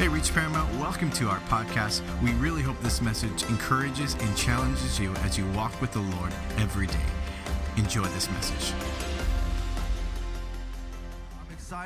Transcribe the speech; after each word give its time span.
Hey, 0.00 0.08
Reach 0.08 0.32
Paramount, 0.32 0.74
welcome 0.80 1.10
to 1.10 1.28
our 1.28 1.40
podcast. 1.40 2.00
We 2.22 2.32
really 2.36 2.62
hope 2.62 2.80
this 2.80 3.02
message 3.02 3.42
encourages 3.50 4.14
and 4.14 4.34
challenges 4.34 4.98
you 4.98 5.12
as 5.16 5.36
you 5.36 5.46
walk 5.50 5.78
with 5.78 5.92
the 5.92 6.00
Lord 6.00 6.32
every 6.56 6.86
day. 6.86 7.04
Enjoy 7.76 8.04
this 8.04 8.30
message. 8.30 8.72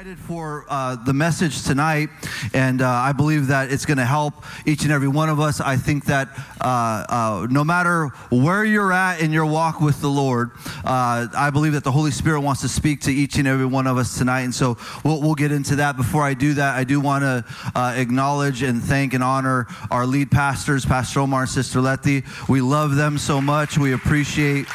Excited 0.04 0.26
for 0.26 0.66
uh, 0.68 0.96
the 0.96 1.14
message 1.14 1.62
tonight, 1.62 2.10
and 2.52 2.82
uh, 2.82 2.90
I 2.90 3.12
believe 3.12 3.46
that 3.46 3.72
it's 3.72 3.86
going 3.86 3.96
to 3.96 4.04
help 4.04 4.34
each 4.66 4.82
and 4.82 4.92
every 4.92 5.08
one 5.08 5.30
of 5.30 5.40
us. 5.40 5.62
I 5.62 5.76
think 5.76 6.04
that 6.06 6.28
uh, 6.60 7.06
uh, 7.08 7.46
no 7.48 7.64
matter 7.64 8.08
where 8.28 8.66
you're 8.66 8.92
at 8.92 9.22
in 9.22 9.32
your 9.32 9.46
walk 9.46 9.80
with 9.80 10.02
the 10.02 10.10
Lord, 10.10 10.50
uh, 10.84 11.28
I 11.34 11.48
believe 11.48 11.72
that 11.72 11.84
the 11.84 11.90
Holy 11.90 12.10
Spirit 12.10 12.42
wants 12.42 12.60
to 12.60 12.68
speak 12.68 13.00
to 13.02 13.12
each 13.14 13.38
and 13.38 13.48
every 13.48 13.64
one 13.64 13.86
of 13.86 13.96
us 13.96 14.18
tonight. 14.18 14.42
And 14.42 14.54
so 14.54 14.76
we'll, 15.04 15.22
we'll 15.22 15.36
get 15.36 15.52
into 15.52 15.76
that. 15.76 15.96
Before 15.96 16.22
I 16.22 16.34
do 16.34 16.52
that, 16.52 16.76
I 16.76 16.84
do 16.84 17.00
want 17.00 17.22
to 17.22 17.42
uh, 17.74 17.94
acknowledge 17.96 18.62
and 18.62 18.82
thank 18.82 19.14
and 19.14 19.24
honor 19.24 19.66
our 19.90 20.04
lead 20.04 20.30
pastors, 20.30 20.84
Pastor 20.84 21.20
Omar 21.20 21.42
and 21.42 21.50
Sister 21.50 21.80
Letty. 21.80 22.24
We 22.46 22.60
love 22.60 22.94
them 22.96 23.16
so 23.16 23.40
much. 23.40 23.78
We 23.78 23.94
appreciate 23.94 24.66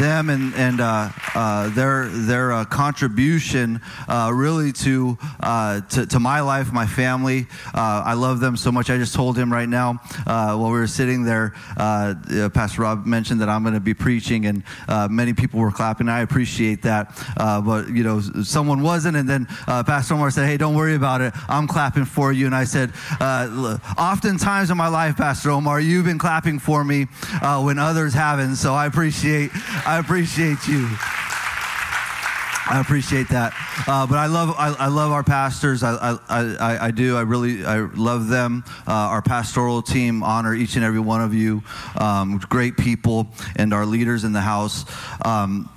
them 0.00 0.30
and 0.30 0.54
and 0.54 0.80
uh, 0.80 1.10
uh, 1.34 1.68
their 1.70 2.08
their 2.08 2.52
uh, 2.52 2.64
contribution 2.64 3.80
uh, 4.08 4.30
really 4.34 4.72
to, 4.72 5.16
uh, 5.40 5.80
to, 5.82 6.06
to 6.06 6.18
my 6.18 6.40
life, 6.40 6.72
my 6.72 6.86
family. 6.86 7.46
Uh, 7.74 8.02
I 8.04 8.14
love 8.14 8.40
them 8.40 8.56
so 8.56 8.72
much. 8.72 8.90
I 8.90 8.96
just 8.96 9.14
told 9.14 9.38
him 9.38 9.52
right 9.52 9.68
now 9.68 10.00
while 10.24 10.70
we 10.70 10.78
were 10.78 10.86
sitting 10.86 11.24
there. 11.24 11.54
Pastor 11.76 12.82
Rob 12.82 13.06
mentioned 13.06 13.40
that 13.40 13.48
I'm 13.48 13.62
going 13.62 13.74
to 13.74 13.80
be 13.80 13.94
preaching, 13.94 14.46
and 14.46 14.62
many 15.10 15.32
people 15.32 15.60
were 15.60 15.70
clapping. 15.70 16.08
I 16.08 16.20
appreciate 16.20 16.82
that, 16.82 17.16
but 17.36 17.88
you 17.88 18.02
know, 18.02 18.20
someone 18.20 18.82
wasn't, 18.82 19.16
and 19.16 19.28
then 19.28 19.46
Pastor 19.66 20.14
Omar 20.14 20.30
said, 20.30 20.46
"Hey, 20.46 20.56
don't 20.56 20.74
worry 20.74 20.94
about 20.94 21.20
it. 21.20 21.32
I'm 21.48 21.66
clapping 21.66 22.04
for 22.04 22.32
you." 22.32 22.46
And 22.46 22.54
I 22.54 22.64
said, 22.64 22.92
"Oftentimes 23.20 24.70
in 24.70 24.76
my 24.76 24.88
life, 24.88 25.16
Pastor 25.16 25.50
Omar, 25.50 25.80
you've 25.80 26.06
been 26.06 26.18
clapping 26.18 26.58
for 26.58 26.84
me 26.84 27.04
when 27.60 27.78
others 27.78 28.14
haven't. 28.14 28.56
So 28.56 28.74
I 28.74 28.86
appreciate." 28.86 29.50
I 29.84 29.98
appreciate 29.98 30.66
you. 30.66 30.88
I 32.68 32.80
appreciate 32.80 33.28
that, 33.28 33.52
uh, 33.86 34.08
but 34.08 34.18
I 34.18 34.26
love 34.26 34.52
I, 34.58 34.72
I, 34.72 34.88
love 34.88 35.12
our 35.12 35.22
pastors. 35.22 35.84
I, 35.84 35.94
I, 35.94 36.18
I, 36.28 36.86
I 36.86 36.90
do. 36.90 37.16
I 37.16 37.20
really 37.20 37.64
I 37.64 37.78
love 37.78 38.26
them. 38.26 38.64
Uh, 38.88 38.92
our 38.92 39.22
pastoral 39.22 39.82
team 39.82 40.24
honor 40.24 40.52
each 40.52 40.74
and 40.74 40.84
every 40.84 40.98
one 40.98 41.20
of 41.20 41.32
you. 41.32 41.62
Um, 41.96 42.38
great 42.48 42.76
people 42.76 43.28
and 43.54 43.72
our 43.72 43.86
leaders 43.86 44.24
in 44.24 44.32
the 44.32 44.40
house. 44.40 44.84
Um, 45.24 45.70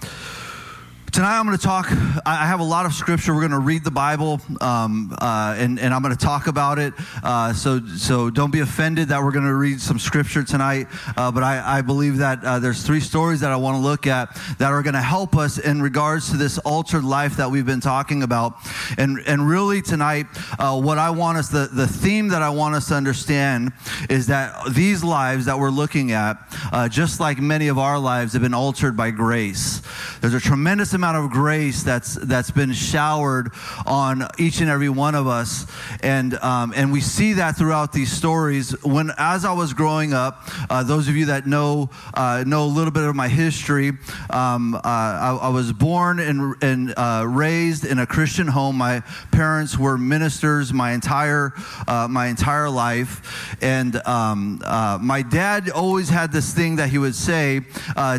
Tonight 1.11 1.39
I'm 1.39 1.45
going 1.45 1.57
to 1.57 1.63
talk. 1.63 1.87
I 2.25 2.45
have 2.45 2.59
a 2.59 2.63
lot 2.63 2.85
of 2.85 2.93
scripture. 2.93 3.33
We're 3.33 3.41
going 3.41 3.51
to 3.51 3.59
read 3.59 3.83
the 3.83 3.89
Bible, 3.89 4.39
um, 4.61 5.15
uh, 5.19 5.55
and, 5.57 5.79
and 5.79 5.91
I'm 5.91 6.03
going 6.03 6.15
to 6.15 6.23
talk 6.23 6.45
about 6.45 6.77
it. 6.77 6.93
Uh, 7.23 7.51
so 7.51 7.79
so 7.97 8.29
don't 8.29 8.51
be 8.51 8.59
offended 8.59 9.07
that 9.07 9.23
we're 9.23 9.31
going 9.31 9.45
to 9.45 9.55
read 9.55 9.81
some 9.81 9.97
scripture 9.97 10.43
tonight. 10.43 10.87
Uh, 11.17 11.31
but 11.31 11.41
I, 11.41 11.79
I 11.79 11.81
believe 11.81 12.17
that 12.17 12.43
uh, 12.43 12.59
there's 12.59 12.83
three 12.83 12.99
stories 12.99 13.39
that 13.39 13.51
I 13.51 13.55
want 13.55 13.77
to 13.77 13.81
look 13.81 14.05
at 14.05 14.35
that 14.59 14.71
are 14.71 14.83
going 14.83 14.93
to 14.93 15.01
help 15.01 15.35
us 15.35 15.57
in 15.57 15.81
regards 15.81 16.29
to 16.29 16.37
this 16.37 16.59
altered 16.59 17.03
life 17.03 17.37
that 17.37 17.49
we've 17.49 17.65
been 17.65 17.81
talking 17.81 18.21
about. 18.21 18.53
And 18.97 19.19
and 19.25 19.47
really 19.49 19.81
tonight, 19.81 20.27
uh, 20.59 20.79
what 20.79 20.99
I 20.99 21.09
want 21.09 21.39
us 21.39 21.49
the 21.49 21.69
the 21.73 21.87
theme 21.87 22.27
that 22.29 22.43
I 22.43 22.51
want 22.51 22.75
us 22.75 22.89
to 22.89 22.95
understand 22.95 23.73
is 24.11 24.27
that 24.27 24.73
these 24.73 25.03
lives 25.03 25.45
that 25.45 25.57
we're 25.57 25.71
looking 25.71 26.11
at, 26.11 26.37
uh, 26.71 26.87
just 26.87 27.19
like 27.19 27.39
many 27.39 27.67
of 27.67 27.79
our 27.79 27.97
lives, 27.97 28.33
have 28.33 28.43
been 28.43 28.53
altered 28.53 28.95
by 28.95 29.09
grace. 29.09 29.81
There's 30.21 30.35
a 30.35 30.39
tremendous 30.39 30.93
amount 30.99 31.15
of 31.15 31.31
grace 31.31 31.81
that's 31.81 32.15
that's 32.15 32.51
been 32.51 32.73
showered 32.73 33.51
on 33.85 34.27
each 34.37 34.59
and 34.59 34.69
every 34.69 34.89
one 34.89 35.15
of 35.15 35.27
us, 35.27 35.65
and 36.03 36.33
um, 36.39 36.73
and 36.75 36.91
we 36.91 36.99
see 36.99 37.33
that 37.33 37.55
throughout 37.55 37.93
these 37.93 38.11
stories. 38.11 38.71
When 38.83 39.11
as 39.17 39.45
I 39.45 39.53
was 39.53 39.73
growing 39.73 40.13
up, 40.13 40.43
uh, 40.69 40.83
those 40.83 41.07
of 41.07 41.15
you 41.15 41.27
that 41.27 41.47
know 41.47 41.89
uh, 42.13 42.43
know 42.45 42.65
a 42.65 42.67
little 42.67 42.91
bit 42.91 43.03
of 43.03 43.15
my 43.15 43.29
history, 43.29 43.93
um, 44.29 44.75
uh, 44.75 44.79
I, 44.83 45.39
I, 45.43 45.49
was 45.49 45.71
born 45.71 46.19
and 46.19 46.55
and 46.61 46.93
uh, 46.97 47.23
raised 47.25 47.85
in 47.85 47.99
a 47.99 48.05
Christian 48.05 48.47
home. 48.47 48.75
My 48.75 49.01
parents 49.31 49.77
were 49.77 49.97
ministers 49.97 50.73
my 50.73 50.91
entire 50.91 51.53
uh, 51.87 52.09
my 52.09 52.27
entire 52.27 52.69
life, 52.69 53.55
and 53.61 53.95
um, 54.05 54.61
uh, 54.65 54.97
my 55.01 55.21
dad 55.21 55.69
always 55.69 56.09
had 56.09 56.33
this 56.33 56.53
thing 56.53 56.75
that 56.75 56.89
he 56.89 56.97
would 56.97 57.15
say. 57.15 57.61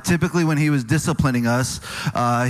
typically, 0.03 0.45
when 0.45 0.57
he 0.57 0.71
was 0.71 0.83
disciplining 0.83 1.47
us, 1.47 1.81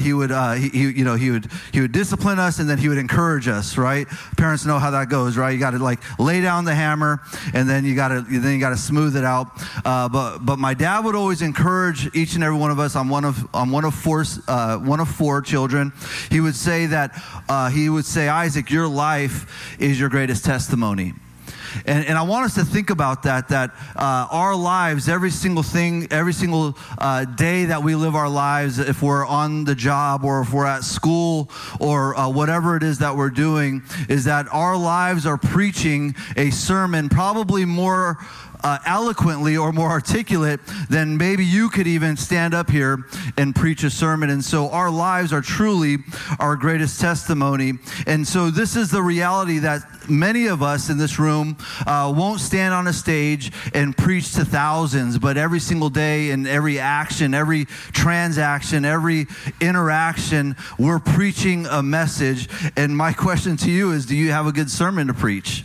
he 0.01 0.13
would 0.13 0.20
would, 0.21 0.31
uh, 0.31 0.53
he, 0.53 0.91
you 0.91 1.05
know, 1.05 1.15
he 1.15 1.31
would, 1.31 1.51
he 1.73 1.81
would 1.81 1.93
discipline 1.93 2.39
us 2.39 2.59
and 2.59 2.69
then 2.69 2.79
he 2.79 2.89
would 2.89 2.99
encourage 2.99 3.49
us, 3.49 3.77
right? 3.77 4.07
Parents 4.37 4.67
know 4.67 4.79
how 4.79 4.91
that 4.93 5.09
goes, 5.09 5.37
right? 5.37 5.51
You 5.51 5.59
got 5.59 5.71
to 5.73 5.79
like 5.79 6.01
lay 6.19 6.41
down 6.41 6.65
the 6.65 6.75
hammer 6.75 7.21
and 7.55 7.69
then 7.69 7.85
you 7.85 7.95
got 7.95 8.09
to, 8.09 8.21
then 8.21 8.53
you 8.53 8.61
got 8.61 8.71
to 8.71 8.77
smooth 8.77 9.17
it 9.17 9.25
out. 9.25 9.49
Uh, 9.85 10.09
but, 10.09 10.39
but 10.39 10.59
my 10.59 10.75
dad 10.75 11.05
would 11.05 11.15
always 11.15 11.43
encourage 11.43 12.15
each 12.15 12.35
and 12.35 12.45
every 12.45 12.59
one 12.59 12.71
of 12.71 12.79
us. 12.79 12.95
I'm 12.95 13.09
one 13.09 13.25
of, 13.25 13.49
I'm 13.55 13.71
one 13.71 13.85
of 13.85 13.95
four, 13.95 14.25
uh, 14.47 14.77
one 14.79 15.01
of 15.01 15.09
four 15.09 15.41
children. 15.41 15.93
He 16.31 16.41
would 16.41 16.55
say 16.55 16.87
that, 16.87 17.13
uh, 17.49 17.71
he 17.71 17.89
would 17.89 18.05
say, 18.05 18.29
Isaac, 18.29 18.71
your 18.71 18.87
life 18.87 19.77
is 19.81 19.99
your 19.99 20.11
greatest 20.11 20.45
testimony. 20.45 21.15
And, 21.87 22.05
and 22.07 22.19
I 22.19 22.23
want 22.23 22.47
us 22.47 22.55
to 22.55 22.65
think 22.65 22.91
about 22.91 23.23
that, 23.25 23.49
that 23.49 23.71
uh, 23.97 24.29
our 24.31 24.55
lives, 24.55 25.09
every 25.09 25.31
single 25.31 25.63
thing, 25.63 26.09
every 26.11 26.33
single 26.33 26.77
uh, 26.99 27.25
day 27.25 27.67
that 27.67 27.83
we 27.83 27.95
live 27.95 28.15
our 28.15 28.29
lives, 28.29 28.79
if 28.79 29.03
we're 29.03 29.27
on 29.27 29.65
the 29.65 29.75
job 29.75 30.25
or 30.25 30.43
if 30.43 30.53
we're 30.53 30.67
at 30.67 30.85
school 30.85 31.51
or 31.79 32.17
uh, 32.17 32.29
whatever 32.29 32.77
it 32.77 32.83
is 32.83 32.99
that 32.99 33.17
we're 33.17 33.31
doing, 33.31 33.83
is 34.09 34.25
that 34.25 34.47
our 34.53 34.77
lives 34.77 35.27
are 35.27 35.39
preaching 35.39 36.15
a 36.37 36.51
sermon 36.51 37.09
probably 37.09 37.65
more 37.65 38.19
uh, 38.63 38.79
eloquently 38.87 39.57
or 39.57 39.73
more 39.73 39.89
articulate 39.89 40.61
than 40.89 41.17
maybe 41.17 41.45
you 41.45 41.69
could 41.69 41.87
even 41.87 42.17
stand 42.17 42.55
up 42.55 42.71
here 42.71 43.05
and 43.37 43.55
preach 43.55 43.85
a 43.85 43.91
sermon. 43.91 44.31
And 44.31 44.45
so 44.45 44.71
our 44.71 44.91
lives 44.91 45.33
are 45.33 45.41
truly 45.41 45.99
our 46.39 46.57
greatest 46.57 47.01
testimony. 47.01 47.75
And 48.07 48.27
so 48.27 48.51
this 48.51 48.77
is 48.77 48.91
the 48.91 49.03
reality 49.03 49.59
that 49.59 49.83
many 50.09 50.47
of 50.47 50.63
us 50.63 50.91
in 50.91 50.99
this 50.99 51.19
room 51.19 51.57
uh, 51.87 52.13
won't 52.15 52.41
stand 52.41 52.75
on 52.75 52.87
a 52.87 52.93
stage 52.93 53.53
and 53.75 53.97
preach 53.97 54.33
to 54.35 54.45
thousands, 54.45 55.19
but 55.19 55.37
every 55.37 55.61
single 55.61 55.91
day 55.91 56.31
and 56.31 56.47
every 56.47 56.79
action, 56.79 57.35
every 57.35 57.65
transaction, 57.93 58.85
every 58.85 59.27
interaction, 59.61 60.57
we're 60.79 60.99
preaching 60.99 61.67
a 61.67 61.83
message. 61.83 62.49
And 62.77 62.97
my 62.97 63.13
question 63.13 63.57
to 63.59 63.71
you 63.71 63.93
is 63.93 64.07
do 64.07 64.17
you 64.17 64.33
have 64.33 64.47
a 64.47 64.53
good 64.53 64.71
sermon 64.71 65.07
to 65.07 65.15
preach? 65.15 65.65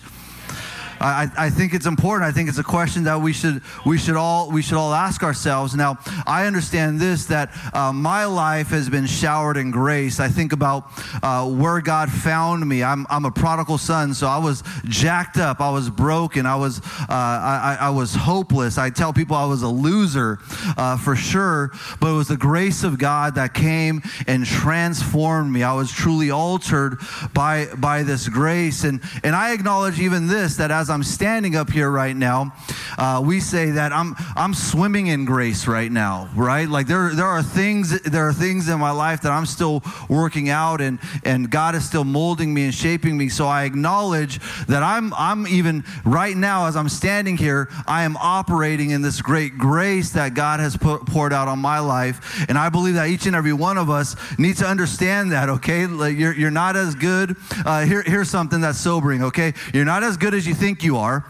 I, 1.00 1.30
I 1.38 1.50
think 1.50 1.74
it's 1.74 1.86
important. 1.86 2.28
I 2.28 2.32
think 2.32 2.50
it's 2.50 2.58
a 2.58 2.64
question 2.64 3.04
that 3.04 3.20
we 3.20 3.34
should 3.34 3.62
we 3.86 3.98
should 3.98 4.16
all 4.16 4.50
we 4.52 4.62
should 4.62 4.78
all 4.78 4.94
ask 4.94 5.24
ourselves. 5.24 5.76
Now, 5.76 5.98
I 6.26 6.46
understand 6.46 7.00
this 7.00 7.26
that 7.26 7.52
uh, 7.74 7.92
my 7.92 8.26
life 8.26 8.70
has 8.70 8.90
been 8.90 9.06
showered 9.06 9.58
in 9.58 9.72
grace. 9.72 10.20
I 10.20 10.30
think 10.30 10.54
about 10.54 10.86
uh, 11.22 11.50
where 11.50 11.82
God 11.82 12.12
found 12.12 12.68
me. 12.68 12.84
I'm 12.84 13.06
I'm 13.10 13.26
a 13.26 13.32
prodigal 13.32 13.78
son, 13.78 14.14
so 14.14 14.28
I 14.28 14.38
was 14.38 14.64
jacked 14.86 15.38
up. 15.38 15.62
I 15.62 15.72
was 15.72 15.90
broken. 15.90 16.46
I 16.46 16.56
was 16.56 16.80
uh, 16.80 17.06
I, 17.10 17.78
I, 17.82 17.90
was 17.90 18.14
hopeless. 18.14 18.78
I 18.78 18.90
tell 18.90 19.14
people 19.14 19.36
I 19.36 19.46
was 19.46 19.62
a 19.62 19.70
loser 19.70 20.40
uh, 20.78 20.98
for 20.98 21.16
sure. 21.16 21.72
But 22.00 22.12
it 22.12 22.16
was 22.16 22.28
the 22.28 22.38
grace 22.38 22.84
of 22.84 22.98
God 22.98 23.36
that 23.36 23.54
came 23.54 24.02
and 24.28 24.46
transformed 24.46 25.52
me. 25.52 25.64
I 25.64 25.74
was 25.74 25.92
truly 25.92 26.32
altered 26.32 27.00
by 27.34 27.68
by 27.78 28.04
this 28.04 28.28
grace, 28.30 28.84
and 28.84 29.02
and 29.24 29.36
I 29.36 29.54
acknowledge 29.54 30.00
even 30.00 30.28
this 30.28 30.58
that 30.58 30.72
as 30.72 30.85
as 30.86 30.90
I'm 30.92 31.02
standing 31.02 31.56
up 31.56 31.72
here 31.72 31.90
right 31.90 32.16
now, 32.16 32.54
uh, 33.00 33.20
we 33.26 33.40
say 33.40 33.72
that 33.72 33.92
I'm 33.92 34.14
I'm 34.36 34.54
swimming 34.54 35.08
in 35.08 35.26
grace 35.26 35.66
right 35.66 35.92
now, 35.92 36.30
right? 36.36 36.70
Like 36.70 36.86
there 36.86 37.10
there 37.16 37.26
are 37.26 37.42
things 37.42 38.02
there 38.02 38.28
are 38.28 38.34
things 38.34 38.70
in 38.70 38.80
my 38.80 38.92
life 38.92 39.22
that 39.22 39.32
I'm 39.32 39.48
still 39.48 39.82
working 40.08 40.50
out, 40.50 40.82
and 40.82 41.00
and 41.24 41.50
God 41.50 41.74
is 41.74 41.84
still 41.84 42.04
molding 42.04 42.54
me 42.54 42.66
and 42.66 42.74
shaping 42.74 43.18
me. 43.18 43.30
So 43.30 43.48
I 43.48 43.64
acknowledge 43.64 44.40
that 44.68 44.84
I'm 44.84 45.12
I'm 45.16 45.48
even 45.48 45.84
right 46.06 46.38
now 46.38 46.68
as 46.68 46.76
I'm 46.76 46.88
standing 46.88 47.36
here, 47.36 47.68
I 47.88 48.04
am 48.04 48.16
operating 48.18 48.92
in 48.92 49.02
this 49.02 49.24
great 49.24 49.58
grace 49.58 50.12
that 50.12 50.36
God 50.36 50.60
has 50.60 50.78
put, 50.78 51.08
poured 51.08 51.34
out 51.34 51.48
on 51.48 51.58
my 51.58 51.80
life, 51.80 52.46
and 52.48 52.60
I 52.60 52.70
believe 52.70 52.94
that 52.94 53.10
each 53.10 53.26
and 53.26 53.36
every 53.36 53.54
one 53.54 53.80
of 53.80 53.90
us 53.90 54.16
needs 54.38 54.60
to 54.60 54.68
understand 54.68 55.32
that. 55.32 55.50
Okay, 55.50 55.88
like 55.88 56.16
you're 56.16 56.36
you're 56.36 56.52
not 56.52 56.76
as 56.76 56.94
good. 56.94 57.36
Uh, 57.66 57.86
here 57.86 58.04
here's 58.04 58.30
something 58.30 58.62
that's 58.62 58.78
sobering. 58.78 59.24
Okay, 59.24 59.56
you're 59.74 59.84
not 59.84 60.04
as 60.04 60.16
good 60.16 60.36
as 60.36 60.46
you 60.46 60.54
think 60.54 60.75
think 60.76 60.84
you 60.84 60.98
are. 60.98 61.24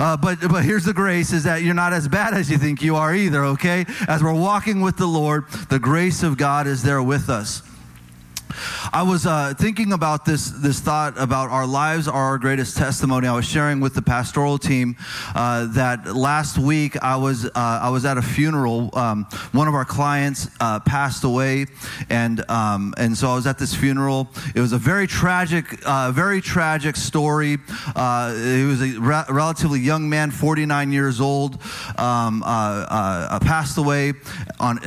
Uh, 0.00 0.16
but, 0.16 0.40
but 0.40 0.64
here's 0.64 0.84
the 0.84 0.92
grace 0.92 1.32
is 1.32 1.44
that 1.44 1.62
you're 1.62 1.74
not 1.74 1.92
as 1.92 2.08
bad 2.08 2.34
as 2.34 2.50
you 2.50 2.58
think 2.58 2.82
you 2.82 2.96
are 2.96 3.14
either, 3.14 3.44
okay? 3.44 3.84
As 4.08 4.24
we're 4.24 4.34
walking 4.34 4.80
with 4.80 4.96
the 4.96 5.06
Lord, 5.06 5.48
the 5.68 5.78
grace 5.78 6.24
of 6.24 6.36
God 6.36 6.66
is 6.66 6.82
there 6.82 7.00
with 7.00 7.28
us. 7.28 7.62
I 8.92 9.02
was 9.02 9.26
uh, 9.26 9.54
thinking 9.58 9.92
about 9.92 10.24
this 10.24 10.50
this 10.50 10.80
thought 10.80 11.14
about 11.18 11.50
our 11.50 11.66
lives 11.66 12.08
are 12.08 12.14
our 12.14 12.38
greatest 12.38 12.76
testimony. 12.76 13.26
I 13.26 13.34
was 13.34 13.44
sharing 13.44 13.80
with 13.80 13.94
the 13.94 14.02
pastoral 14.02 14.58
team 14.58 14.96
uh, 15.34 15.66
that 15.72 16.16
last 16.16 16.58
week 16.58 16.96
I 17.02 17.16
was 17.16 17.44
uh, 17.44 17.50
I 17.54 17.90
was 17.90 18.04
at 18.04 18.16
a 18.18 18.22
funeral. 18.22 18.90
Um, 18.96 19.24
one 19.52 19.68
of 19.68 19.74
our 19.74 19.84
clients 19.84 20.48
uh, 20.60 20.80
passed 20.80 21.24
away, 21.24 21.66
and 22.08 22.48
um, 22.50 22.94
and 22.96 23.16
so 23.16 23.28
I 23.28 23.34
was 23.34 23.46
at 23.46 23.58
this 23.58 23.74
funeral. 23.74 24.28
It 24.54 24.60
was 24.60 24.72
a 24.72 24.78
very 24.78 25.06
tragic, 25.06 25.64
uh, 25.86 26.12
very 26.12 26.40
tragic 26.40 26.96
story. 26.96 27.58
Uh, 27.94 28.34
he 28.34 28.64
was 28.64 28.80
a 28.80 28.98
re- 28.98 29.24
relatively 29.28 29.80
young 29.80 30.08
man, 30.08 30.30
49 30.30 30.92
years 30.92 31.20
old, 31.20 31.60
um, 31.96 32.42
passed 32.42 33.78
away 33.78 34.12
on 34.60 34.78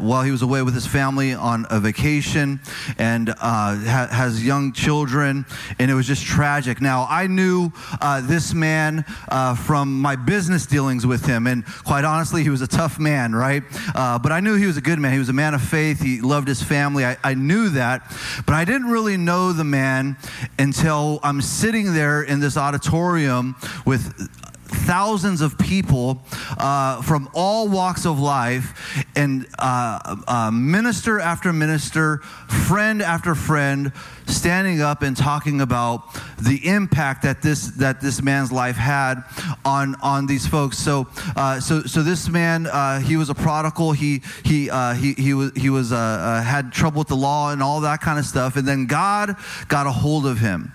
while 0.00 0.22
he 0.22 0.30
was 0.30 0.42
away 0.42 0.62
with 0.62 0.74
his 0.74 0.86
family 0.86 1.32
on 1.34 1.66
a 1.70 1.80
vacation, 1.80 2.60
and 2.98 3.15
uh, 3.28 3.34
ha- 3.38 4.08
has 4.10 4.44
young 4.44 4.72
children, 4.72 5.46
and 5.78 5.90
it 5.90 5.94
was 5.94 6.06
just 6.06 6.24
tragic. 6.24 6.80
Now, 6.80 7.06
I 7.08 7.26
knew 7.26 7.72
uh, 8.00 8.20
this 8.20 8.54
man 8.54 9.04
uh, 9.28 9.54
from 9.54 10.00
my 10.00 10.16
business 10.16 10.66
dealings 10.66 11.06
with 11.06 11.26
him, 11.26 11.46
and 11.46 11.64
quite 11.84 12.04
honestly, 12.04 12.42
he 12.42 12.50
was 12.50 12.62
a 12.62 12.66
tough 12.66 12.98
man, 12.98 13.34
right? 13.34 13.62
Uh, 13.94 14.18
but 14.18 14.32
I 14.32 14.40
knew 14.40 14.54
he 14.56 14.66
was 14.66 14.76
a 14.76 14.80
good 14.80 14.98
man. 14.98 15.12
He 15.12 15.18
was 15.18 15.28
a 15.28 15.32
man 15.34 15.54
of 15.54 15.62
faith. 15.62 16.00
He 16.00 16.20
loved 16.20 16.48
his 16.48 16.62
family. 16.62 17.04
I, 17.04 17.16
I 17.24 17.34
knew 17.34 17.70
that, 17.70 18.02
but 18.44 18.54
I 18.54 18.64
didn't 18.64 18.88
really 18.88 19.16
know 19.16 19.52
the 19.52 19.64
man 19.64 20.16
until 20.58 21.20
I'm 21.22 21.40
sitting 21.40 21.94
there 21.94 22.22
in 22.22 22.40
this 22.40 22.56
auditorium 22.56 23.56
with 23.84 24.30
thousands 24.68 25.40
of 25.40 25.58
people 25.58 26.22
uh, 26.58 27.02
from 27.02 27.28
all 27.34 27.68
walks 27.68 28.06
of 28.06 28.18
life, 28.18 29.06
and 29.16 29.46
uh, 29.58 30.16
uh, 30.26 30.50
minister 30.50 31.20
after 31.20 31.52
minister, 31.52 32.18
friend 32.18 33.02
after 33.02 33.34
friend, 33.34 33.92
standing 34.26 34.80
up 34.80 35.02
and 35.02 35.16
talking 35.16 35.60
about 35.60 36.02
the 36.38 36.66
impact 36.66 37.22
that 37.22 37.42
this 37.42 37.68
that 37.76 38.00
this 38.00 38.22
man's 38.22 38.52
life 38.52 38.76
had 38.76 39.22
on 39.64 39.94
on 40.02 40.26
these 40.26 40.46
folks. 40.46 40.78
So 40.78 41.06
uh, 41.36 41.60
so 41.60 41.82
so 41.82 42.02
this 42.02 42.28
man 42.28 42.66
uh, 42.66 43.00
he 43.00 43.16
was 43.16 43.30
a 43.30 43.34
prodigal. 43.34 43.92
He 43.92 44.22
he 44.44 44.70
uh, 44.70 44.94
he 44.94 45.14
he 45.14 45.34
was 45.34 45.52
he 45.56 45.70
was 45.70 45.92
uh, 45.92 45.96
uh, 45.96 46.42
had 46.42 46.72
trouble 46.72 46.98
with 46.98 47.08
the 47.08 47.16
law 47.16 47.52
and 47.52 47.62
all 47.62 47.80
that 47.80 48.00
kind 48.00 48.18
of 48.18 48.24
stuff. 48.24 48.56
And 48.56 48.66
then 48.66 48.86
God 48.86 49.36
got 49.68 49.86
a 49.86 49.92
hold 49.92 50.26
of 50.26 50.38
him, 50.38 50.72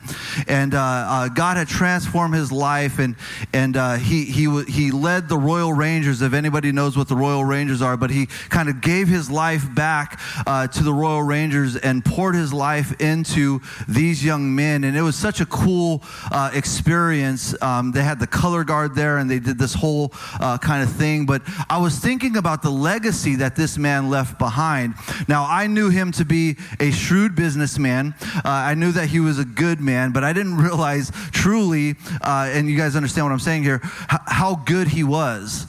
and 0.47 0.73
uh, 0.73 1.29
God 1.29 1.57
had 1.57 1.67
transformed 1.67 2.35
his 2.35 2.51
life. 2.51 2.99
And 2.99 3.15
and 3.53 3.75
he 4.01 4.25
he 4.25 4.63
he 4.63 4.91
led 4.91 5.29
the 5.29 5.37
Royal 5.37 5.73
Rangers. 5.73 6.21
If 6.21 6.33
anybody 6.33 6.71
knows 6.71 6.97
what 6.97 7.07
the 7.07 7.15
Royal 7.15 7.43
Rangers 7.43 7.81
are, 7.81 7.97
but 7.97 8.09
he 8.09 8.27
kind 8.49 8.69
of 8.69 8.81
gave 8.81 9.07
his 9.07 9.29
life 9.29 9.73
back 9.73 10.19
to 10.45 10.83
the 10.83 10.93
Royal 10.93 11.23
Rangers 11.23 11.75
and 11.75 12.03
poured 12.03 12.35
his 12.35 12.53
life 12.53 12.99
into 13.01 13.40
to 13.41 13.61
these 13.87 14.23
young 14.23 14.53
men. 14.53 14.83
And 14.83 14.95
it 14.95 15.01
was 15.01 15.15
such 15.15 15.41
a 15.41 15.45
cool 15.47 16.03
uh, 16.31 16.51
experience. 16.53 17.59
Um, 17.61 17.91
they 17.91 18.03
had 18.03 18.19
the 18.19 18.27
color 18.27 18.63
guard 18.63 18.93
there 18.93 19.17
and 19.17 19.29
they 19.29 19.39
did 19.39 19.57
this 19.57 19.73
whole 19.73 20.11
uh, 20.39 20.57
kind 20.59 20.83
of 20.83 20.91
thing. 20.91 21.25
But 21.25 21.41
I 21.69 21.79
was 21.79 21.97
thinking 21.97 22.37
about 22.37 22.61
the 22.61 22.69
legacy 22.69 23.37
that 23.37 23.55
this 23.55 23.77
man 23.77 24.09
left 24.09 24.37
behind. 24.37 24.93
Now, 25.27 25.45
I 25.49 25.67
knew 25.67 25.89
him 25.89 26.11
to 26.13 26.25
be 26.25 26.57
a 26.79 26.91
shrewd 26.91 27.35
businessman. 27.35 28.13
Uh, 28.21 28.41
I 28.45 28.75
knew 28.75 28.91
that 28.91 29.07
he 29.07 29.19
was 29.19 29.39
a 29.39 29.45
good 29.45 29.79
man, 29.81 30.11
but 30.11 30.23
I 30.23 30.33
didn't 30.33 30.57
realize 30.67 31.11
truly, 31.31 31.95
uh, 32.21 32.49
and 32.53 32.69
you 32.69 32.77
guys 32.77 32.95
understand 32.95 33.25
what 33.25 33.33
I'm 33.33 33.39
saying 33.39 33.63
here, 33.63 33.79
how 33.83 34.55
good 34.65 34.87
he 34.87 35.03
was 35.03 35.65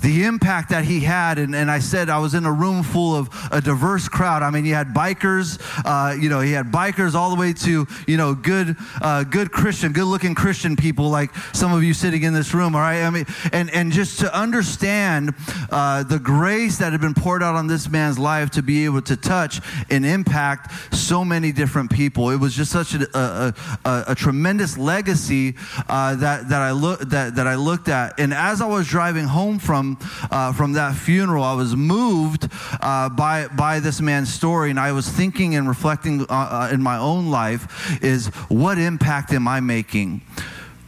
the 0.00 0.24
impact 0.24 0.70
that 0.70 0.84
he 0.84 1.00
had. 1.00 1.38
And, 1.38 1.54
and 1.54 1.70
I 1.70 1.78
said 1.78 2.08
I 2.08 2.18
was 2.18 2.34
in 2.34 2.44
a 2.44 2.52
room 2.52 2.82
full 2.82 3.14
of 3.14 3.28
a 3.50 3.60
diverse 3.60 4.08
crowd. 4.08 4.42
I 4.42 4.50
mean, 4.50 4.64
he 4.64 4.70
had 4.70 4.88
bikers, 4.88 5.60
uh, 5.84 6.14
you 6.14 6.28
know, 6.28 6.40
he 6.40 6.52
had 6.52 6.70
bikers 6.72 7.14
all 7.14 7.30
the 7.30 7.36
way 7.36 7.52
to, 7.52 7.86
you 8.06 8.16
know, 8.16 8.34
good, 8.34 8.76
uh, 9.00 9.24
good 9.24 9.52
Christian, 9.52 9.92
good 9.92 10.04
looking 10.04 10.34
Christian 10.34 10.76
people 10.76 11.08
like 11.08 11.34
some 11.54 11.72
of 11.72 11.82
you 11.82 11.94
sitting 11.94 12.22
in 12.22 12.34
this 12.34 12.52
room, 12.52 12.74
all 12.74 12.80
right? 12.80 13.02
I 13.02 13.10
mean, 13.10 13.26
and, 13.52 13.70
and 13.70 13.92
just 13.92 14.20
to 14.20 14.38
understand 14.38 15.34
uh, 15.70 16.02
the 16.02 16.18
grace 16.18 16.78
that 16.78 16.92
had 16.92 17.00
been 17.00 17.14
poured 17.14 17.42
out 17.42 17.54
on 17.54 17.66
this 17.66 17.88
man's 17.88 18.18
life 18.18 18.50
to 18.50 18.62
be 18.62 18.84
able 18.84 19.02
to 19.02 19.16
touch 19.16 19.60
and 19.90 20.04
impact 20.04 20.94
so 20.94 21.24
many 21.24 21.52
different 21.52 21.90
people. 21.90 22.30
It 22.30 22.36
was 22.36 22.54
just 22.54 22.72
such 22.72 22.94
a, 22.94 23.06
a, 23.18 23.54
a, 23.84 24.04
a 24.08 24.14
tremendous 24.14 24.76
legacy 24.76 25.54
uh, 25.88 26.16
that, 26.16 26.48
that, 26.48 26.62
I 26.62 26.72
look, 26.72 27.00
that, 27.00 27.36
that 27.36 27.46
I 27.46 27.54
looked 27.54 27.88
at. 27.88 28.18
And 28.18 28.34
as 28.34 28.60
I 28.60 28.66
was 28.66 28.86
driving 28.86 29.24
home 29.24 29.58
from 29.58 29.85
from 29.94 29.98
uh, 30.30 30.52
from 30.52 30.72
that 30.72 30.96
funeral, 30.96 31.44
I 31.44 31.54
was 31.54 31.76
moved 31.76 32.48
uh, 32.80 33.08
by 33.08 33.48
by 33.48 33.80
this 33.80 34.00
man's 34.00 34.32
story, 34.32 34.70
and 34.70 34.80
I 34.80 34.92
was 34.92 35.08
thinking 35.08 35.54
and 35.54 35.68
reflecting 35.68 36.22
uh, 36.22 36.24
uh, 36.28 36.70
in 36.72 36.82
my 36.82 36.96
own 36.98 37.30
life: 37.30 38.02
is 38.02 38.26
what 38.48 38.78
impact 38.78 39.32
am 39.32 39.46
I 39.46 39.60
making? 39.60 40.22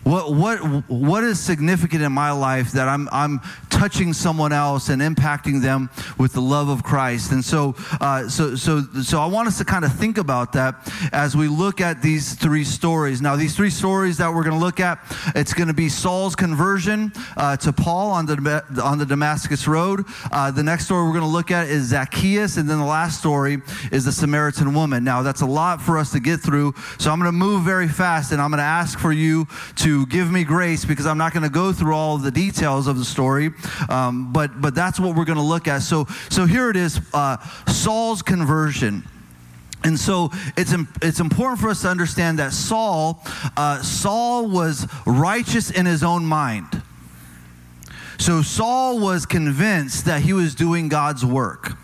What, 0.04 0.32
what, 0.32 0.58
what 0.88 1.22
is 1.22 1.38
significant 1.38 2.02
in 2.02 2.12
my 2.12 2.30
life 2.30 2.72
that 2.72 2.88
I'm, 2.88 3.10
I'm 3.12 3.40
touching 3.78 4.12
someone 4.12 4.52
else 4.52 4.88
and 4.88 5.00
impacting 5.00 5.62
them 5.62 5.88
with 6.18 6.32
the 6.32 6.40
love 6.40 6.68
of 6.68 6.82
Christ? 6.82 7.30
And 7.30 7.44
so, 7.44 7.76
uh, 8.00 8.28
so, 8.28 8.56
so, 8.56 8.82
so 9.02 9.20
I 9.20 9.26
want 9.26 9.46
us 9.46 9.58
to 9.58 9.64
kind 9.64 9.84
of 9.84 9.92
think 9.92 10.18
about 10.18 10.52
that 10.54 10.74
as 11.12 11.36
we 11.36 11.46
look 11.46 11.80
at 11.80 12.02
these 12.02 12.34
three 12.34 12.64
stories. 12.64 13.22
Now, 13.22 13.36
these 13.36 13.54
three 13.54 13.70
stories 13.70 14.16
that 14.18 14.32
we're 14.34 14.42
going 14.42 14.58
to 14.58 14.64
look 14.64 14.80
at, 14.80 14.98
it's 15.36 15.54
going 15.54 15.68
to 15.68 15.74
be 15.74 15.88
Saul's 15.88 16.34
conversion 16.34 17.12
uh, 17.36 17.56
to 17.58 17.72
Paul 17.72 18.10
on 18.10 18.26
the, 18.26 18.64
on 18.82 18.98
the 18.98 19.06
Damascus 19.06 19.68
Road. 19.68 20.04
Uh, 20.32 20.50
the 20.50 20.62
next 20.62 20.86
story 20.86 21.04
we're 21.04 21.18
going 21.18 21.22
to 21.22 21.28
look 21.28 21.50
at 21.50 21.68
is 21.68 21.86
Zacchaeus. 21.86 22.56
And 22.56 22.68
then 22.68 22.78
the 22.78 22.84
last 22.84 23.18
story 23.18 23.62
is 23.92 24.04
the 24.04 24.12
Samaritan 24.12 24.74
woman. 24.74 25.04
Now, 25.04 25.22
that's 25.22 25.42
a 25.42 25.46
lot 25.46 25.80
for 25.80 25.98
us 25.98 26.10
to 26.12 26.20
get 26.20 26.40
through. 26.40 26.74
So 26.98 27.12
I'm 27.12 27.18
going 27.20 27.28
to 27.30 27.38
move 27.38 27.62
very 27.62 27.88
fast 27.88 28.32
and 28.32 28.40
I'm 28.40 28.50
going 28.50 28.58
to 28.58 28.64
ask 28.64 28.98
for 28.98 29.12
you 29.12 29.46
to 29.76 30.06
give 30.06 30.30
me 30.30 30.44
grace 30.44 30.84
because 30.84 31.06
I'm 31.06 31.18
not 31.18 31.32
going 31.32 31.44
to 31.44 31.48
go 31.48 31.72
through 31.72 31.94
all 31.94 32.16
of 32.16 32.22
the 32.22 32.30
details 32.30 32.86
of 32.86 32.98
the 32.98 33.04
story, 33.04 33.50
um, 33.88 34.32
but 34.32 34.60
but 34.60 34.74
that's 34.74 34.98
what 35.00 35.16
we're 35.16 35.24
going 35.24 35.38
to 35.38 35.42
look 35.42 35.68
at. 35.68 35.82
So 35.82 36.06
so 36.30 36.46
here 36.46 36.70
it 36.70 36.76
is, 36.76 37.00
uh, 37.12 37.38
Saul's 37.66 38.22
conversion. 38.22 39.04
And 39.84 39.98
so 39.98 40.30
it's, 40.56 40.74
it's 41.02 41.20
important 41.20 41.60
for 41.60 41.68
us 41.68 41.82
to 41.82 41.88
understand 41.88 42.40
that 42.40 42.52
Saul, 42.52 43.22
uh, 43.56 43.80
Saul 43.80 44.48
was 44.48 44.88
righteous 45.06 45.70
in 45.70 45.86
his 45.86 46.02
own 46.02 46.24
mind. 46.26 46.82
So 48.18 48.42
Saul 48.42 48.98
was 48.98 49.24
convinced 49.24 50.06
that 50.06 50.22
he 50.22 50.32
was 50.32 50.56
doing 50.56 50.88
God's 50.88 51.24
work. 51.24 51.78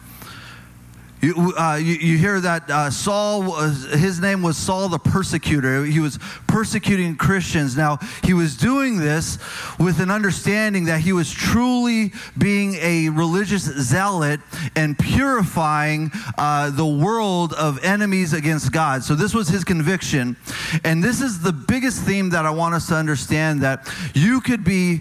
You, 1.25 1.55
uh, 1.57 1.77
you, 1.77 1.95
you, 1.95 2.19
hear 2.19 2.39
that 2.39 2.69
uh, 2.69 2.91
Saul, 2.91 3.45
was, 3.45 3.85
his 3.85 4.21
name 4.21 4.43
was 4.43 4.59
Saul 4.59 4.91
the 4.91 4.99
persecutor. 4.99 5.83
He 5.83 5.99
was 5.99 6.19
persecuting 6.47 7.17
Christians. 7.17 7.79
Now, 7.79 7.99
he 8.23 8.35
was 8.35 8.59
doing 8.59 8.99
this 8.99 9.39
with 9.79 10.01
an 10.01 10.11
understanding 10.11 10.85
that 10.85 11.01
he 11.01 11.15
was 11.15 11.33
truly 11.33 12.13
being 12.37 12.75
a 12.75 13.09
religious 13.09 13.63
zealot 13.63 14.41
and 14.77 14.99
purifying 14.99 16.11
uh, 16.37 16.69
the 16.69 16.85
world 16.85 17.55
of 17.55 17.83
enemies 17.83 18.35
against 18.35 18.71
God. 18.71 19.03
So, 19.03 19.15
this 19.15 19.33
was 19.33 19.49
his 19.49 19.65
conviction. 19.65 20.37
And 20.85 21.03
this 21.03 21.23
is 21.23 21.41
the 21.41 21.55
biggest 21.55 22.03
theme 22.03 22.29
that 22.31 22.45
I 22.45 22.51
want 22.51 22.75
us 22.75 22.89
to 22.89 22.97
understand 22.97 23.63
that 23.63 23.91
you 24.13 24.43
could 24.43 24.63
be 24.63 24.99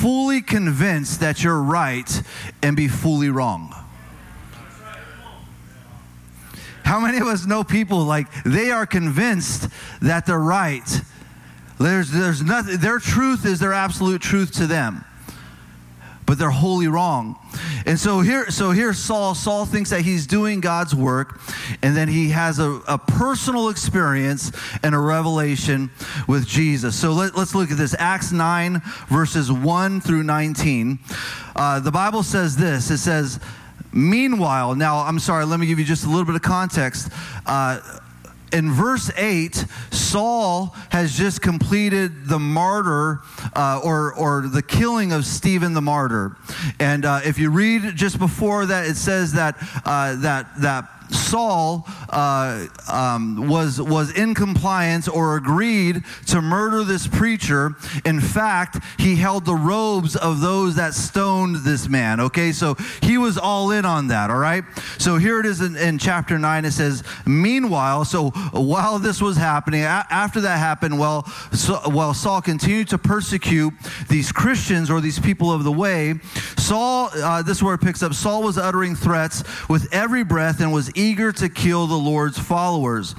fully 0.00 0.40
convinced 0.40 1.20
that 1.20 1.44
you're 1.44 1.62
right 1.62 2.22
and 2.62 2.78
be 2.78 2.88
fully 2.88 3.28
wrong. 3.28 3.74
How 6.90 6.98
many 6.98 7.18
of 7.18 7.28
us 7.28 7.46
know 7.46 7.62
people 7.62 8.02
like 8.02 8.26
they 8.42 8.72
are 8.72 8.84
convinced 8.84 9.68
that 10.02 10.26
they're 10.26 10.40
right? 10.40 10.82
There's, 11.78 12.10
there's 12.10 12.42
nothing, 12.42 12.78
their 12.78 12.98
truth 12.98 13.46
is 13.46 13.60
their 13.60 13.72
absolute 13.72 14.20
truth 14.20 14.50
to 14.54 14.66
them. 14.66 15.04
But 16.26 16.40
they're 16.40 16.50
wholly 16.50 16.88
wrong. 16.88 17.36
And 17.86 17.96
so 17.96 18.22
here, 18.22 18.50
so 18.50 18.72
here 18.72 18.92
Saul, 18.92 19.36
Saul 19.36 19.66
thinks 19.66 19.90
that 19.90 20.00
he's 20.00 20.26
doing 20.26 20.60
God's 20.60 20.92
work, 20.92 21.40
and 21.80 21.96
then 21.96 22.08
he 22.08 22.30
has 22.30 22.58
a, 22.58 22.80
a 22.88 22.98
personal 22.98 23.68
experience 23.68 24.50
and 24.82 24.92
a 24.92 24.98
revelation 24.98 25.92
with 26.26 26.44
Jesus. 26.44 26.96
So 26.96 27.12
let, 27.12 27.36
us 27.36 27.54
look 27.54 27.70
at 27.70 27.78
this. 27.78 27.94
Acts 28.00 28.32
9, 28.32 28.82
verses 29.08 29.52
1 29.52 30.00
through 30.00 30.24
19. 30.24 30.98
Uh, 31.54 31.78
the 31.78 31.92
Bible 31.92 32.24
says 32.24 32.56
this. 32.56 32.90
It 32.90 32.98
says, 32.98 33.38
Meanwhile, 33.92 34.74
now 34.76 34.98
I'm 34.98 35.18
sorry, 35.18 35.44
let 35.44 35.60
me 35.60 35.66
give 35.66 35.78
you 35.78 35.84
just 35.84 36.04
a 36.04 36.08
little 36.08 36.24
bit 36.24 36.34
of 36.34 36.42
context. 36.42 37.10
Uh, 37.46 37.80
in 38.52 38.70
verse 38.72 39.10
8, 39.16 39.64
Saul 39.90 40.74
has 40.90 41.16
just 41.16 41.40
completed 41.40 42.26
the 42.26 42.38
martyr 42.38 43.20
uh, 43.54 43.80
or, 43.82 44.12
or 44.14 44.48
the 44.48 44.62
killing 44.62 45.12
of 45.12 45.24
Stephen 45.24 45.72
the 45.72 45.80
martyr. 45.80 46.36
And 46.78 47.04
uh, 47.04 47.20
if 47.24 47.38
you 47.38 47.50
read 47.50 47.94
just 47.94 48.18
before 48.18 48.66
that, 48.66 48.86
it 48.86 48.96
says 48.96 49.32
that, 49.34 49.56
uh, 49.84 50.16
that, 50.16 50.48
that 50.60 50.99
Saul 51.14 51.84
uh, 52.08 52.66
um, 52.90 53.48
was, 53.48 53.80
was 53.80 54.12
in 54.12 54.34
compliance 54.34 55.08
or 55.08 55.36
agreed 55.36 56.02
to 56.26 56.40
murder 56.40 56.84
this 56.84 57.06
preacher. 57.06 57.74
In 58.04 58.20
fact, 58.20 58.78
he 58.98 59.16
held 59.16 59.44
the 59.44 59.54
robes 59.54 60.16
of 60.16 60.40
those 60.40 60.76
that 60.76 60.94
stoned 60.94 61.56
this 61.64 61.88
man. 61.88 62.20
Okay, 62.20 62.52
so 62.52 62.74
he 63.02 63.18
was 63.18 63.38
all 63.38 63.70
in 63.70 63.84
on 63.84 64.08
that, 64.08 64.30
all 64.30 64.38
right? 64.38 64.64
So 64.98 65.16
here 65.16 65.40
it 65.40 65.46
is 65.46 65.60
in, 65.60 65.76
in 65.76 65.98
chapter 65.98 66.38
9. 66.38 66.64
It 66.64 66.72
says, 66.72 67.02
Meanwhile, 67.26 68.04
so 68.06 68.30
while 68.52 68.98
this 68.98 69.20
was 69.20 69.36
happening, 69.36 69.82
a- 69.82 70.06
after 70.10 70.40
that 70.42 70.58
happened, 70.58 70.98
well, 70.98 71.24
so, 71.52 71.76
while 71.86 72.14
Saul 72.14 72.42
continued 72.42 72.88
to 72.88 72.98
persecute 72.98 73.72
these 74.08 74.32
Christians 74.32 74.90
or 74.90 75.00
these 75.00 75.18
people 75.18 75.52
of 75.52 75.64
the 75.64 75.72
way, 75.72 76.14
Saul, 76.56 77.10
uh, 77.14 77.42
this 77.42 77.58
is 77.58 77.62
where 77.62 77.74
it 77.74 77.80
picks 77.80 78.02
up, 78.02 78.14
Saul 78.14 78.42
was 78.42 78.58
uttering 78.58 78.94
threats 78.94 79.42
with 79.68 79.92
every 79.92 80.24
breath 80.24 80.60
and 80.60 80.72
was 80.72 80.90
eager 81.00 81.32
to 81.32 81.48
kill 81.48 81.86
the 81.86 81.96
Lord's 81.96 82.38
followers. 82.38 83.14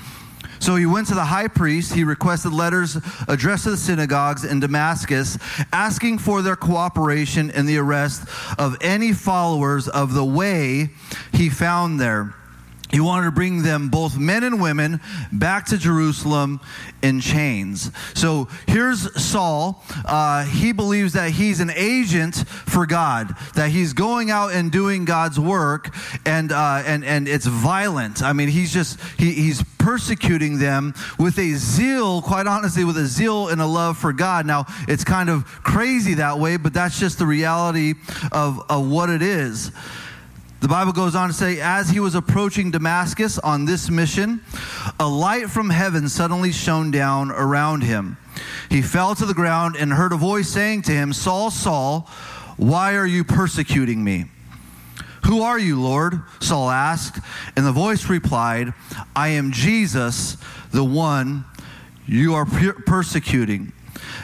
So 0.60 0.76
he 0.76 0.86
went 0.86 1.08
to 1.08 1.16
the 1.16 1.26
high 1.26 1.48
priest. 1.48 1.92
He 1.94 2.04
requested 2.04 2.54
letters 2.54 2.96
addressed 3.28 3.64
to 3.64 3.72
the 3.72 3.78
synagogues 3.78 4.46
in 4.46 4.60
Damascus, 4.60 5.40
asking 5.74 6.20
for 6.20 6.44
their 6.44 6.56
cooperation 6.56 7.50
in 7.50 7.66
the 7.66 7.78
arrest 7.78 8.28
of 8.60 8.78
any 8.82 9.12
followers 9.12 9.88
of 9.88 10.14
the 10.14 10.24
way 10.24 10.92
he 11.34 11.50
found 11.50 12.00
there. 12.00 12.36
He 12.92 13.00
wanted 13.00 13.26
to 13.26 13.32
bring 13.32 13.64
them, 13.64 13.90
both 13.90 14.18
men 14.18 14.44
and 14.44 14.62
women, 14.62 15.00
back 15.32 15.68
to 15.68 15.78
Jerusalem 15.78 16.60
in 17.02 17.22
chains. 17.22 17.90
So 18.14 18.50
here's 18.68 19.22
Saul. 19.22 19.84
Uh, 20.06 20.44
he 20.46 20.74
believes 20.74 21.14
that 21.14 21.32
he's 21.32 21.62
an 21.62 21.72
agent 21.74 22.36
for 22.36 22.86
God, 22.86 23.34
that 23.56 23.70
he's 23.70 23.94
going 23.94 24.30
out 24.30 24.52
and 24.52 24.72
doing 24.72 25.06
God's 25.06 25.40
work, 25.40 25.96
and 26.26 26.52
uh, 26.52 26.84
and 26.86 27.06
and 27.06 27.28
it's 27.28 27.46
violent. 27.46 28.22
I 28.22 28.34
mean, 28.34 28.50
he's 28.50 28.74
just 28.74 29.00
he, 29.18 29.32
he's 29.32 29.64
persecuting 29.78 30.60
them 30.60 30.94
with 31.18 31.40
a 31.40 31.54
zeal, 31.54 32.22
quite 32.22 32.46
honestly, 32.46 32.84
with 32.84 32.98
a 32.98 33.06
zeal 33.06 33.48
and 33.48 33.62
a 33.62 33.66
love 33.66 33.98
for 33.98 34.14
God. 34.14 34.46
Now 34.46 34.66
it's 34.88 35.04
kind 35.04 35.30
of 35.30 35.46
crazy 35.46 36.16
that 36.16 36.40
way, 36.40 36.58
but 36.58 36.74
that's 36.74 37.00
just 37.00 37.20
the 37.20 37.26
reality 37.26 37.94
of 38.32 38.62
of 38.70 38.90
what 38.90 39.10
it 39.10 39.22
is. 39.22 39.72
The 40.62 40.68
Bible 40.68 40.94
goes 40.94 41.16
on 41.16 41.28
to 41.28 41.34
say, 41.34 41.60
as 41.60 41.90
he 41.90 42.00
was 42.00 42.14
approaching 42.14 42.70
Damascus 42.70 43.40
on 43.40 43.66
this 43.66 43.90
mission, 43.90 44.42
a 45.00 45.08
light 45.08 45.50
from 45.50 45.72
heaven 45.72 46.08
suddenly 46.08 46.52
shone 46.52 46.92
down 46.92 47.32
around 47.32 47.82
him. 47.82 48.18
He 48.70 48.84
fell 48.84 49.16
to 49.16 49.26
the 49.26 49.34
ground 49.34 49.76
and 49.76 49.92
heard 49.92 50.14
a 50.14 50.18
voice 50.18 50.50
saying 50.50 50.84
to 50.84 50.92
him, 50.92 51.14
Saul, 51.14 51.50
Saul, 51.50 52.02
why 52.58 52.96
are 52.96 53.08
you 53.08 53.24
persecuting 53.24 54.04
me? 54.04 54.26
Who 55.26 55.42
are 55.42 55.58
you, 55.58 55.82
Lord? 55.82 56.22
Saul 56.40 56.70
asked. 56.70 57.20
And 57.56 57.66
the 57.66 57.72
voice 57.72 58.08
replied, 58.08 58.76
I 59.16 59.30
am 59.30 59.52
Jesus, 59.52 60.38
the 60.72 60.84
one 60.84 61.44
you 62.06 62.36
are 62.36 62.46
persecuting. 62.46 63.74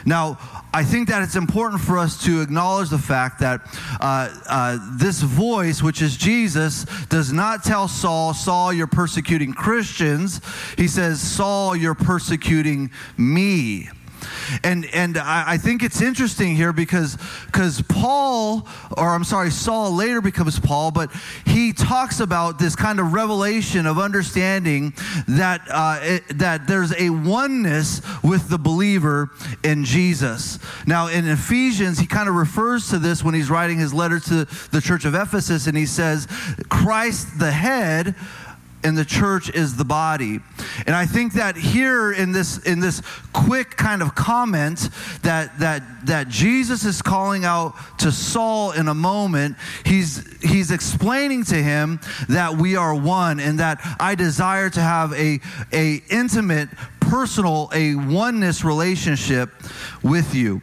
Now, 0.04 0.38
I 0.72 0.84
think 0.84 1.08
that 1.08 1.22
it's 1.22 1.36
important 1.36 1.80
for 1.80 1.98
us 1.98 2.22
to 2.24 2.40
acknowledge 2.40 2.90
the 2.90 2.98
fact 2.98 3.40
that 3.40 3.60
uh, 4.00 4.34
uh, 4.46 4.78
this 4.98 5.22
voice, 5.22 5.82
which 5.82 6.02
is 6.02 6.16
Jesus, 6.16 6.84
does 7.08 7.32
not 7.32 7.64
tell 7.64 7.88
Saul, 7.88 8.34
Saul, 8.34 8.72
you're 8.72 8.86
persecuting 8.86 9.52
Christians. 9.52 10.40
He 10.76 10.88
says, 10.88 11.20
Saul, 11.20 11.74
you're 11.74 11.94
persecuting 11.94 12.90
me. 13.16 13.88
And 14.62 14.86
and 14.92 15.16
I, 15.18 15.44
I 15.52 15.58
think 15.58 15.82
it's 15.82 16.00
interesting 16.00 16.56
here 16.56 16.72
because 16.72 17.16
because 17.46 17.82
Paul, 17.82 18.66
or 18.96 19.14
I'm 19.14 19.24
sorry, 19.24 19.50
Saul 19.50 19.92
later 19.92 20.20
becomes 20.20 20.58
Paul, 20.58 20.90
but 20.90 21.10
he 21.46 21.72
talks 21.72 22.20
about 22.20 22.58
this 22.58 22.76
kind 22.76 23.00
of 23.00 23.12
revelation 23.12 23.86
of 23.86 23.98
understanding 23.98 24.94
that 25.26 25.62
uh, 25.70 25.98
it, 26.02 26.38
that 26.38 26.66
there's 26.66 26.92
a 26.98 27.10
oneness 27.10 28.00
with 28.22 28.48
the 28.48 28.58
believer 28.58 29.30
in 29.62 29.84
Jesus. 29.84 30.58
Now 30.86 31.08
in 31.08 31.26
Ephesians, 31.26 31.98
he 31.98 32.06
kind 32.06 32.28
of 32.28 32.34
refers 32.34 32.88
to 32.90 32.98
this 32.98 33.22
when 33.22 33.34
he's 33.34 33.50
writing 33.50 33.78
his 33.78 33.92
letter 33.92 34.20
to 34.20 34.44
the 34.70 34.80
church 34.80 35.04
of 35.04 35.14
Ephesus, 35.14 35.66
and 35.66 35.76
he 35.76 35.86
says, 35.86 36.26
Christ 36.68 37.38
the 37.38 37.52
head 37.52 38.14
and 38.84 38.96
the 38.96 39.04
church 39.04 39.50
is 39.54 39.76
the 39.76 39.84
body. 39.84 40.40
And 40.86 40.94
I 40.94 41.06
think 41.06 41.34
that 41.34 41.56
here 41.56 42.12
in 42.12 42.32
this 42.32 42.58
in 42.58 42.80
this 42.80 43.02
quick 43.32 43.76
kind 43.76 44.02
of 44.02 44.14
comment 44.14 44.90
that 45.22 45.58
that 45.58 45.82
that 46.06 46.28
Jesus 46.28 46.84
is 46.84 47.02
calling 47.02 47.44
out 47.44 47.74
to 47.98 48.12
Saul 48.12 48.72
in 48.72 48.88
a 48.88 48.94
moment, 48.94 49.56
he's 49.84 50.24
he's 50.42 50.70
explaining 50.70 51.44
to 51.44 51.56
him 51.56 52.00
that 52.28 52.56
we 52.56 52.76
are 52.76 52.94
one 52.94 53.40
and 53.40 53.58
that 53.60 53.80
I 53.98 54.14
desire 54.14 54.70
to 54.70 54.80
have 54.80 55.12
a 55.14 55.40
a 55.72 56.02
intimate 56.10 56.68
personal 57.00 57.70
a 57.72 57.94
oneness 57.94 58.64
relationship 58.64 59.50
with 60.02 60.34
you. 60.34 60.60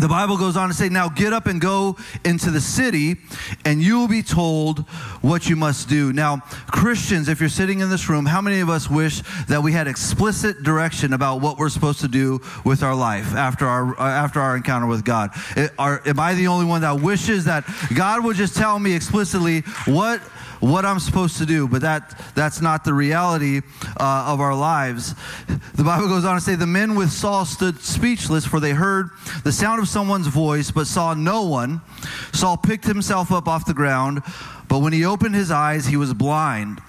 The 0.00 0.08
Bible 0.08 0.38
goes 0.38 0.56
on 0.56 0.68
to 0.68 0.74
say, 0.74 0.88
Now 0.88 1.08
get 1.08 1.32
up 1.32 1.46
and 1.46 1.60
go 1.60 1.96
into 2.24 2.50
the 2.50 2.60
city, 2.60 3.16
and 3.64 3.82
you 3.82 3.98
will 3.98 4.08
be 4.08 4.22
told 4.22 4.80
what 5.20 5.48
you 5.48 5.56
must 5.56 5.88
do. 5.88 6.12
Now, 6.12 6.38
Christians, 6.68 7.28
if 7.28 7.40
you're 7.40 7.48
sitting 7.48 7.80
in 7.80 7.90
this 7.90 8.08
room, 8.08 8.24
how 8.24 8.40
many 8.40 8.60
of 8.60 8.70
us 8.70 8.88
wish 8.88 9.22
that 9.48 9.62
we 9.62 9.72
had 9.72 9.86
explicit 9.86 10.62
direction 10.62 11.12
about 11.12 11.40
what 11.40 11.58
we're 11.58 11.68
supposed 11.68 12.00
to 12.00 12.08
do 12.08 12.40
with 12.64 12.82
our 12.82 12.94
life 12.94 13.34
after 13.34 13.66
our, 13.66 13.98
uh, 14.00 14.04
after 14.04 14.40
our 14.40 14.56
encounter 14.56 14.86
with 14.86 15.04
God? 15.04 15.30
It, 15.56 15.72
are, 15.78 16.00
am 16.06 16.18
I 16.18 16.34
the 16.34 16.46
only 16.46 16.66
one 16.66 16.80
that 16.80 17.00
wishes 17.00 17.44
that 17.44 17.64
God 17.94 18.24
would 18.24 18.36
just 18.36 18.56
tell 18.56 18.78
me 18.78 18.94
explicitly 18.94 19.60
what 19.86 20.22
what 20.60 20.84
I'm 20.84 21.00
supposed 21.00 21.38
to 21.38 21.46
do, 21.46 21.66
but 21.66 21.82
that, 21.82 22.18
that's 22.34 22.60
not 22.60 22.84
the 22.84 22.94
reality 22.94 23.62
uh, 23.98 24.24
of 24.28 24.40
our 24.40 24.54
lives. 24.54 25.14
The 25.74 25.84
Bible 25.84 26.08
goes 26.08 26.24
on 26.24 26.36
to 26.36 26.40
say, 26.40 26.54
The 26.54 26.66
men 26.66 26.94
with 26.94 27.10
Saul 27.10 27.44
stood 27.44 27.80
speechless, 27.80 28.46
for 28.46 28.60
they 28.60 28.72
heard 28.72 29.10
the 29.42 29.52
sound 29.52 29.80
of 29.80 29.88
someone's 29.88 30.26
voice, 30.26 30.70
but 30.70 30.86
saw 30.86 31.14
no 31.14 31.42
one. 31.42 31.80
Saul 32.32 32.56
picked 32.56 32.84
himself 32.84 33.32
up 33.32 33.48
off 33.48 33.64
the 33.64 33.74
ground, 33.74 34.22
but 34.68 34.80
when 34.80 34.92
he 34.92 35.04
opened 35.04 35.34
his 35.34 35.50
eyes, 35.50 35.86
he 35.86 35.96
was 35.96 36.12
blind. 36.14 36.80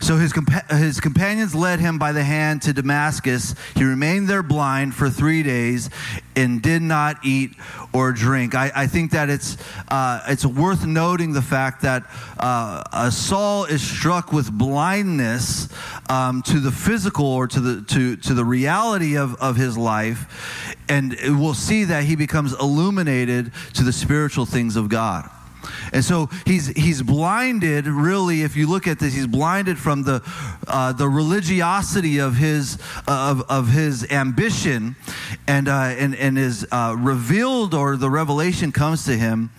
So 0.00 0.16
his, 0.16 0.32
compa- 0.32 0.78
his 0.78 1.00
companions 1.00 1.54
led 1.54 1.80
him 1.80 1.98
by 1.98 2.12
the 2.12 2.22
hand 2.22 2.62
to 2.62 2.72
Damascus. 2.72 3.54
He 3.74 3.82
remained 3.82 4.28
there 4.28 4.44
blind 4.44 4.94
for 4.94 5.10
three 5.10 5.42
days 5.42 5.90
and 6.38 6.62
did 6.62 6.82
not 6.82 7.24
eat 7.24 7.56
or 7.92 8.12
drink. 8.12 8.54
I, 8.54 8.70
I 8.74 8.86
think 8.86 9.10
that 9.10 9.28
it's, 9.28 9.56
uh, 9.88 10.20
it's 10.28 10.46
worth 10.46 10.86
noting 10.86 11.32
the 11.32 11.42
fact 11.42 11.82
that 11.82 12.04
uh, 12.38 13.10
Saul 13.10 13.64
is 13.64 13.82
struck 13.82 14.32
with 14.32 14.50
blindness 14.52 15.68
um, 16.08 16.42
to 16.42 16.60
the 16.60 16.70
physical 16.70 17.26
or 17.26 17.48
to 17.48 17.60
the, 17.60 17.82
to, 17.82 18.16
to 18.16 18.34
the 18.34 18.44
reality 18.44 19.16
of, 19.16 19.34
of 19.36 19.56
his 19.56 19.76
life. 19.76 20.76
And 20.88 21.16
we'll 21.38 21.54
see 21.54 21.84
that 21.84 22.04
he 22.04 22.16
becomes 22.16 22.52
illuminated 22.52 23.52
to 23.74 23.82
the 23.82 23.92
spiritual 23.92 24.46
things 24.46 24.76
of 24.76 24.88
God. 24.88 25.28
And 25.92 26.04
so 26.04 26.28
he's, 26.46 26.68
he's 26.68 27.02
blinded, 27.02 27.86
really, 27.86 28.42
if 28.42 28.56
you 28.56 28.68
look 28.68 28.86
at 28.86 28.98
this, 28.98 29.14
he's 29.14 29.26
blinded 29.26 29.78
from 29.78 30.02
the, 30.02 30.22
uh, 30.66 30.92
the 30.92 31.08
religiosity 31.08 32.18
of 32.18 32.36
his, 32.36 32.78
uh, 33.06 33.34
of, 33.36 33.42
of 33.50 33.68
his 33.68 34.10
ambition 34.10 34.96
and, 35.46 35.68
uh, 35.68 35.94
and, 35.98 36.14
and 36.14 36.38
is 36.38 36.66
uh, 36.70 36.94
revealed, 36.98 37.74
or 37.74 37.96
the 37.96 38.10
revelation 38.10 38.70
comes 38.72 39.04
to 39.04 39.16
him 39.16 39.50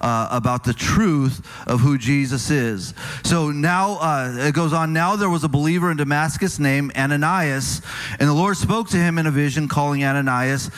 uh, 0.00 0.28
about 0.30 0.64
the 0.64 0.74
truth 0.74 1.46
of 1.66 1.80
who 1.80 1.98
Jesus 1.98 2.50
is. 2.50 2.94
So 3.24 3.50
now 3.50 3.98
uh, 3.98 4.34
it 4.38 4.54
goes 4.54 4.72
on. 4.72 4.92
Now 4.92 5.16
there 5.16 5.30
was 5.30 5.44
a 5.44 5.48
believer 5.48 5.90
in 5.90 5.96
Damascus 5.96 6.58
named 6.58 6.92
Ananias, 6.96 7.82
and 8.20 8.28
the 8.28 8.34
Lord 8.34 8.56
spoke 8.56 8.88
to 8.90 8.96
him 8.96 9.18
in 9.18 9.26
a 9.26 9.30
vision, 9.30 9.68
calling 9.68 10.04
Ananias, 10.04 10.70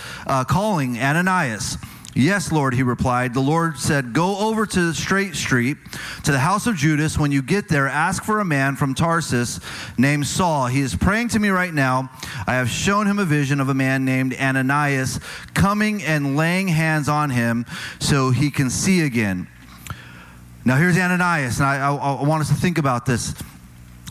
calling 0.46 0.98
Ananias. 0.98 1.76
Yes, 2.14 2.50
Lord, 2.50 2.74
he 2.74 2.82
replied. 2.82 3.34
The 3.34 3.40
Lord 3.40 3.78
said, 3.78 4.12
Go 4.12 4.38
over 4.38 4.66
to 4.66 4.86
the 4.86 4.94
Straight 4.94 5.36
Street, 5.36 5.76
to 6.24 6.32
the 6.32 6.40
house 6.40 6.66
of 6.66 6.74
Judas. 6.74 7.16
When 7.16 7.30
you 7.30 7.40
get 7.40 7.68
there, 7.68 7.86
ask 7.86 8.24
for 8.24 8.40
a 8.40 8.44
man 8.44 8.74
from 8.74 8.94
Tarsus 8.94 9.60
named 9.96 10.26
Saul. 10.26 10.66
He 10.66 10.80
is 10.80 10.96
praying 10.96 11.28
to 11.28 11.38
me 11.38 11.50
right 11.50 11.72
now. 11.72 12.10
I 12.48 12.54
have 12.54 12.68
shown 12.68 13.06
him 13.06 13.20
a 13.20 13.24
vision 13.24 13.60
of 13.60 13.68
a 13.68 13.74
man 13.74 14.04
named 14.04 14.34
Ananias 14.34 15.20
coming 15.54 16.02
and 16.02 16.36
laying 16.36 16.66
hands 16.66 17.08
on 17.08 17.30
him 17.30 17.64
so 18.00 18.30
he 18.30 18.50
can 18.50 18.70
see 18.70 19.02
again. 19.02 19.46
Now, 20.64 20.76
here's 20.76 20.98
Ananias, 20.98 21.58
and 21.58 21.66
I, 21.66 21.76
I, 21.76 21.94
I 21.94 22.22
want 22.24 22.42
us 22.42 22.48
to 22.48 22.54
think 22.54 22.78
about 22.78 23.06
this. 23.06 23.34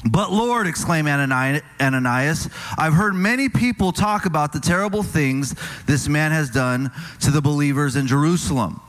But 0.05 0.31
Lord, 0.31 0.65
exclaimed 0.65 1.09
Ananias, 1.09 2.49
I've 2.77 2.93
heard 2.93 3.15
many 3.15 3.49
people 3.49 3.91
talk 3.91 4.25
about 4.25 4.53
the 4.53 4.59
terrible 4.59 5.03
things 5.03 5.55
this 5.85 6.07
man 6.07 6.31
has 6.31 6.49
done 6.49 6.91
to 7.21 7.31
the 7.31 7.41
believers 7.41 7.95
in 7.97 8.07
Jerusalem. 8.07 8.79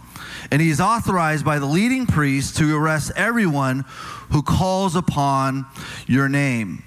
And 0.53 0.63
he 0.63 0.71
is 0.71 0.81
authorized 0.81 1.45
by 1.45 1.59
the 1.59 1.67
leading 1.67 2.07
priest 2.07 2.57
to 2.59 2.77
arrest 2.77 3.13
everyone 3.17 3.85
who 4.31 4.43
calls 4.43 4.95
upon 4.95 5.67
your 6.07 6.29
name. 6.29 6.85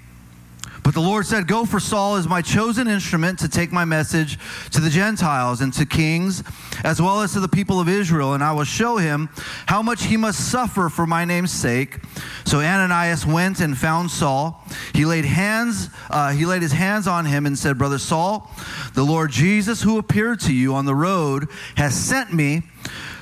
But 0.84 0.92
the 0.92 1.00
Lord 1.00 1.24
said, 1.24 1.48
Go 1.48 1.64
for 1.64 1.80
Saul 1.80 2.16
is 2.16 2.28
my 2.28 2.42
chosen 2.42 2.88
instrument 2.88 3.38
to 3.38 3.48
take 3.48 3.72
my 3.72 3.86
message 3.86 4.38
to 4.70 4.82
the 4.82 4.90
Gentiles 4.90 5.62
and 5.62 5.72
to 5.72 5.86
kings, 5.86 6.44
as 6.84 7.00
well 7.00 7.22
as 7.22 7.32
to 7.32 7.40
the 7.40 7.48
people 7.48 7.80
of 7.80 7.88
Israel, 7.88 8.34
and 8.34 8.44
I 8.44 8.52
will 8.52 8.64
show 8.64 8.98
him 8.98 9.30
how 9.64 9.80
much 9.80 10.04
he 10.04 10.18
must 10.18 10.50
suffer 10.50 10.90
for 10.90 11.06
my 11.06 11.24
name's 11.24 11.52
sake. 11.52 12.00
So 12.44 12.60
Ananias 12.60 13.24
went 13.24 13.60
and 13.60 13.76
found 13.76 14.10
Saul. 14.10 14.62
He 14.92 15.06
laid 15.06 15.24
hands, 15.24 15.88
uh, 16.10 16.32
he 16.32 16.44
laid 16.44 16.60
his 16.60 16.72
hands 16.72 17.08
on 17.08 17.24
him 17.24 17.46
and 17.46 17.58
said, 17.58 17.78
Brother 17.78 17.98
Saul, 17.98 18.50
the 18.92 19.04
Lord 19.04 19.30
Jesus, 19.30 19.80
who 19.80 19.96
appeared 19.96 20.38
to 20.40 20.52
you 20.52 20.74
on 20.74 20.84
the 20.84 20.94
road, 20.94 21.48
has 21.76 21.94
sent 21.94 22.30
me 22.30 22.62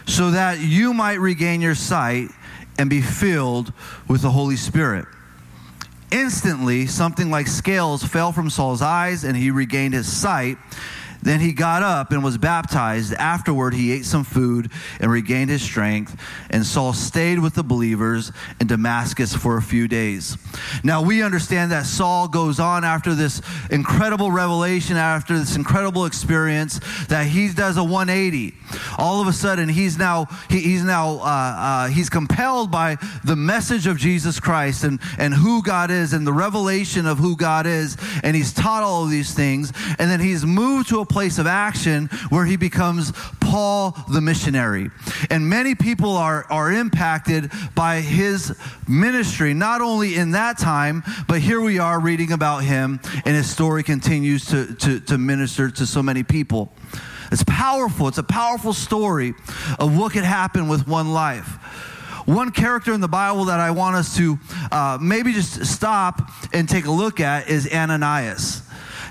so 0.04 0.32
that 0.32 0.58
you 0.58 0.92
might 0.92 1.20
regain 1.20 1.60
your 1.60 1.76
sight 1.76 2.28
and 2.76 2.90
be 2.90 3.00
filled 3.00 3.72
with 4.08 4.22
the 4.22 4.30
Holy 4.30 4.56
Spirit. 4.56 5.06
Instantly, 6.12 6.86
something 6.86 7.30
like 7.30 7.46
scales 7.46 8.04
fell 8.04 8.32
from 8.32 8.50
Saul's 8.50 8.82
eyes, 8.82 9.24
and 9.24 9.34
he 9.34 9.50
regained 9.50 9.94
his 9.94 10.12
sight. 10.12 10.58
Then 11.22 11.40
he 11.40 11.52
got 11.52 11.82
up 11.82 12.10
and 12.12 12.22
was 12.22 12.36
baptized. 12.36 13.14
Afterward, 13.14 13.74
he 13.74 13.92
ate 13.92 14.04
some 14.04 14.24
food 14.24 14.70
and 15.00 15.10
regained 15.10 15.50
his 15.50 15.62
strength. 15.62 16.16
And 16.50 16.66
Saul 16.66 16.92
stayed 16.92 17.38
with 17.38 17.54
the 17.54 17.62
believers 17.62 18.32
in 18.60 18.66
Damascus 18.66 19.34
for 19.34 19.56
a 19.56 19.62
few 19.62 19.86
days. 19.86 20.36
Now, 20.82 21.02
we 21.02 21.22
understand 21.22 21.70
that 21.70 21.86
Saul 21.86 22.28
goes 22.28 22.58
on 22.58 22.84
after 22.84 23.14
this 23.14 23.40
incredible 23.70 24.30
revelation, 24.30 24.96
after 24.96 25.38
this 25.38 25.56
incredible 25.56 26.06
experience, 26.06 26.80
that 27.06 27.26
he 27.26 27.52
does 27.52 27.76
a 27.76 27.84
180. 27.84 28.54
All 28.98 29.20
of 29.20 29.28
a 29.28 29.32
sudden, 29.32 29.68
he's 29.68 29.96
now, 29.96 30.26
he, 30.50 30.60
he's 30.60 30.82
now, 30.82 31.18
uh, 31.18 31.22
uh, 31.22 31.86
he's 31.88 32.10
compelled 32.10 32.70
by 32.70 32.96
the 33.24 33.36
message 33.36 33.86
of 33.86 33.96
Jesus 33.96 34.40
Christ 34.40 34.84
and, 34.84 35.00
and 35.18 35.32
who 35.32 35.62
God 35.62 35.90
is 35.90 36.12
and 36.12 36.26
the 36.26 36.32
revelation 36.32 37.06
of 37.06 37.18
who 37.18 37.36
God 37.36 37.66
is. 37.66 37.96
And 38.24 38.34
he's 38.34 38.52
taught 38.52 38.82
all 38.82 39.04
of 39.04 39.10
these 39.10 39.34
things. 39.34 39.72
And 39.98 40.10
then 40.10 40.20
he's 40.20 40.44
moved 40.44 40.88
to 40.88 41.00
a 41.00 41.04
place 41.12 41.38
of 41.38 41.46
action 41.46 42.06
where 42.30 42.44
he 42.44 42.56
becomes 42.56 43.12
Paul 43.40 43.96
the 44.10 44.20
missionary. 44.20 44.90
And 45.30 45.48
many 45.48 45.74
people 45.74 46.16
are, 46.16 46.46
are 46.50 46.72
impacted 46.72 47.52
by 47.74 48.00
his 48.00 48.56
ministry, 48.88 49.52
not 49.52 49.80
only 49.80 50.14
in 50.14 50.30
that 50.32 50.58
time, 50.58 51.04
but 51.28 51.40
here 51.40 51.60
we 51.60 51.78
are 51.78 52.00
reading 52.00 52.32
about 52.32 52.64
him, 52.64 52.98
and 53.24 53.36
his 53.36 53.50
story 53.50 53.82
continues 53.82 54.46
to, 54.46 54.74
to, 54.76 55.00
to 55.00 55.18
minister 55.18 55.70
to 55.70 55.86
so 55.86 56.02
many 56.02 56.22
people. 56.22 56.72
It's 57.30 57.44
powerful. 57.44 58.08
It's 58.08 58.18
a 58.18 58.22
powerful 58.22 58.72
story 58.72 59.34
of 59.78 59.96
what 59.96 60.12
could 60.12 60.24
happen 60.24 60.68
with 60.68 60.88
one 60.88 61.12
life. 61.12 61.46
One 62.26 62.52
character 62.52 62.92
in 62.92 63.00
the 63.00 63.08
Bible 63.08 63.46
that 63.46 63.58
I 63.58 63.70
want 63.72 63.96
us 63.96 64.16
to 64.16 64.38
uh, 64.70 64.98
maybe 65.00 65.32
just 65.32 65.66
stop 65.66 66.30
and 66.52 66.68
take 66.68 66.84
a 66.84 66.90
look 66.90 67.20
at 67.20 67.48
is 67.48 67.68
Ananias. 67.72 68.62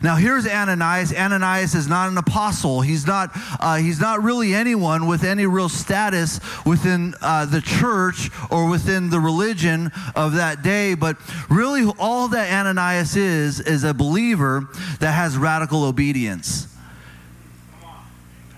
Now 0.02 0.16
here's 0.16 0.48
Ananias. 0.48 1.14
Ananias 1.14 1.76
is 1.76 1.88
not 1.88 2.10
an 2.10 2.18
apostle. 2.18 2.82
He's 2.82 3.06
not. 3.06 3.32
Uh, 3.60 3.78
he's 3.78 4.00
not 4.00 4.24
really 4.24 4.54
anyone 4.54 5.06
with 5.08 5.24
any 5.24 5.46
real 5.46 5.70
status 5.70 6.40
within 6.66 7.14
uh, 7.22 7.46
the 7.46 7.62
church 7.62 8.30
or 8.50 8.68
within 8.68 9.12
the 9.12 9.20
religion 9.20 9.92
of 10.16 10.34
that 10.34 10.64
day. 10.64 10.96
But 10.96 11.18
really, 11.50 11.86
all 12.00 12.28
that 12.30 12.52
Ananias 12.52 13.16
is 13.16 13.60
is 13.60 13.84
a 13.84 13.94
believer 13.94 14.68
that 15.00 15.12
has 15.12 15.38
radical 15.38 15.84
obedience. 15.84 16.68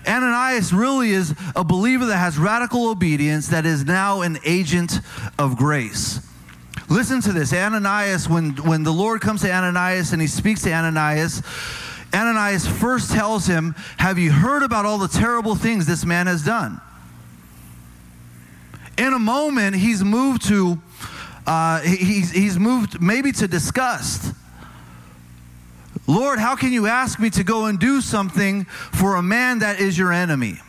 Ananias 0.06 0.72
really 0.72 1.10
is 1.10 1.34
a 1.56 1.64
believer 1.64 2.06
that 2.06 2.18
has 2.18 2.38
radical 2.38 2.88
obedience 2.88 3.48
that 3.48 3.64
is 3.64 3.84
now 3.84 4.20
an 4.20 4.38
agent 4.44 5.00
of 5.38 5.56
grace. 5.56 6.20
Listen 6.88 7.20
to 7.22 7.32
this. 7.32 7.52
Ananias, 7.52 8.28
when, 8.28 8.50
when 8.56 8.82
the 8.82 8.92
Lord 8.92 9.20
comes 9.20 9.40
to 9.42 9.52
Ananias 9.52 10.12
and 10.12 10.20
he 10.20 10.28
speaks 10.28 10.62
to 10.62 10.72
Ananias, 10.72 11.42
Ananias 12.12 12.66
first 12.66 13.10
tells 13.12 13.46
him, 13.46 13.74
Have 13.98 14.18
you 14.18 14.30
heard 14.30 14.62
about 14.62 14.86
all 14.86 14.98
the 14.98 15.08
terrible 15.08 15.54
things 15.54 15.86
this 15.86 16.04
man 16.04 16.26
has 16.26 16.44
done? 16.44 16.80
In 18.96 19.12
a 19.12 19.18
moment, 19.18 19.76
he's 19.76 20.04
moved 20.04 20.46
to, 20.48 20.80
uh, 21.46 21.80
he's, 21.80 22.30
he's 22.30 22.58
moved 22.58 23.00
maybe 23.00 23.32
to 23.32 23.48
disgust. 23.48 24.32
Lord, 26.06 26.38
how 26.38 26.54
can 26.54 26.72
you 26.72 26.86
ask 26.86 27.18
me 27.18 27.30
to 27.30 27.42
go 27.42 27.64
and 27.64 27.78
do 27.78 28.00
something 28.00 28.64
for 28.64 29.16
a 29.16 29.22
man 29.22 29.60
that 29.60 29.80
is 29.80 29.96
your 29.98 30.12
enemy? 30.12 30.60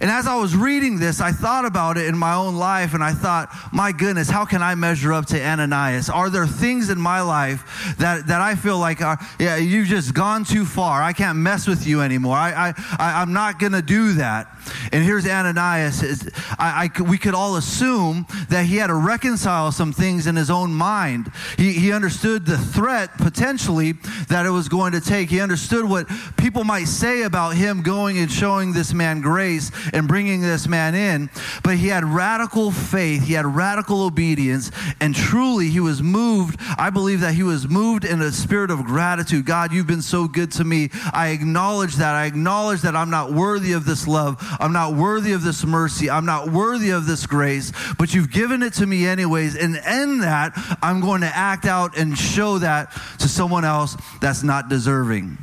And 0.00 0.10
as 0.10 0.26
I 0.26 0.36
was 0.36 0.56
reading 0.56 0.98
this, 0.98 1.20
I 1.20 1.32
thought 1.32 1.64
about 1.64 1.96
it 1.96 2.06
in 2.06 2.16
my 2.16 2.34
own 2.34 2.56
life, 2.56 2.94
and 2.94 3.02
I 3.02 3.12
thought, 3.12 3.54
my 3.72 3.92
goodness, 3.92 4.28
how 4.28 4.44
can 4.44 4.62
I 4.62 4.74
measure 4.74 5.12
up 5.12 5.26
to 5.26 5.42
Ananias? 5.42 6.08
Are 6.10 6.30
there 6.30 6.46
things 6.46 6.90
in 6.90 7.00
my 7.00 7.20
life 7.20 7.94
that, 7.98 8.26
that 8.26 8.40
I 8.40 8.54
feel 8.54 8.78
like, 8.78 9.00
are, 9.02 9.18
yeah, 9.38 9.56
you've 9.56 9.88
just 9.88 10.14
gone 10.14 10.44
too 10.44 10.64
far. 10.64 11.02
I 11.02 11.12
can't 11.12 11.38
mess 11.38 11.66
with 11.66 11.86
you 11.86 12.00
anymore. 12.00 12.36
I, 12.36 12.70
I, 12.70 12.74
I, 12.98 13.22
am 13.22 13.32
not 13.32 13.58
going 13.58 13.72
to 13.72 13.82
do 13.82 14.14
that. 14.14 14.48
And 14.92 15.04
here's 15.04 15.26
Ananias. 15.26 16.28
I, 16.58 16.90
I, 16.96 17.02
we 17.02 17.18
could 17.18 17.34
all 17.34 17.56
assume 17.56 18.26
that 18.48 18.66
he 18.66 18.76
had 18.76 18.88
to 18.88 18.94
reconcile 18.94 19.72
some 19.72 19.92
things 19.92 20.26
in 20.26 20.36
his 20.36 20.50
own 20.50 20.74
mind. 20.74 21.30
He, 21.56 21.72
he 21.72 21.92
understood 21.92 22.46
the 22.46 22.58
threat 22.58 23.16
potentially 23.18 23.92
that 24.28 24.46
it 24.46 24.50
was 24.50 24.68
going 24.68 24.92
to 24.92 25.00
take. 25.00 25.30
He 25.30 25.40
understood 25.40 25.84
what 25.88 26.08
people 26.36 26.64
might 26.64 26.86
say 26.86 27.22
about 27.22 27.50
him 27.50 27.82
going 27.82 28.18
and 28.18 28.30
showing 28.30 28.72
this 28.72 28.92
man 28.92 29.20
grace 29.20 29.70
and 29.92 30.08
bringing 30.08 30.40
this 30.40 30.66
man 30.66 30.94
in. 30.94 31.30
But 31.62 31.76
he 31.76 31.88
had 31.88 32.04
radical 32.04 32.70
faith, 32.70 33.24
he 33.24 33.34
had 33.34 33.46
radical 33.46 34.02
obedience, 34.02 34.70
and 35.00 35.14
truly 35.14 35.68
he 35.68 35.80
was 35.80 36.02
moved. 36.02 36.58
I 36.78 36.90
believe 36.90 37.20
that 37.20 37.34
he 37.34 37.42
was 37.42 37.68
moved 37.68 38.04
in 38.04 38.20
a 38.20 38.32
spirit 38.32 38.70
of 38.70 38.84
gratitude. 38.84 39.46
God, 39.46 39.72
you've 39.72 39.86
been 39.86 40.02
so 40.02 40.28
good 40.28 40.52
to 40.52 40.64
me. 40.64 40.90
I 41.12 41.28
acknowledge 41.28 41.96
that. 41.96 42.14
I 42.14 42.26
acknowledge 42.26 42.82
that 42.82 42.96
I'm 42.96 43.10
not 43.10 43.32
worthy 43.32 43.72
of 43.72 43.84
this 43.84 44.06
love. 44.06 44.36
I'm 44.60 44.72
not 44.72 44.94
worthy 44.94 45.32
of 45.32 45.42
this 45.42 45.64
mercy. 45.64 46.10
I'm 46.10 46.26
not 46.26 46.50
worthy 46.50 46.90
of 46.90 47.06
this 47.06 47.26
grace, 47.26 47.72
but 47.98 48.14
you've 48.14 48.30
given 48.30 48.62
it 48.62 48.74
to 48.74 48.86
me 48.86 49.06
anyways. 49.06 49.56
And 49.56 49.76
in 49.76 50.18
that, 50.20 50.52
I'm 50.82 51.00
going 51.00 51.22
to 51.22 51.36
act 51.36 51.66
out 51.66 51.96
and 51.96 52.16
show 52.16 52.58
that 52.58 52.92
to 53.18 53.28
someone 53.28 53.64
else 53.64 53.96
that's 54.20 54.42
not 54.42 54.68
deserving. 54.68 55.38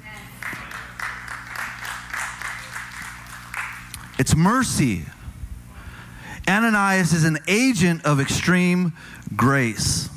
It's 4.21 4.35
mercy. 4.35 5.01
Ananias 6.47 7.11
is 7.11 7.23
an 7.23 7.39
agent 7.47 8.05
of 8.05 8.19
extreme 8.19 8.93
grace. 9.35 10.09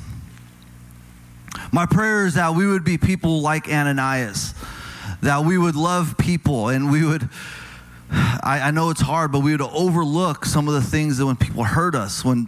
My 1.71 1.87
prayer 1.87 2.27
is 2.27 2.35
that 2.35 2.53
we 2.53 2.67
would 2.67 2.83
be 2.83 2.99
people 2.99 3.41
like 3.41 3.67
Ananias, 3.67 4.53
that 5.23 5.43
we 5.43 5.57
would 5.57 5.75
love 5.75 6.19
people 6.19 6.69
and 6.69 6.91
we 6.91 7.03
would, 7.03 7.27
I, 8.11 8.65
I, 8.65 8.69
know 8.69 8.91
it's 8.91 9.01
hard, 9.01 9.31
but 9.31 9.39
we 9.39 9.53
would 9.53 9.63
overlook 9.63 10.45
some 10.45 10.67
of 10.67 10.75
the 10.75 10.83
things 10.83 11.17
that 11.17 11.25
when 11.25 11.35
people 11.35 11.63
hurt 11.63 11.95
us, 11.95 12.23
when, 12.23 12.47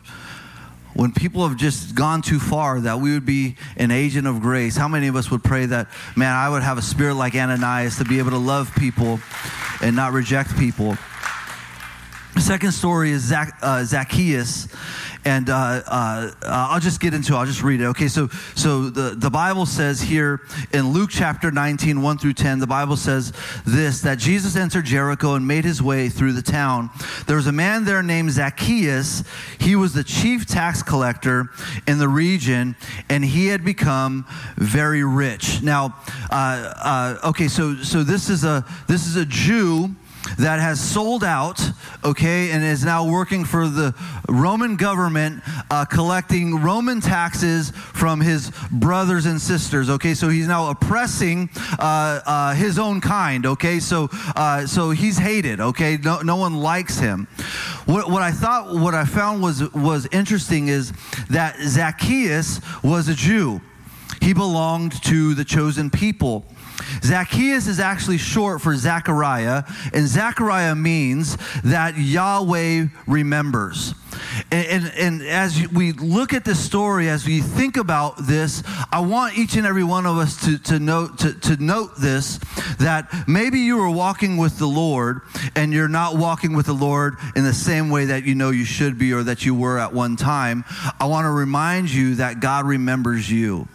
when 0.94 1.12
people 1.12 1.48
have 1.48 1.58
just 1.58 1.96
gone 1.96 2.22
too 2.22 2.40
far, 2.40 2.82
that 2.82 3.00
we 3.00 3.14
would 3.14 3.26
be 3.26 3.56
an 3.78 3.90
agent 3.90 4.28
of 4.28 4.42
grace. 4.42 4.78
How 4.78 4.88
many 4.88 5.08
of 5.08 5.16
us 5.16 5.32
would 5.32 5.44
pray 5.44 5.66
that, 5.66 5.88
man, 6.16 6.36
I 6.36 6.50
would 6.50 6.62
have 6.62 6.78
a 6.78 6.84
spirit 6.84 7.16
like 7.16 7.34
Ananias 7.34 7.98
to 7.98 8.06
be 8.06 8.20
able 8.20 8.30
to 8.30 8.38
love 8.38 8.72
people 8.76 9.20
and 9.82 9.96
not 9.96 10.14
reject 10.14 10.56
people? 10.56 10.96
Second 12.40 12.72
story 12.72 13.12
is 13.12 13.24
Zac, 13.24 13.58
uh, 13.62 13.84
Zacchaeus, 13.84 14.68
and 15.26 15.50
uh, 15.50 15.82
uh, 15.88 16.32
I'll 16.44 16.80
just 16.80 17.00
get 17.00 17.14
into 17.14 17.34
it. 17.34 17.36
I'll 17.36 17.46
just 17.46 17.64
read 17.64 17.82
it. 17.82 17.86
Okay, 17.86 18.08
so 18.08 18.28
so 18.56 18.90
the, 18.90 19.16
the 19.16 19.30
Bible 19.30 19.66
says 19.66 20.00
here 20.00 20.42
in 20.72 20.94
Luke 20.94 21.10
chapter 21.12 21.52
19, 21.52 22.02
1 22.02 22.18
through 22.20 22.34
10, 22.34 22.60
the 22.60 22.68
Bible 22.68 22.96
says 22.96 23.34
this 23.66 24.02
that 24.02 24.20
Jesus 24.20 24.56
entered 24.56 24.86
Jericho 24.86 25.34
and 25.34 25.48
made 25.48 25.66
his 25.66 25.82
way 25.82 26.10
through 26.10 26.34
the 26.34 26.42
town. 26.42 26.90
There 27.26 27.36
was 27.36 27.48
a 27.48 27.52
man 27.52 27.86
there 27.86 28.04
named 28.04 28.32
Zacchaeus. 28.32 29.24
He 29.60 29.76
was 29.76 29.94
the 29.94 30.04
chief 30.04 30.46
tax 30.46 30.84
collector 30.84 31.50
in 31.88 31.98
the 31.98 32.08
region, 32.08 32.76
and 33.10 33.26
he 33.26 33.48
had 33.48 33.66
become 33.66 34.26
very 34.58 35.04
rich. 35.04 35.62
Now, 35.64 35.96
uh, 36.30 36.74
uh, 37.24 37.30
okay, 37.30 37.48
so 37.48 37.76
so 37.78 38.04
this 38.04 38.30
is 38.30 38.44
a 38.44 38.64
this 38.88 39.08
is 39.08 39.16
a 39.16 39.26
Jew 39.26 39.96
that 40.38 40.60
has 40.60 40.80
sold 40.80 41.24
out, 41.24 41.62
okay, 42.04 42.52
and 42.52 42.64
is 42.64 42.84
now 42.84 43.10
working 43.10 43.46
for 43.46 43.68
the 43.68 43.96
Roman 44.28 44.76
government, 44.76 45.42
uh, 45.72 45.86
collecting 45.86 46.62
Roman 46.62 47.02
taxes 47.02 47.72
from 47.72 48.22
his 48.22 48.52
brothers 48.72 49.26
and 49.26 49.42
sisters, 49.42 49.90
okay? 49.90 50.14
So 50.14 50.30
he's 50.30 50.48
now 50.48 50.70
oppressing 50.70 51.50
uh, 51.80 52.20
uh, 52.26 52.54
his 52.54 52.78
own 52.78 53.02
kind, 53.02 53.46
okay? 53.46 53.80
So, 53.80 54.10
uh, 54.36 54.68
so 54.68 54.92
he's 54.92 55.18
hated, 55.18 55.60
okay? 55.60 55.98
No, 55.98 56.22
no 56.22 56.36
one 56.36 56.56
likes 56.56 57.00
him. 57.00 57.28
What, 57.86 58.10
what 58.10 58.22
I 58.22 58.32
thought, 58.32 58.76
what 58.76 58.94
I 58.94 59.06
found 59.06 59.42
was, 59.42 59.72
was 59.74 60.08
interesting 60.12 60.68
is 60.68 60.94
that 61.30 61.58
Zacchaeus 61.60 62.60
was 62.84 63.08
a 63.08 63.14
Jew. 63.16 63.62
He 64.22 64.34
belonged 64.34 65.02
to 65.04 65.34
the 65.36 65.46
chosen 65.46 65.90
people. 65.90 66.46
Zacchaeus 67.04 67.68
is 67.68 67.80
actually 67.80 68.18
short 68.18 68.62
for 68.62 68.76
Zechariah, 68.76 69.64
and 69.94 70.08
Zechariah 70.08 70.76
means 70.76 71.38
that 71.64 71.98
Yahweh 71.98 72.88
remembers. 73.06 73.94
And, 74.52 74.68
and, 74.68 74.94
and 74.98 75.22
as 75.24 75.68
we 75.70 75.92
look 75.92 76.34
at 76.34 76.46
this 76.46 76.60
story, 76.60 77.10
as 77.10 77.26
we 77.26 77.42
think 77.42 77.78
about 77.78 78.16
this, 78.18 78.64
I 78.92 79.00
want 79.02 79.38
each 79.38 79.56
and 79.56 79.66
every 79.66 79.84
one 79.84 80.06
of 80.06 80.18
us 80.18 80.44
to, 80.46 80.58
to, 80.60 80.80
note, 80.80 81.20
to, 81.20 81.34
to 81.34 81.62
note 81.62 81.92
this 81.98 82.40
that 82.80 83.12
maybe 83.28 83.60
you 83.60 83.80
are 83.80 83.90
walking 83.90 84.38
with 84.38 84.60
the 84.60 84.68
Lord 84.68 85.22
and 85.56 85.74
you're 85.74 85.88
not 85.88 86.18
walking 86.18 86.56
with 86.56 86.66
the 86.66 86.74
Lord 86.74 87.16
in 87.36 87.44
the 87.44 87.54
same 87.54 87.90
way 87.90 88.06
that 88.06 88.24
you 88.26 88.36
know 88.36 88.50
you 88.52 88.66
should 88.66 88.98
be 88.98 89.14
or 89.14 89.24
that 89.24 89.46
you 89.46 89.56
were 89.56 89.78
at 89.78 89.94
one 89.94 90.16
time. 90.16 90.64
I 91.00 91.06
want 91.06 91.26
to 91.26 91.32
remind 91.32 91.92
you 91.92 92.16
that 92.16 92.40
God 92.40 92.66
remembers 92.66 93.30
you. 93.30 93.68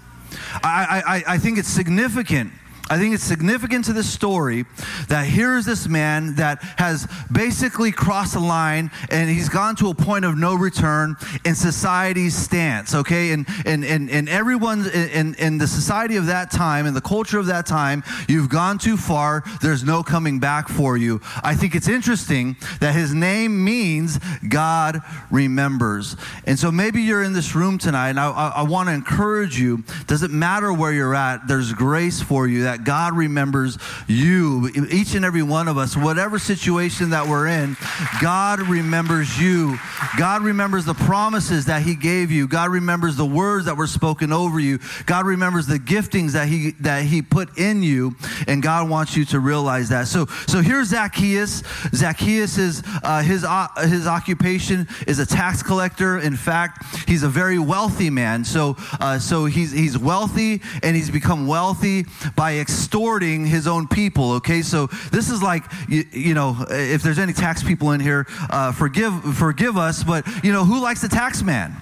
I, 0.62 1.02
I, 1.26 1.34
I 1.34 1.38
think 1.38 1.58
it's 1.58 1.68
significant 1.68 2.52
I 2.92 2.98
think 2.98 3.14
it's 3.14 3.24
significant 3.24 3.86
to 3.86 3.94
this 3.94 4.12
story 4.12 4.66
that 5.08 5.24
here 5.24 5.56
is 5.56 5.64
this 5.64 5.88
man 5.88 6.34
that 6.34 6.62
has 6.76 7.08
basically 7.32 7.90
crossed 7.90 8.34
the 8.34 8.40
line 8.40 8.90
and 9.08 9.30
he's 9.30 9.48
gone 9.48 9.76
to 9.76 9.88
a 9.88 9.94
point 9.94 10.26
of 10.26 10.36
no 10.36 10.54
return 10.54 11.16
in 11.46 11.54
society's 11.54 12.36
stance, 12.36 12.94
okay? 12.94 13.32
And, 13.32 13.46
and, 13.64 13.82
and, 13.82 14.10
and 14.10 14.28
everyone 14.28 14.86
in, 14.90 15.34
in 15.36 15.56
the 15.56 15.66
society 15.66 16.16
of 16.16 16.26
that 16.26 16.50
time, 16.50 16.84
in 16.84 16.92
the 16.92 17.00
culture 17.00 17.38
of 17.38 17.46
that 17.46 17.64
time, 17.64 18.02
you've 18.28 18.50
gone 18.50 18.76
too 18.76 18.98
far. 18.98 19.42
There's 19.62 19.84
no 19.84 20.02
coming 20.02 20.38
back 20.38 20.68
for 20.68 20.98
you. 20.98 21.22
I 21.42 21.54
think 21.54 21.74
it's 21.74 21.88
interesting 21.88 22.56
that 22.80 22.94
his 22.94 23.14
name 23.14 23.64
means 23.64 24.20
God 24.46 25.00
remembers. 25.30 26.14
And 26.44 26.58
so 26.58 26.70
maybe 26.70 27.00
you're 27.00 27.22
in 27.22 27.32
this 27.32 27.54
room 27.54 27.78
tonight 27.78 28.10
and 28.10 28.20
I, 28.20 28.30
I, 28.30 28.48
I 28.56 28.62
want 28.64 28.90
to 28.90 28.94
encourage 28.94 29.58
you. 29.58 29.82
Doesn't 30.06 30.30
matter 30.30 30.74
where 30.74 30.92
you're 30.92 31.14
at, 31.14 31.48
there's 31.48 31.72
grace 31.72 32.20
for 32.20 32.46
you 32.46 32.64
that 32.64 32.81
God 32.84 33.16
remembers 33.16 33.78
you, 34.06 34.70
each 34.90 35.14
and 35.14 35.24
every 35.24 35.42
one 35.42 35.68
of 35.68 35.78
us, 35.78 35.96
whatever 35.96 36.38
situation 36.38 37.10
that 37.10 37.26
we're 37.26 37.46
in, 37.46 37.76
God 38.20 38.60
remembers 38.60 39.38
you. 39.40 39.78
God 40.18 40.42
remembers 40.42 40.84
the 40.84 40.94
promises 40.94 41.66
that 41.66 41.82
He 41.82 41.94
gave 41.94 42.30
you. 42.30 42.46
God 42.46 42.70
remembers 42.70 43.16
the 43.16 43.26
words 43.26 43.66
that 43.66 43.76
were 43.76 43.86
spoken 43.86 44.32
over 44.32 44.58
you. 44.60 44.78
God 45.06 45.26
remembers 45.26 45.66
the 45.66 45.78
giftings 45.78 46.32
that 46.32 46.48
He 46.48 46.72
that 46.80 47.04
He 47.04 47.22
put 47.22 47.58
in 47.58 47.82
you, 47.82 48.14
and 48.46 48.62
God 48.62 48.88
wants 48.88 49.16
you 49.16 49.24
to 49.26 49.40
realize 49.40 49.88
that. 49.90 50.08
So, 50.08 50.26
so 50.46 50.60
here's 50.60 50.88
Zacchaeus. 50.88 51.62
Zacchaeus 51.94 52.58
is 52.58 52.82
uh, 53.02 53.22
his 53.22 53.44
uh, 53.44 53.68
his 53.86 54.06
occupation 54.06 54.88
is 55.06 55.18
a 55.18 55.26
tax 55.26 55.62
collector. 55.62 56.18
In 56.18 56.36
fact, 56.36 56.84
he's 57.08 57.22
a 57.22 57.28
very 57.28 57.58
wealthy 57.58 58.10
man. 58.10 58.44
So, 58.44 58.76
uh, 59.00 59.18
so 59.18 59.46
he's 59.46 59.72
he's 59.72 59.98
wealthy, 59.98 60.62
and 60.82 60.96
he's 60.96 61.10
become 61.10 61.46
wealthy 61.46 62.06
by 62.36 62.52
extorting 62.72 63.46
his 63.46 63.66
own 63.66 63.86
people. 63.86 64.32
Okay, 64.32 64.62
so 64.62 64.86
this 65.10 65.30
is 65.30 65.42
like 65.42 65.64
you, 65.88 66.04
you 66.12 66.34
know, 66.34 66.64
if 66.70 67.02
there's 67.02 67.18
any 67.18 67.32
tax 67.32 67.62
people 67.62 67.92
in 67.92 68.00
here, 68.00 68.26
uh, 68.50 68.72
forgive 68.72 69.36
forgive 69.36 69.76
us, 69.76 70.02
but 70.02 70.26
you 70.42 70.52
know, 70.52 70.64
who 70.64 70.80
likes 70.80 71.02
the 71.02 71.08
tax 71.08 71.42
man? 71.42 71.80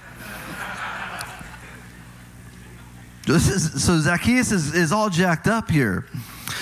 Is, 3.27 3.83
so 3.83 3.99
Zacchaeus 3.99 4.51
is, 4.51 4.73
is 4.73 4.91
all 4.91 5.09
jacked 5.09 5.47
up 5.47 5.69
here. 5.69 6.05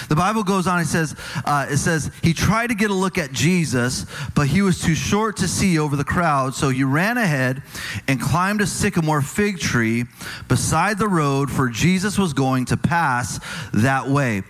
The 0.07 0.15
Bible 0.15 0.43
goes 0.43 0.67
on, 0.67 0.79
it 0.79 0.85
says, 0.85 1.15
uh, 1.45 1.67
it 1.69 1.77
says, 1.77 2.11
he 2.21 2.33
tried 2.33 2.67
to 2.67 2.75
get 2.75 2.89
a 2.89 2.93
look 2.93 3.17
at 3.17 3.31
Jesus, 3.31 4.05
but 4.35 4.47
he 4.47 4.61
was 4.61 4.81
too 4.81 4.95
short 4.95 5.37
to 5.37 5.47
see 5.47 5.77
over 5.79 5.95
the 5.95 6.03
crowd. 6.03 6.55
So 6.55 6.69
he 6.69 6.83
ran 6.83 7.17
ahead 7.17 7.63
and 8.07 8.19
climbed 8.21 8.61
a 8.61 8.67
sycamore 8.67 9.21
fig 9.21 9.59
tree 9.59 10.05
beside 10.47 10.97
the 10.97 11.07
road, 11.07 11.51
for 11.51 11.69
Jesus 11.69 12.17
was 12.17 12.33
going 12.33 12.65
to 12.65 12.77
pass 12.77 13.39
that 13.73 14.07
way. 14.07 14.43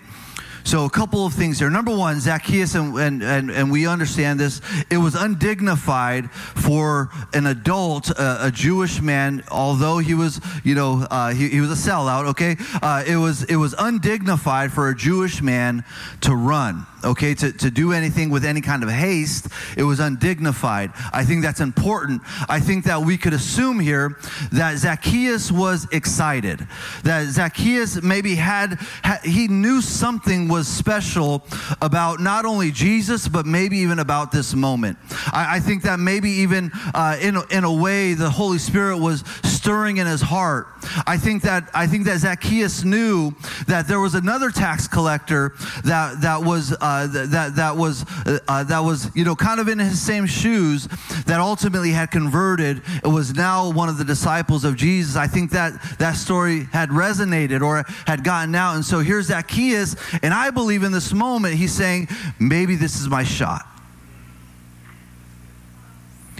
So, 0.70 0.86
a 0.86 0.90
couple 0.92 1.26
of 1.26 1.34
things 1.34 1.58
here. 1.58 1.72
Number 1.72 1.98
one, 1.98 2.20
Zacchaeus, 2.20 2.76
and, 2.76 2.96
and, 2.96 3.24
and, 3.24 3.50
and 3.50 3.72
we 3.72 3.88
understand 3.88 4.40
this, 4.40 4.62
it 4.92 4.98
was 4.98 5.16
undignified 5.16 6.30
for 6.30 7.10
an 7.34 7.48
adult, 7.48 8.12
uh, 8.12 8.38
a 8.42 8.52
Jewish 8.52 9.02
man, 9.02 9.44
although 9.50 9.98
he 9.98 10.14
was, 10.14 10.40
you 10.64 10.76
know, 10.76 11.08
uh, 11.10 11.34
he, 11.34 11.50
he 11.50 11.60
was 11.60 11.72
a 11.72 11.90
sellout, 11.90 12.28
okay? 12.28 12.56
Uh, 12.84 13.04
it, 13.08 13.16
was, 13.16 13.46
it 13.46 13.56
was 13.56 13.74
undignified 13.80 14.72
for 14.72 14.90
a 14.90 14.96
Jewish 14.96 15.42
man 15.42 15.84
to 16.22 16.36
run 16.36 16.86
okay, 17.04 17.34
to, 17.36 17.52
to 17.52 17.72
do 17.72 17.94
anything 17.94 18.30
with 18.30 18.46
any 18.46 18.62
kind 18.62 18.84
of 18.84 18.90
haste, 18.90 19.48
it 19.78 19.84
was 19.84 20.00
undignified. 20.00 20.92
I 21.14 21.24
think 21.26 21.44
that's 21.44 21.60
important. 21.60 22.22
I 22.48 22.60
think 22.60 22.86
that 22.86 23.02
we 23.02 23.18
could 23.18 23.34
assume 23.34 23.80
here 23.80 24.18
that 24.52 24.78
Zacchaeus 24.78 25.52
was 25.52 25.88
excited, 25.92 26.68
that 27.04 27.28
Zacchaeus 27.28 28.02
maybe 28.02 28.36
had, 28.36 28.80
had 29.04 29.22
he 29.24 29.48
knew 29.48 29.82
something 29.82 30.48
was 30.48 30.68
special 30.68 31.46
about 31.82 32.20
not 32.20 32.46
only 32.46 32.72
Jesus, 32.72 33.28
but 33.28 33.46
maybe 33.46 33.78
even 33.80 34.00
about 34.00 34.32
this 34.32 34.54
moment. 34.54 34.98
I, 35.32 35.58
I 35.58 35.60
think 35.60 35.84
that 35.84 36.00
maybe 36.00 36.30
even 36.30 36.72
uh, 36.94 37.18
in, 37.22 37.38
in 37.52 37.64
a 37.64 37.74
way 37.74 38.14
the 38.14 38.30
Holy 38.30 38.58
Spirit 38.58 38.98
was 38.98 39.24
stirring 39.44 39.98
in 39.98 40.08
his 40.08 40.22
heart. 40.22 40.68
I 41.06 41.18
think 41.18 41.44
that 41.44 41.70
I 41.74 41.86
think 41.86 42.06
that 42.06 42.20
Zacchaeus 42.20 42.84
knew 42.84 43.34
that 43.68 43.88
there 43.88 44.00
was 44.00 44.16
another 44.16 44.50
tax 44.52 44.88
collector 44.88 45.54
that 45.84 46.22
that 46.22 46.42
was 46.44 46.72
uh, 46.72 46.76
that 47.08 47.56
that 47.56 47.76
was 47.76 48.06
uh, 48.26 48.64
that 48.64 48.80
was 48.80 49.10
you 49.16 49.24
know 49.24 49.36
kind 49.36 49.60
of 49.60 49.68
in 49.68 49.80
his 49.80 50.02
same 50.02 50.26
shoes 50.26 50.88
that 51.26 51.40
ultimately 51.40 51.92
had 51.92 52.12
converted. 52.12 52.82
It 53.04 53.08
was 53.08 53.34
now 53.34 53.72
one 53.72 53.90
of 53.90 53.98
the 53.98 54.06
disciples 54.06 54.64
of 54.64 54.76
Jesus. 54.76 55.16
I 55.16 55.28
think 55.28 55.52
that 55.52 55.74
that 56.00 56.16
story 56.16 56.66
had 56.72 56.90
resonated 56.90 57.62
or 57.62 57.84
had 58.06 58.24
gotten 58.24 58.56
out, 58.56 58.76
and 58.76 58.86
so 58.86 59.00
here's 59.00 59.28
Zacchaeus, 59.28 59.96
and 60.22 60.34
I 60.34 60.50
believe 60.50 60.84
in 60.84 60.92
this 60.92 61.14
moment 61.14 61.56
he's 61.56 61.74
saying 61.74 62.10
maybe 62.40 62.76
this 62.76 63.00
is 63.00 63.08
my 63.08 63.24
shot. 63.24 63.66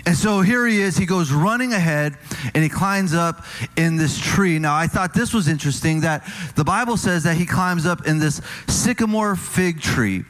And 0.10 0.18
so 0.18 0.42
here 0.42 0.66
he 0.66 0.82
is. 0.82 0.98
He 0.98 1.06
goes 1.06 1.32
running 1.32 1.72
ahead 1.72 2.18
and 2.56 2.64
he 2.64 2.70
climbs 2.70 3.14
up 3.14 3.46
in 3.78 3.96
this 3.96 4.18
tree. 4.18 4.58
Now, 4.58 4.76
I 4.76 4.88
thought 4.88 5.14
this 5.14 5.36
was 5.36 5.48
interesting 5.48 6.02
that 6.02 6.28
the 6.56 6.64
Bible 6.64 6.98
says 6.98 7.24
that 7.26 7.38
he 7.38 7.46
climbs 7.46 7.86
up 7.86 8.08
in 8.08 8.18
this 8.18 8.42
sycamore 8.68 9.36
fig 9.36 9.82
tree. 9.82 10.24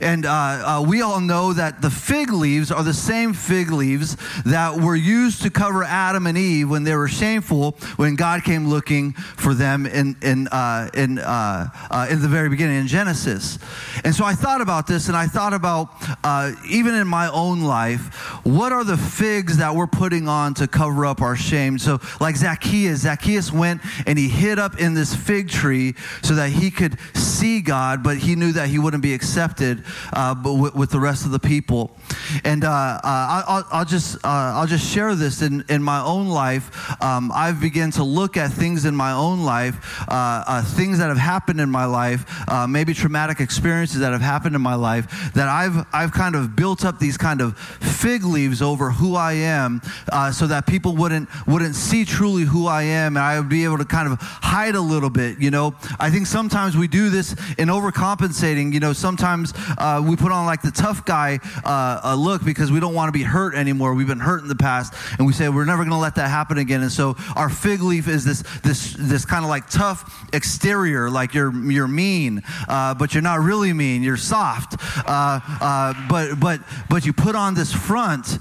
And 0.00 0.26
uh, 0.26 0.30
uh, 0.30 0.84
we 0.86 1.02
all 1.02 1.20
know 1.20 1.52
that 1.52 1.82
the 1.82 1.90
fig 1.90 2.32
leaves 2.32 2.70
are 2.70 2.82
the 2.82 2.94
same 2.94 3.32
fig 3.32 3.70
leaves 3.70 4.16
that 4.44 4.76
were 4.76 4.96
used 4.96 5.42
to 5.42 5.50
cover 5.50 5.84
Adam 5.84 6.26
and 6.26 6.36
Eve 6.38 6.70
when 6.70 6.84
they 6.84 6.94
were 6.94 7.08
shameful 7.08 7.72
when 7.96 8.16
God 8.16 8.44
came 8.44 8.68
looking 8.68 9.12
for 9.12 9.54
them 9.54 9.86
in, 9.86 10.16
in, 10.22 10.48
uh, 10.48 10.90
in, 10.94 11.18
uh, 11.18 11.68
uh, 11.90 12.06
in 12.10 12.20
the 12.20 12.28
very 12.28 12.48
beginning 12.48 12.80
in 12.80 12.86
Genesis. 12.86 13.58
And 14.04 14.14
so 14.14 14.24
I 14.24 14.34
thought 14.34 14.60
about 14.60 14.86
this 14.86 15.08
and 15.08 15.16
I 15.16 15.26
thought 15.26 15.52
about 15.54 15.88
uh, 16.24 16.52
even 16.68 16.94
in 16.94 17.06
my 17.06 17.30
own 17.30 17.62
life, 17.62 18.14
what 18.44 18.72
are 18.72 18.84
the 18.84 18.96
figs 18.96 19.56
that 19.58 19.74
we're 19.74 19.86
putting 19.86 20.28
on 20.28 20.54
to 20.54 20.68
cover 20.68 21.06
up 21.06 21.20
our 21.20 21.36
shame? 21.36 21.78
So, 21.78 22.00
like 22.20 22.36
Zacchaeus, 22.36 23.00
Zacchaeus 23.00 23.52
went 23.52 23.80
and 24.06 24.18
he 24.18 24.28
hid 24.28 24.58
up 24.58 24.78
in 24.78 24.94
this 24.94 25.14
fig 25.14 25.48
tree 25.48 25.94
so 26.22 26.34
that 26.34 26.50
he 26.50 26.70
could 26.70 26.98
see 27.14 27.60
God, 27.60 28.02
but 28.02 28.18
he 28.18 28.36
knew 28.36 28.52
that 28.52 28.68
he 28.68 28.78
wouldn't 28.78 29.02
be 29.02 29.14
accepted 29.14 29.79
uh, 30.12 30.34
with, 30.44 30.74
with, 30.74 30.90
the 30.90 31.00
rest 31.00 31.24
of 31.24 31.32
the 31.32 31.38
people. 31.38 31.90
And 32.44 32.64
uh, 32.64 32.68
uh 32.68 33.00
I'll, 33.04 33.66
I'll, 33.70 33.84
just 33.84 34.16
uh, 34.16 34.28
I'll 34.56 34.66
just 34.66 34.86
share 34.86 35.14
this 35.14 35.42
in, 35.42 35.64
in 35.68 35.82
my 35.82 36.00
own 36.00 36.28
life. 36.28 37.00
Um, 37.02 37.30
I've 37.34 37.60
begun 37.60 37.90
to 37.92 38.04
look 38.04 38.36
at 38.36 38.50
things 38.50 38.84
in 38.84 38.94
my 38.96 39.12
own 39.12 39.44
life, 39.44 39.76
things 40.76 40.98
that 40.98 41.08
have 41.08 41.18
happened 41.18 41.60
in 41.60 41.70
my 41.70 41.84
life, 41.84 42.24
maybe 42.68 42.94
traumatic 42.94 43.40
experiences 43.40 44.00
that 44.00 44.12
have 44.12 44.20
happened 44.20 44.54
in 44.54 44.62
my 44.62 44.74
life, 44.74 45.32
that 45.34 45.48
I've 45.48 45.86
I've 45.92 46.12
kind 46.12 46.34
of 46.34 46.56
built 46.56 46.84
up 46.84 46.98
these 46.98 47.16
kind 47.16 47.40
of 47.40 47.56
fig 47.58 48.24
leaves 48.24 48.62
over 48.62 48.90
who 48.90 49.14
I 49.14 49.32
am, 49.34 49.80
so 50.32 50.46
that 50.46 50.66
people 50.66 50.96
wouldn't 50.96 51.28
wouldn't 51.46 51.74
see 51.74 52.04
truly 52.04 52.42
who 52.42 52.66
I 52.66 52.82
am, 52.82 53.16
and 53.16 53.24
I 53.24 53.38
would 53.38 53.48
be 53.48 53.64
able 53.64 53.78
to 53.78 53.84
kind 53.84 54.10
of 54.10 54.18
hide 54.20 54.74
a 54.74 54.80
little 54.80 55.10
bit. 55.10 55.40
You 55.40 55.50
know, 55.50 55.74
I 55.98 56.10
think 56.10 56.26
sometimes 56.26 56.76
we 56.76 56.88
do 56.88 57.10
this 57.10 57.32
in 57.58 57.68
overcompensating. 57.68 58.72
You 58.72 58.80
know, 58.80 58.92
sometimes 58.92 59.52
uh, 59.78 60.02
we 60.04 60.16
put 60.16 60.32
on 60.32 60.46
like 60.46 60.62
the 60.62 60.70
tough 60.70 61.04
guy 61.04 61.38
uh, 61.64 62.14
look 62.18 62.44
because 62.44 62.70
we 62.70 62.80
don't 62.80 62.94
want 62.94 63.08
to 63.08 63.18
be 63.18 63.24
hurt 63.24 63.54
anymore. 63.54 63.94
We've 63.94 64.06
been 64.06 64.20
hurt 64.20 64.42
in 64.42 64.48
the 64.48 64.54
past, 64.54 64.94
and 65.18 65.26
we 65.26 65.32
say 65.32 65.48
we're 65.48 65.64
never 65.64 65.82
going 65.82 65.90
to 65.90 65.96
let 65.96 66.16
that 66.16 66.28
happen 66.28 66.58
again. 66.58 66.82
And 66.82 66.92
so 66.92 67.16
our 67.36 67.48
fig 67.48 67.82
leaf 67.82 68.08
is 68.08 68.24
this 68.24 68.42
this 68.60 68.94
this 68.98 69.24
kind 69.24 69.44
of 69.44 69.50
like 69.50 69.68
tough 69.68 70.28
exterior, 70.32 71.10
like 71.10 71.34
you're 71.34 71.52
you're 71.70 71.88
mean, 71.88 72.42
uh, 72.68 72.94
but 72.94 73.14
you're 73.14 73.22
not 73.22 73.40
really 73.40 73.72
mean. 73.72 74.02
You're 74.02 74.16
soft, 74.16 74.76
uh, 75.06 75.40
uh, 75.60 75.94
but 76.08 76.40
but 76.40 76.60
but 76.88 77.06
you 77.06 77.12
put 77.12 77.34
on 77.34 77.54
this 77.54 77.72
front 77.72 78.38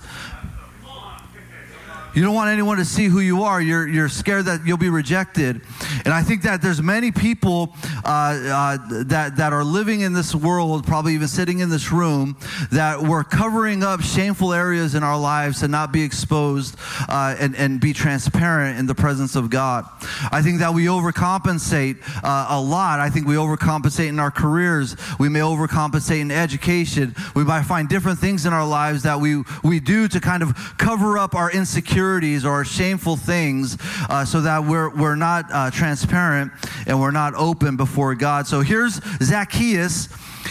you 2.14 2.24
don't 2.24 2.34
want 2.34 2.50
anyone 2.50 2.78
to 2.78 2.86
see 2.86 3.06
who 3.06 3.20
you 3.20 3.44
are. 3.44 3.62
You're, 3.62 3.88
you're 3.88 4.10
scared 4.10 4.46
that 4.46 4.66
you'll 4.66 4.78
be 4.78 4.90
rejected. 4.90 5.62
And 6.06 6.14
I 6.14 6.24
think 6.24 6.44
that 6.44 6.62
there's 6.62 6.82
many 6.82 7.12
people 7.12 7.74
uh, 8.06 8.08
uh, 8.10 9.04
that, 9.06 9.38
that 9.38 9.54
are 9.54 9.64
living 9.64 10.02
in 10.02 10.14
this 10.14 10.34
world, 10.36 10.86
probably 10.86 11.14
even 11.14 11.28
sitting 11.28 11.60
in 11.60 11.70
this 11.70 11.92
room, 11.92 12.38
that 12.72 13.02
we're 13.02 13.24
covering 13.24 13.84
up 13.84 14.02
shameful 14.02 14.54
areas 14.54 14.96
in 14.96 15.04
our 15.04 15.20
lives 15.20 15.60
to 15.60 15.68
not 15.68 15.92
be 15.92 16.04
exposed 16.04 16.78
uh, 17.08 17.36
and, 17.40 17.56
and 17.56 17.80
be 17.80 17.94
transparent 17.94 18.80
in 18.80 18.86
the 18.86 18.96
presence 18.96 19.36
of 19.36 19.50
God. 19.50 19.86
I 20.32 20.42
think 20.42 20.60
that 20.60 20.74
we 20.74 20.86
overcompensate 20.86 21.98
uh, 22.24 22.48
a 22.50 22.62
lot. 22.62 23.00
I 23.00 23.10
think 23.10 23.28
we 23.28 23.36
overcompensate 23.36 24.08
in 24.08 24.20
our 24.20 24.32
careers. 24.32 24.96
We 25.20 25.30
may 25.30 25.40
overcompensate 25.40 26.20
in 26.22 26.32
education. 26.32 27.16
We 27.36 27.44
might 27.44 27.64
find 27.64 27.88
different 27.90 28.20
things 28.20 28.46
in 28.46 28.54
our 28.54 28.68
lives 28.68 29.04
that 29.04 29.20
we, 29.20 29.44
we 29.64 29.80
do 29.80 30.08
to 30.08 30.20
kind 30.20 30.44
of 30.44 30.56
cover 30.78 31.18
up 31.18 31.36
our 31.36 31.52
insecurities 31.52 32.46
or 32.46 32.52
our 32.52 32.66
shameful 32.66 33.18
things 33.18 33.78
uh, 34.10 34.26
so 34.26 34.42
that 34.42 34.64
we're, 34.64 34.90
we're 34.90 35.16
not 35.16 35.46
uh, 35.52 35.72
transparent 35.80 36.52
and 36.86 37.00
we're 37.00 37.12
not 37.12 37.34
open 37.36 37.78
before 37.78 38.14
God. 38.16 38.46
So 38.48 38.62
here's 38.62 39.00
Zacchaeus. 39.24 40.10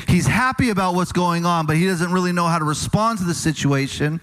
He's 0.09 0.27
happy 0.27 0.71
about 0.71 0.95
what's 0.95 1.13
going 1.13 1.45
on, 1.45 1.67
but 1.67 1.77
he 1.77 1.87
doesn't 1.87 2.13
really 2.13 2.33
know 2.33 2.47
how 2.47 2.59
to 2.59 2.65
respond 2.65 3.19
to 3.19 3.25
the 3.25 3.35
situation. 3.35 4.21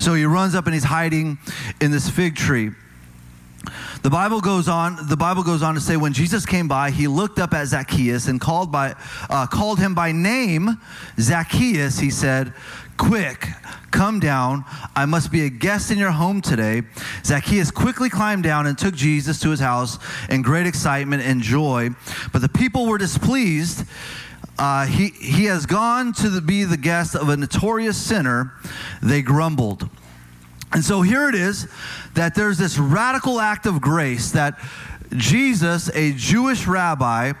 So 0.00 0.14
he 0.14 0.24
runs 0.24 0.54
up 0.54 0.66
and 0.66 0.74
he's 0.74 0.84
hiding 0.84 1.38
in 1.80 1.90
this 1.90 2.10
fig 2.10 2.34
tree. 2.34 2.70
The 4.02 4.10
Bible 4.10 4.40
goes 4.40 4.68
on. 4.68 5.08
The 5.08 5.16
Bible 5.16 5.42
goes 5.42 5.62
on 5.62 5.74
to 5.74 5.80
say, 5.80 5.96
when 5.96 6.12
Jesus 6.12 6.46
came 6.46 6.68
by, 6.68 6.90
he 6.90 7.08
looked 7.08 7.38
up 7.38 7.52
at 7.52 7.66
Zacchaeus 7.66 8.28
and 8.28 8.40
called 8.40 8.70
by, 8.70 8.94
uh, 9.28 9.46
called 9.46 9.78
him 9.78 9.94
by 9.94 10.12
name. 10.12 10.80
Zacchaeus, 11.18 11.98
he 11.98 12.10
said, 12.10 12.52
"Quick, 12.98 13.48
come 13.90 14.20
down. 14.20 14.66
I 14.94 15.06
must 15.06 15.32
be 15.32 15.46
a 15.46 15.48
guest 15.48 15.90
in 15.90 15.96
your 15.96 16.10
home 16.10 16.42
today." 16.42 16.82
Zacchaeus 17.24 17.70
quickly 17.70 18.10
climbed 18.10 18.42
down 18.42 18.66
and 18.66 18.76
took 18.76 18.94
Jesus 18.94 19.40
to 19.40 19.48
his 19.50 19.60
house 19.60 19.98
in 20.28 20.42
great 20.42 20.66
excitement 20.66 21.22
and 21.22 21.40
joy. 21.40 21.90
But 22.32 22.42
the 22.42 22.48
people 22.50 22.86
were 22.86 22.98
displeased. 22.98 23.86
Uh, 24.58 24.86
he, 24.86 25.08
he 25.08 25.44
has 25.44 25.64
gone 25.64 26.12
to 26.12 26.28
the, 26.28 26.40
be 26.40 26.64
the 26.64 26.76
guest 26.76 27.14
of 27.14 27.28
a 27.28 27.36
notorious 27.36 27.96
sinner. 27.96 28.52
They 29.00 29.22
grumbled. 29.22 29.88
And 30.72 30.84
so 30.84 31.02
here 31.02 31.28
it 31.28 31.34
is 31.34 31.68
that 32.14 32.34
there's 32.34 32.58
this 32.58 32.76
radical 32.76 33.40
act 33.40 33.66
of 33.66 33.80
grace 33.80 34.32
that 34.32 34.58
Jesus, 35.16 35.88
a 35.94 36.12
Jewish 36.12 36.66
rabbi, 36.66 37.32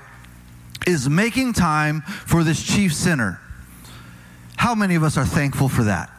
is 0.86 1.08
making 1.08 1.52
time 1.52 2.00
for 2.02 2.42
this 2.42 2.62
chief 2.62 2.94
sinner. 2.94 3.40
How 4.58 4.74
many 4.74 4.96
of 4.96 5.04
us 5.04 5.16
are 5.16 5.24
thankful 5.24 5.68
for 5.68 5.84
that? 5.84 6.10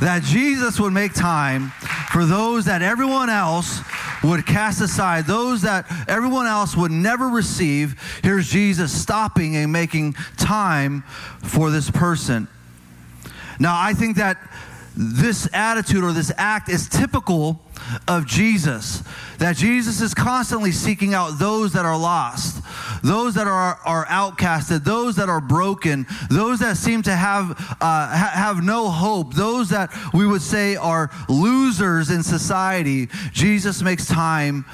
That 0.00 0.22
Jesus 0.22 0.80
would 0.80 0.94
make 0.94 1.12
time 1.12 1.72
for 2.10 2.24
those 2.24 2.64
that 2.64 2.80
everyone 2.80 3.28
else 3.28 3.80
would 4.22 4.46
cast 4.46 4.80
aside, 4.80 5.26
those 5.26 5.62
that 5.62 5.84
everyone 6.08 6.46
else 6.46 6.74
would 6.74 6.90
never 6.90 7.28
receive. 7.28 8.00
Here's 8.22 8.48
Jesus 8.48 8.98
stopping 8.98 9.56
and 9.56 9.70
making 9.70 10.14
time 10.38 11.02
for 11.42 11.70
this 11.70 11.90
person. 11.90 12.48
Now, 13.60 13.78
I 13.78 13.92
think 13.92 14.16
that 14.16 14.38
this 14.96 15.48
attitude 15.52 16.02
or 16.02 16.12
this 16.12 16.32
act 16.36 16.70
is 16.70 16.88
typical 16.88 17.60
of 18.08 18.26
Jesus. 18.26 19.02
That 19.38 19.56
Jesus 19.56 20.00
is 20.00 20.14
constantly 20.14 20.72
seeking 20.72 21.14
out 21.14 21.38
those 21.38 21.72
that 21.72 21.84
are 21.84 21.98
lost, 21.98 22.62
those 23.02 23.34
that 23.34 23.46
are, 23.46 23.78
are 23.84 24.06
outcasted, 24.06 24.84
those 24.84 25.16
that 25.16 25.28
are 25.28 25.40
broken, 25.40 26.06
those 26.30 26.60
that 26.60 26.76
seem 26.76 27.02
to 27.02 27.14
have, 27.14 27.50
uh, 27.52 27.76
ha- 27.80 28.32
have 28.34 28.64
no 28.64 28.88
hope, 28.88 29.34
those 29.34 29.70
that 29.70 29.90
we 30.12 30.26
would 30.26 30.42
say 30.42 30.76
are 30.76 31.10
losers 31.28 32.10
in 32.10 32.22
society. 32.22 33.08
Jesus 33.32 33.82
makes 33.82 34.06
time 34.06 34.64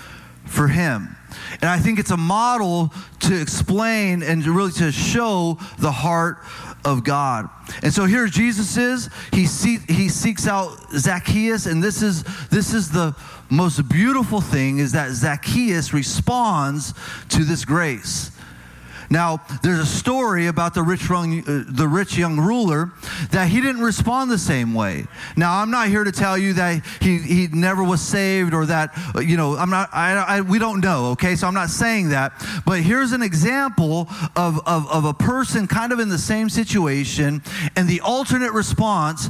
for 0.45 0.69
him. 0.69 1.17
And 1.61 1.71
I 1.71 1.79
think 1.79 1.99
it's 1.99 2.11
a 2.11 2.17
model 2.17 2.93
to 3.21 3.41
explain 3.41 4.23
and 4.23 4.45
really 4.47 4.73
to 4.73 4.91
show 4.91 5.59
the 5.79 5.93
heart 5.93 6.39
of 6.85 7.05
God. 7.05 7.49
And 7.83 7.93
so 7.93 8.05
here 8.05 8.27
Jesus 8.27 8.77
is. 8.77 9.11
He 9.33 9.47
see, 9.47 9.79
he 9.89 10.09
seeks 10.09 10.47
out 10.47 10.77
Zacchaeus, 10.93 11.67
and 11.67 11.83
this 11.83 12.03
is 12.03 12.25
this 12.49 12.75
is 12.75 12.91
the 12.91 13.15
most 13.51 13.89
beautiful 13.89 14.41
thing 14.41 14.79
is 14.79 14.93
that 14.93 15.11
Zacchaeus 15.11 15.93
responds 15.93 16.95
to 17.31 17.45
this 17.45 17.65
grace. 17.65 18.31
Now, 19.11 19.41
there's 19.63 19.81
a 19.81 19.87
story 19.87 20.47
about 20.47 20.73
the 20.73 20.83
rich, 20.85 21.09
young, 21.09 21.41
uh, 21.41 21.65
the 21.67 21.89
rich 21.89 22.17
young 22.17 22.39
ruler 22.39 22.93
that 23.33 23.49
he 23.49 23.61
didn't 23.61 23.83
respond 23.83 24.31
the 24.31 24.39
same 24.39 24.73
way. 24.73 25.07
Now, 25.37 25.61
I'm 25.61 25.71
not 25.73 25.89
here 25.89 26.05
to 26.05 26.13
tell 26.13 26.39
you 26.39 26.53
that 26.53 26.85
he, 27.01 27.19
he 27.19 27.49
never 27.49 27.83
was 27.83 28.01
saved 28.01 28.55
or 28.55 28.67
that, 28.67 28.97
you 29.21 29.37
know, 29.37 29.57
I'm 29.57 29.69
not, 29.69 29.91
I, 29.93 30.13
I, 30.13 30.41
we 30.43 30.61
don't 30.61 30.81
know, 30.81 31.07
okay? 31.13 31.35
So 31.35 31.49
I'm 31.49 31.55
not 31.55 31.71
saying 31.71 32.11
that. 32.11 32.33
But 32.65 32.81
here's 32.83 33.11
an 33.11 33.23
example 33.23 34.09
of, 34.37 34.61
of, 34.65 34.89
of 34.89 35.05
a 35.05 35.15
person 35.15 35.67
kind 35.67 35.93
of 35.93 35.99
in 35.99 36.09
the 36.09 36.19
same 36.19 36.49
situation, 36.49 37.43
and 37.75 37.89
the 37.89 38.01
alternate 38.03 38.53
response 38.53 39.29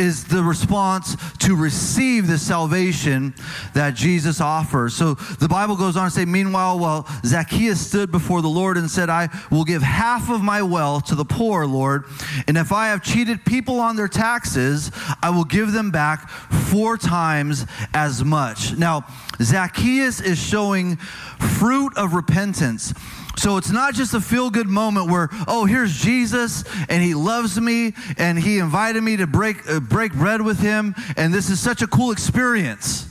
is 0.00 0.24
the 0.24 0.42
response 0.42 1.14
to 1.38 1.54
receive 1.54 2.26
the 2.26 2.38
salvation 2.38 3.34
that 3.74 3.94
Jesus 3.94 4.40
offers. 4.40 4.94
So 4.94 5.14
the 5.14 5.48
Bible 5.48 5.76
goes 5.76 5.96
on 5.96 6.06
to 6.06 6.10
say, 6.10 6.24
Meanwhile, 6.24 6.78
while 6.78 7.06
Zacchaeus 7.24 7.86
stood 7.86 8.10
before 8.10 8.40
the 8.40 8.48
Lord 8.48 8.78
and 8.78 8.90
said, 8.90 9.09
I 9.10 9.28
will 9.50 9.64
give 9.64 9.82
half 9.82 10.30
of 10.30 10.42
my 10.42 10.62
wealth 10.62 11.06
to 11.06 11.14
the 11.14 11.24
poor, 11.24 11.66
Lord, 11.66 12.04
and 12.46 12.56
if 12.56 12.72
I 12.72 12.88
have 12.88 13.02
cheated 13.02 13.44
people 13.44 13.80
on 13.80 13.96
their 13.96 14.08
taxes, 14.08 14.90
I 15.22 15.30
will 15.30 15.44
give 15.44 15.72
them 15.72 15.90
back 15.90 16.28
four 16.28 16.96
times 16.96 17.66
as 17.92 18.24
much. 18.24 18.76
Now, 18.76 19.06
Zacchaeus 19.42 20.20
is 20.20 20.38
showing 20.38 20.96
fruit 20.96 21.96
of 21.96 22.14
repentance. 22.14 22.94
So 23.36 23.56
it's 23.56 23.70
not 23.70 23.94
just 23.94 24.12
a 24.12 24.20
feel 24.20 24.50
good 24.50 24.68
moment 24.68 25.10
where, 25.10 25.30
oh, 25.48 25.64
here's 25.64 25.94
Jesus 25.94 26.64
and 26.88 27.02
he 27.02 27.14
loves 27.14 27.58
me 27.58 27.94
and 28.18 28.38
he 28.38 28.58
invited 28.58 29.02
me 29.02 29.16
to 29.16 29.26
break, 29.26 29.68
uh, 29.68 29.80
break 29.80 30.12
bread 30.12 30.42
with 30.42 30.60
him 30.60 30.94
and 31.16 31.32
this 31.32 31.48
is 31.48 31.58
such 31.58 31.80
a 31.80 31.86
cool 31.86 32.10
experience. 32.10 33.09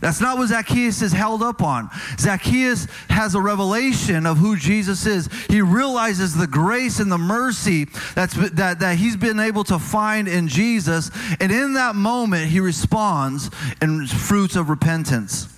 That's 0.00 0.20
not 0.20 0.38
what 0.38 0.48
Zacchaeus 0.48 1.02
is 1.02 1.12
held 1.12 1.42
up 1.42 1.62
on. 1.62 1.90
Zacchaeus 2.18 2.86
has 3.10 3.34
a 3.34 3.40
revelation 3.40 4.24
of 4.24 4.38
who 4.38 4.56
Jesus 4.56 5.04
is. 5.04 5.28
He 5.48 5.60
realizes 5.60 6.34
the 6.34 6.46
grace 6.46 7.00
and 7.00 7.12
the 7.12 7.18
mercy 7.18 7.86
that's, 8.14 8.34
that, 8.52 8.80
that 8.80 8.96
he's 8.96 9.16
been 9.16 9.38
able 9.38 9.64
to 9.64 9.78
find 9.78 10.26
in 10.26 10.48
Jesus. 10.48 11.10
And 11.38 11.52
in 11.52 11.74
that 11.74 11.94
moment, 11.94 12.48
he 12.48 12.60
responds 12.60 13.50
in 13.82 14.06
fruits 14.06 14.56
of 14.56 14.70
repentance. 14.70 15.48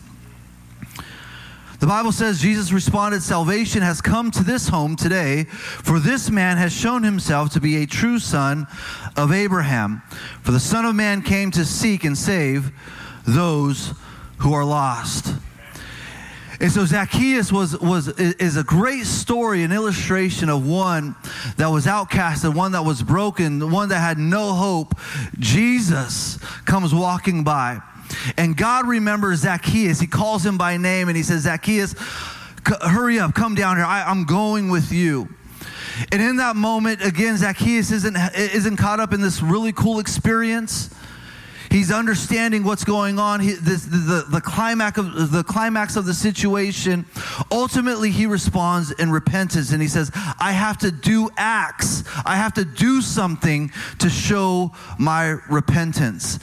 The 1.79 1.89
Bible 1.89 2.13
says 2.13 2.41
Jesus 2.41 2.73
responded, 2.73 3.23
Salvation 3.23 3.83
has 3.83 4.01
come 4.01 4.31
to 4.33 4.45
this 4.45 4.69
home 4.69 4.95
today, 4.95 5.45
for 5.45 5.99
this 5.99 6.31
man 6.31 6.57
has 6.57 6.73
shown 6.73 7.03
himself 7.03 7.51
to 7.55 7.61
be 7.61 7.83
a 7.83 7.87
true 7.87 8.21
son 8.21 8.69
of 9.17 9.33
Abraham. 9.33 10.03
For 10.43 10.53
the 10.53 10.61
Son 10.61 10.85
of 10.85 10.95
Man 10.95 11.23
came 11.23 11.51
to 11.51 11.65
seek 11.65 12.05
and 12.05 12.17
save 12.17 12.71
those 13.27 13.95
who 14.43 14.53
are 14.53 14.65
lost. 14.65 15.35
And 16.61 16.71
so 16.71 16.85
Zacchaeus 16.85 17.51
was, 17.51 17.79
was, 17.81 18.09
is 18.09 18.57
a 18.57 18.63
great 18.63 19.05
story, 19.05 19.65
an 19.65 19.73
illustration 19.73 20.49
of 20.49 20.67
one 20.67 21.17
that 21.57 21.69
was 21.69 21.89
outcast 21.89 22.45
and 22.45 22.55
one 22.55 22.73
that 22.73 22.85
was 22.85 23.03
broken, 23.03 23.71
one 23.73 23.89
that 23.89 23.99
had 23.99 24.19
no 24.19 24.53
hope. 24.53 24.95
Jesus 25.39 26.37
comes 26.65 26.95
walking 26.95 27.43
by. 27.43 27.81
And 28.37 28.57
God 28.57 28.87
remembers 28.87 29.41
Zacchaeus. 29.41 29.99
He 29.99 30.07
calls 30.07 30.47
him 30.47 30.57
by 30.57 30.77
name 30.77 31.09
and 31.09 31.17
he 31.17 31.23
says, 31.23 31.43
Zacchaeus, 31.43 31.95
hurry 32.67 33.19
up, 33.19 33.35
come 33.35 33.57
down 33.57 33.77
here. 33.77 33.87
I, 33.87 34.05
I'm 34.05 34.25
going 34.25 34.71
with 34.71 34.93
you. 34.93 35.29
And 36.11 36.23
in 36.23 36.37
that 36.37 36.57
moment, 36.57 37.05
again, 37.05 37.37
Zacchaeus 37.37 37.91
isn't, 37.91 38.17
isn't 38.37 38.77
caught 38.77 39.01
up 39.01 39.13
in 39.13 39.21
this 39.21 39.43
really 39.43 39.73
cool 39.73 39.99
experience. 39.99 40.91
He's 41.73 41.91
understanding 41.91 42.65
what's 42.65 42.85
going 42.85 43.19
on, 43.19 43.41
he, 43.41 43.53
the, 43.53 43.77
the, 43.77 44.27
the, 44.29 44.41
climax 44.43 44.99
of, 44.99 45.31
the 45.31 45.43
climax 45.43 45.97
of 45.97 46.05
the 46.05 46.13
situation. 46.13 47.07
Ultimately, 47.51 48.11
he 48.11 48.27
responds 48.27 48.91
in 48.91 49.11
repentance 49.11 49.73
and 49.73 49.81
he 49.81 49.89
says, 49.89 50.11
I 50.15 50.53
have 50.53 50.77
to 50.81 50.91
do 50.91 51.31
acts. 51.39 52.05
I 52.27 52.37
have 52.37 52.53
to 52.55 52.67
do 52.67 53.01
something 53.01 53.73
to 54.01 54.11
show 54.11 54.73
my 54.99 55.39
repentance. 55.49 56.39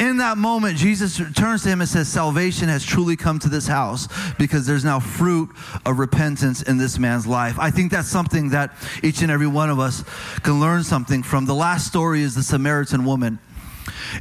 In 0.00 0.16
that 0.16 0.38
moment, 0.38 0.78
Jesus 0.78 1.20
turns 1.36 1.62
to 1.64 1.68
him 1.68 1.82
and 1.82 1.88
says, 1.88 2.08
Salvation 2.08 2.68
has 2.68 2.82
truly 2.82 3.16
come 3.16 3.38
to 3.40 3.50
this 3.50 3.66
house 3.66 4.08
because 4.38 4.66
there's 4.66 4.84
now 4.84 4.98
fruit 4.98 5.50
of 5.84 5.98
repentance 5.98 6.62
in 6.62 6.78
this 6.78 6.98
man's 6.98 7.26
life. 7.26 7.58
I 7.58 7.70
think 7.70 7.92
that's 7.92 8.08
something 8.08 8.48
that 8.50 8.74
each 9.02 9.20
and 9.20 9.30
every 9.30 9.46
one 9.46 9.68
of 9.68 9.78
us 9.78 10.02
can 10.40 10.58
learn 10.58 10.84
something 10.84 11.22
from. 11.22 11.44
The 11.44 11.54
last 11.54 11.86
story 11.86 12.22
is 12.22 12.34
the 12.34 12.42
Samaritan 12.42 13.04
woman. 13.04 13.38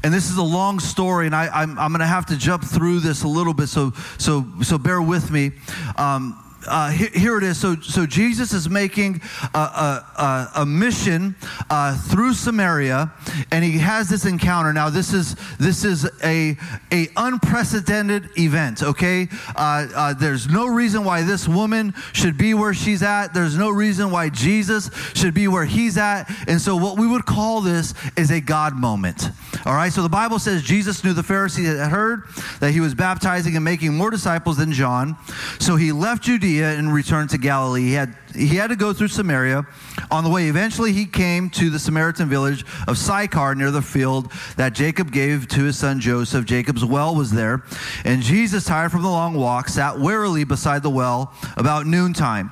And 0.03 0.13
this 0.13 0.29
is 0.29 0.37
a 0.37 0.43
long 0.43 0.79
story, 0.79 1.25
and 1.25 1.35
I, 1.35 1.63
am 1.63 1.75
going 1.75 1.99
to 1.99 2.05
have 2.05 2.25
to 2.27 2.37
jump 2.37 2.63
through 2.63 2.99
this 2.99 3.23
a 3.23 3.27
little 3.27 3.53
bit, 3.53 3.67
so, 3.67 3.91
so, 4.17 4.45
so 4.61 4.77
bear 4.77 5.01
with 5.01 5.31
me. 5.31 5.51
Um, 5.97 6.42
uh, 6.67 6.89
here, 6.89 7.37
it 7.37 7.43
is. 7.43 7.59
So, 7.59 7.75
so 7.81 8.05
Jesus 8.05 8.53
is 8.53 8.69
making 8.69 9.21
a, 9.53 9.57
a, 9.57 10.51
a 10.57 10.65
mission 10.65 11.35
uh, 11.69 11.97
through 11.97 12.33
Samaria, 12.33 13.11
and 13.51 13.63
he 13.63 13.77
has 13.79 14.09
this 14.09 14.25
encounter. 14.25 14.73
Now, 14.73 14.89
this 14.89 15.13
is 15.13 15.35
this 15.57 15.83
is 15.83 16.09
a 16.23 16.57
a 16.91 17.09
unprecedented 17.17 18.29
event. 18.37 18.83
Okay, 18.83 19.27
uh, 19.55 19.87
uh, 19.95 20.13
there's 20.13 20.47
no 20.47 20.67
reason 20.67 21.03
why 21.03 21.23
this 21.23 21.47
woman 21.47 21.93
should 22.13 22.37
be 22.37 22.53
where 22.53 22.73
she's 22.73 23.03
at. 23.03 23.33
There's 23.33 23.57
no 23.57 23.69
reason 23.69 24.11
why 24.11 24.29
Jesus 24.29 24.89
should 25.13 25.33
be 25.33 25.47
where 25.47 25.65
he's 25.65 25.97
at. 25.97 26.25
And 26.47 26.59
so, 26.61 26.75
what 26.75 26.97
we 26.97 27.07
would 27.07 27.25
call 27.25 27.61
this 27.61 27.93
is 28.17 28.31
a 28.31 28.41
God 28.41 28.75
moment. 28.75 29.29
All 29.65 29.73
right. 29.73 29.91
So 29.91 30.01
the 30.01 30.09
Bible 30.09 30.39
says 30.39 30.61
Jesus 30.61 31.03
knew 31.03 31.13
the 31.13 31.23
Pharisees 31.23 31.67
had 31.67 31.89
heard 31.89 32.23
that 32.59 32.71
he 32.71 32.79
was 32.79 32.93
baptizing 32.93 33.55
and 33.55 33.63
making 33.63 33.93
more 33.93 34.09
disciples 34.09 34.57
than 34.57 34.71
John. 34.71 35.15
So 35.59 35.75
he 35.75 35.91
left 35.91 36.23
Judea 36.23 36.52
Judea 36.53 36.77
and 36.77 36.93
returned 36.93 37.31
to 37.31 37.37
Galilee. 37.39 37.81
He 37.81 37.93
had, 37.93 38.15
he 38.35 38.55
had 38.55 38.67
to 38.67 38.75
go 38.75 38.93
through 38.93 39.07
Samaria. 39.07 39.65
On 40.11 40.23
the 40.23 40.29
way, 40.29 40.49
eventually 40.49 40.93
he 40.93 41.05
came 41.05 41.49
to 41.51 41.71
the 41.71 41.79
Samaritan 41.79 42.29
village 42.29 42.63
of 42.87 42.97
Sychar 42.97 43.55
near 43.55 43.71
the 43.71 43.81
field 43.81 44.31
that 44.55 44.73
Jacob 44.73 45.11
gave 45.11 45.47
to 45.49 45.63
his 45.63 45.79
son 45.79 45.99
Joseph. 45.99 46.45
Jacob's 46.45 46.85
well 46.85 47.15
was 47.15 47.31
there. 47.31 47.63
And 48.05 48.21
Jesus, 48.21 48.65
tired 48.65 48.91
from 48.91 49.01
the 49.01 49.09
long 49.09 49.33
walk, 49.33 49.67
sat 49.67 49.99
wearily 49.99 50.43
beside 50.43 50.83
the 50.83 50.91
well 50.91 51.33
about 51.57 51.87
noontime. 51.87 52.51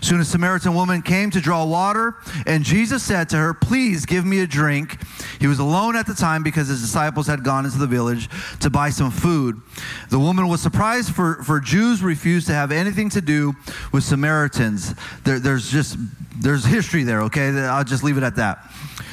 Soon 0.00 0.20
a 0.20 0.24
Samaritan 0.24 0.74
woman 0.74 1.02
came 1.02 1.30
to 1.30 1.40
draw 1.40 1.64
water, 1.64 2.16
and 2.46 2.64
Jesus 2.64 3.02
said 3.02 3.28
to 3.30 3.36
her, 3.36 3.54
Please 3.54 4.06
give 4.06 4.24
me 4.24 4.40
a 4.40 4.46
drink. 4.46 4.98
He 5.38 5.46
was 5.46 5.58
alone 5.58 5.96
at 5.96 6.06
the 6.06 6.14
time 6.14 6.42
because 6.42 6.68
his 6.68 6.80
disciples 6.80 7.26
had 7.26 7.44
gone 7.44 7.64
into 7.64 7.78
the 7.78 7.86
village 7.86 8.28
to 8.60 8.70
buy 8.70 8.90
some 8.90 9.10
food. 9.10 9.60
The 10.08 10.18
woman 10.18 10.48
was 10.48 10.60
surprised, 10.60 11.14
for, 11.14 11.42
for 11.42 11.60
Jews 11.60 12.02
refused 12.02 12.46
to 12.46 12.54
have 12.54 12.72
anything 12.72 13.10
to 13.10 13.20
do 13.20 13.54
with 13.92 14.04
Samaritans. 14.04 14.94
There, 15.24 15.38
there's 15.38 15.70
just 15.70 15.96
there's 16.40 16.64
history 16.64 17.04
there, 17.04 17.22
okay? 17.24 17.50
I'll 17.50 17.84
just 17.84 18.02
leave 18.02 18.16
it 18.16 18.22
at 18.22 18.36
that. 18.36 18.66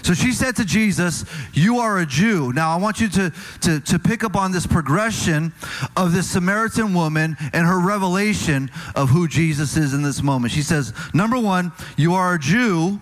So 0.04 0.13
she 0.13 0.32
said 0.32 0.56
to 0.56 0.66
Jesus, 0.66 1.26
You 1.54 1.80
are 1.80 2.00
a 2.00 2.06
Jew. 2.06 2.54
Now 2.54 2.72
I 2.72 2.78
want 2.78 3.02
you 3.02 3.10
to, 3.10 3.34
to, 3.62 3.80
to 3.82 4.00
pick 4.00 4.24
up 4.24 4.38
on 4.38 4.54
this 4.54 4.66
progression 4.66 5.52
of 5.98 6.13
this 6.13 6.30
Samaritan 6.30 6.94
woman 6.94 7.36
and 7.52 7.68
her 7.68 7.80
revelation 7.80 8.72
of 8.96 9.10
who 9.10 9.28
Jesus 9.28 9.76
is 9.76 9.94
in 9.94 10.04
this 10.04 10.24
moment. 10.24 10.54
She 10.54 10.62
says, 10.62 10.94
Number 11.13 11.38
one, 11.38 11.74
you 11.98 12.13
are 12.13 12.36
a 12.36 12.40
Jew, 12.40 13.02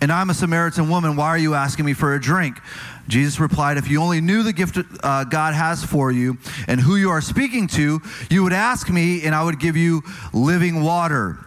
and 0.00 0.10
I'm 0.10 0.28
a 0.28 0.34
Samaritan 0.34 0.88
woman. 0.88 1.14
Why 1.14 1.28
are 1.28 1.38
you 1.38 1.54
asking 1.54 1.84
me 1.84 1.92
for 1.92 2.14
a 2.14 2.20
drink? 2.20 2.58
Jesus 3.06 3.38
replied, 3.38 3.76
If 3.76 3.88
you 3.88 4.02
only 4.02 4.20
knew 4.20 4.42
the 4.42 4.52
gift 4.52 4.78
uh, 5.04 5.22
God 5.22 5.54
has 5.54 5.84
for 5.84 6.10
you 6.10 6.38
and 6.66 6.80
who 6.80 6.96
you 6.96 7.10
are 7.10 7.20
speaking 7.20 7.68
to, 7.68 8.02
you 8.28 8.42
would 8.42 8.52
ask 8.52 8.90
me, 8.90 9.22
and 9.22 9.36
I 9.36 9.44
would 9.44 9.60
give 9.60 9.76
you 9.76 10.02
living 10.32 10.82
water. 10.82 11.45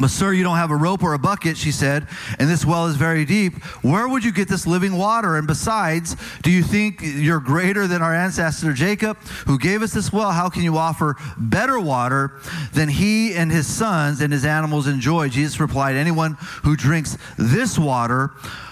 But, 0.00 0.10
sir, 0.10 0.32
you 0.32 0.44
don't 0.44 0.56
have 0.56 0.70
a 0.70 0.76
rope 0.76 1.02
or 1.02 1.14
a 1.14 1.18
bucket, 1.18 1.56
she 1.56 1.72
said, 1.72 2.06
and 2.38 2.48
this 2.48 2.64
well 2.64 2.86
is 2.86 2.96
very 2.96 3.24
deep. 3.24 3.62
Where 3.82 4.08
would 4.08 4.24
you 4.24 4.32
get 4.32 4.48
this 4.48 4.66
living 4.66 4.96
water? 4.96 5.36
And 5.36 5.46
besides, 5.46 6.16
do 6.42 6.50
you 6.50 6.62
think 6.62 7.00
you're 7.02 7.40
greater 7.40 7.86
than 7.86 8.02
our 8.02 8.14
ancestor 8.14 8.72
Jacob, 8.72 9.18
who 9.46 9.58
gave 9.58 9.82
us 9.82 9.92
this 9.92 10.12
well? 10.12 10.30
How 10.30 10.48
can 10.48 10.62
you 10.62 10.76
offer 10.76 11.16
better 11.36 11.80
water 11.80 12.40
than 12.72 12.88
he 12.88 13.34
and 13.34 13.50
his 13.50 13.66
sons 13.66 14.20
and 14.20 14.32
his 14.32 14.44
animals 14.44 14.86
enjoy? 14.86 15.28
Jesus 15.28 15.58
replied, 15.58 15.96
Anyone 15.96 16.36
who 16.62 16.76
drinks 16.76 17.18
this 17.36 17.78
water, 17.78 18.30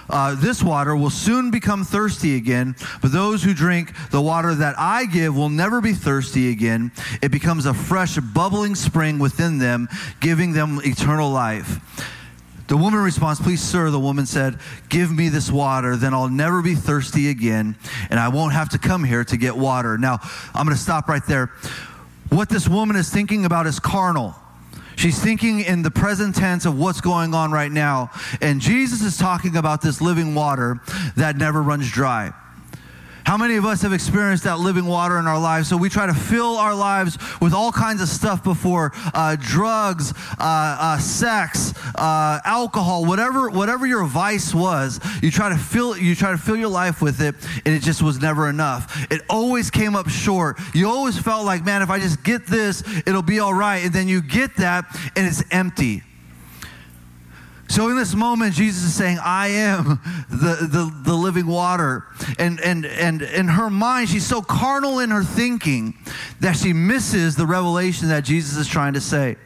uh, 0.09 0.35
this 0.35 0.63
water 0.63 0.97
will 0.97 1.11
soon 1.11 1.51
become 1.51 1.85
thirsty 1.85 2.37
again, 2.37 2.77
but 3.03 3.13
those 3.13 3.43
who 3.43 3.55
drink 3.55 3.93
the 4.11 4.21
water 4.21 4.55
that 4.55 4.75
I 4.79 5.07
give 5.07 5.37
will 5.37 5.49
never 5.49 5.81
be 5.81 5.93
thirsty 5.93 6.51
again. 6.51 6.93
It 7.23 7.31
becomes 7.31 7.67
a 7.67 7.75
fresh, 7.75 8.17
bubbling 8.19 8.75
spring 8.75 9.19
within 9.19 9.59
them, 9.59 9.89
giving 10.21 10.53
them 10.53 10.81
eternal 10.85 11.31
life. 11.31 11.81
The 12.69 12.77
woman 12.77 13.01
responds, 13.01 13.41
Please, 13.41 13.63
sir, 13.63 13.91
the 13.91 14.01
woman 14.01 14.27
said, 14.27 14.59
Give 14.89 15.15
me 15.15 15.29
this 15.29 15.51
water, 15.51 15.97
then 15.97 16.15
I'll 16.15 16.29
never 16.29 16.63
be 16.63 16.75
thirsty 16.75 17.29
again, 17.31 17.77
and 18.11 18.19
I 18.19 18.29
won't 18.29 18.53
have 18.55 18.71
to 18.71 18.79
come 18.79 19.05
here 19.05 19.25
to 19.25 19.37
get 19.37 19.57
water. 19.57 19.97
Now, 19.99 20.19
I'm 20.53 20.67
going 20.67 20.77
to 20.77 20.83
stop 20.83 21.09
right 21.09 21.25
there. 21.27 21.53
What 22.29 22.49
this 22.49 22.69
woman 22.69 22.97
is 22.97 23.09
thinking 23.09 23.45
about 23.45 23.67
is 23.67 23.79
carnal. 23.79 24.35
She's 24.97 25.23
thinking 25.23 25.61
in 25.61 25.83
the 25.83 25.91
present 25.91 26.35
tense 26.35 26.65
of 26.65 26.79
what's 26.79 27.01
going 27.01 27.35
on 27.35 27.53
right 27.53 27.71
now. 27.71 28.11
And 28.41 28.61
Jesus 28.61 29.03
is 29.03 29.17
talking 29.17 29.57
about 29.57 29.83
this 29.83 30.01
living 30.01 30.35
water 30.35 30.81
that 31.17 31.37
never 31.37 31.63
runs 31.63 31.91
dry. 31.91 32.33
How 33.27 33.37
many 33.37 33.57
of 33.57 33.65
us 33.65 33.83
have 33.83 33.93
experienced 33.93 34.45
that 34.45 34.61
living 34.61 34.87
water 34.87 35.19
in 35.19 35.27
our 35.27 35.41
lives? 35.41 35.69
So 35.69 35.77
we 35.77 35.89
try 35.89 36.07
to 36.07 36.15
fill 36.15 36.59
our 36.59 36.77
lives 36.77 37.19
with 37.41 37.53
all 37.53 37.73
kinds 37.73 38.01
of 38.01 38.07
stuff 38.07 38.45
before 38.45 38.93
uh, 39.13 39.35
drugs, 39.41 40.13
uh, 40.39 40.77
uh, 40.81 40.99
sex, 40.99 41.75
uh, 41.97 42.39
alcohol, 42.45 43.05
whatever 43.05 43.51
whatever 43.51 43.85
your 43.85 44.05
vice 44.05 44.55
was. 44.55 45.01
You 45.23 45.33
try 45.33 45.49
to 45.49 45.59
fill 45.59 45.97
you 45.99 46.15
try 46.15 46.31
to 46.31 46.39
fill 46.39 46.57
your 46.57 46.69
life 46.69 47.03
with 47.03 47.21
it, 47.21 47.35
and 47.65 47.75
it 47.75 47.83
just 47.83 48.01
was 48.01 48.21
never 48.21 48.49
enough. 48.49 49.11
It 49.11 49.23
always 49.29 49.73
came 49.73 49.97
up 49.97 50.09
short. 50.09 50.61
You 50.73 50.89
always 50.89 51.19
felt 51.19 51.45
like, 51.45 51.65
man, 51.65 51.83
if 51.83 51.91
I 51.91 51.99
just 51.99 52.23
get 52.23 52.47
this, 52.47 52.85
it'll 53.09 53.23
be 53.23 53.41
all 53.41 53.55
right. 53.55 53.85
And 53.85 53.93
then 53.93 54.07
you 54.07 54.23
get 54.23 54.55
that, 54.59 54.85
and 55.17 55.27
it's 55.27 55.43
empty. 55.51 56.05
So 57.69 57.89
in 57.89 57.97
this 57.97 58.15
moment, 58.15 58.55
Jesus 58.55 58.85
is 58.85 58.95
saying, 58.95 59.19
I 59.21 59.49
am 59.49 60.01
the, 60.31 60.69
the, 60.71 61.03
the, 61.05 61.15
living 61.15 61.47
water. 61.47 62.05
And, 62.39 62.61
and, 62.61 62.87
and 62.87 63.23
in 63.23 63.49
her 63.49 63.69
mind, 63.71 64.09
she's 64.09 64.27
so 64.27 64.41
carnal 64.41 65.01
in 65.01 65.11
her 65.11 65.25
thinking 65.25 65.95
that 66.41 66.57
she 66.57 66.73
misses 66.73 67.35
the 67.35 67.47
revelation 67.47 68.09
that 68.09 68.25
Jesus 68.25 68.57
is 68.57 68.69
trying 68.69 68.93
to 68.93 69.01
say. 69.01 69.37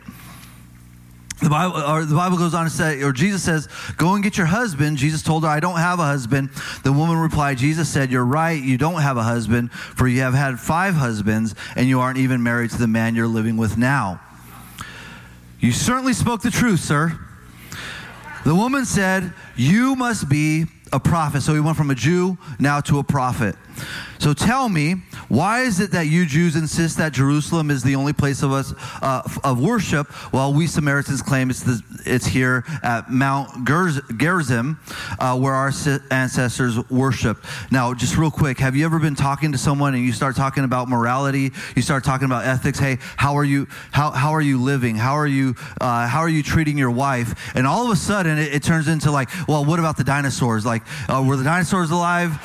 The 1.42 1.48
Bible, 1.48 1.78
or 1.78 2.04
the 2.04 2.14
Bible 2.14 2.36
goes 2.36 2.52
on 2.52 2.64
to 2.64 2.70
say, 2.70 3.02
or 3.02 3.12
Jesus 3.12 3.42
says, 3.42 3.66
Go 3.96 4.14
and 4.14 4.22
get 4.22 4.36
your 4.36 4.46
husband. 4.46 4.98
Jesus 4.98 5.22
told 5.22 5.44
her, 5.44 5.48
I 5.48 5.58
don't 5.58 5.78
have 5.78 5.98
a 5.98 6.04
husband. 6.04 6.50
The 6.84 6.92
woman 6.92 7.16
replied, 7.16 7.56
Jesus 7.56 7.88
said, 7.88 8.10
You're 8.10 8.26
right, 8.26 8.62
you 8.62 8.76
don't 8.76 9.00
have 9.00 9.16
a 9.16 9.22
husband, 9.22 9.72
for 9.72 10.06
you 10.06 10.20
have 10.20 10.34
had 10.34 10.60
five 10.60 10.94
husbands, 10.94 11.54
and 11.76 11.88
you 11.88 12.00
aren't 12.00 12.18
even 12.18 12.42
married 12.42 12.72
to 12.72 12.78
the 12.78 12.86
man 12.86 13.14
you're 13.14 13.26
living 13.26 13.56
with 13.56 13.78
now. 13.78 14.20
You 15.60 15.72
certainly 15.72 16.12
spoke 16.12 16.42
the 16.42 16.50
truth, 16.50 16.80
sir. 16.80 17.18
The 18.44 18.54
woman 18.54 18.84
said, 18.84 19.32
You 19.56 19.96
must 19.96 20.28
be 20.28 20.64
a 20.92 21.00
prophet. 21.00 21.42
So 21.42 21.54
he 21.54 21.60
went 21.60 21.76
from 21.76 21.90
a 21.90 21.94
Jew 21.94 22.38
now 22.58 22.80
to 22.82 22.98
a 22.98 23.04
prophet. 23.04 23.56
So 24.20 24.34
tell 24.34 24.68
me, 24.68 24.96
why 25.28 25.62
is 25.62 25.80
it 25.80 25.92
that 25.92 26.06
you 26.06 26.26
Jews 26.26 26.54
insist 26.54 26.98
that 26.98 27.14
Jerusalem 27.14 27.70
is 27.70 27.82
the 27.82 27.96
only 27.96 28.12
place 28.12 28.42
of 28.42 28.52
us 28.52 28.74
uh, 29.00 29.22
of 29.42 29.62
worship, 29.62 30.08
while 30.30 30.52
we 30.52 30.66
Samaritans 30.66 31.22
claim 31.22 31.48
it's 31.48 31.62
the, 31.62 31.82
it's 32.04 32.26
here 32.26 32.64
at 32.82 33.10
Mount 33.10 33.66
Gerizim, 33.66 34.78
uh, 35.18 35.38
where 35.38 35.54
our 35.54 35.72
ancestors 36.10 36.78
worshiped? 36.90 37.46
Now, 37.70 37.94
just 37.94 38.18
real 38.18 38.30
quick, 38.30 38.58
have 38.58 38.76
you 38.76 38.84
ever 38.84 38.98
been 38.98 39.14
talking 39.14 39.52
to 39.52 39.58
someone 39.58 39.94
and 39.94 40.04
you 40.04 40.12
start 40.12 40.36
talking 40.36 40.64
about 40.64 40.88
morality? 40.88 41.52
You 41.74 41.80
start 41.80 42.04
talking 42.04 42.26
about 42.26 42.44
ethics. 42.44 42.78
Hey, 42.78 42.98
how 43.16 43.36
are 43.36 43.44
you? 43.44 43.68
How, 43.90 44.10
how 44.10 44.32
are 44.32 44.42
you 44.42 44.60
living? 44.60 44.96
How 44.96 45.14
are 45.14 45.26
you? 45.26 45.54
Uh, 45.80 46.06
how 46.06 46.20
are 46.20 46.28
you 46.28 46.42
treating 46.42 46.76
your 46.76 46.90
wife? 46.90 47.56
And 47.56 47.66
all 47.66 47.86
of 47.86 47.90
a 47.90 47.96
sudden, 47.96 48.38
it, 48.38 48.52
it 48.52 48.62
turns 48.62 48.86
into 48.86 49.10
like, 49.10 49.30
well, 49.48 49.64
what 49.64 49.78
about 49.78 49.96
the 49.96 50.04
dinosaurs? 50.04 50.66
Like, 50.66 50.82
uh, 51.08 51.24
were 51.26 51.38
the 51.38 51.44
dinosaurs 51.44 51.90
alive 51.90 52.38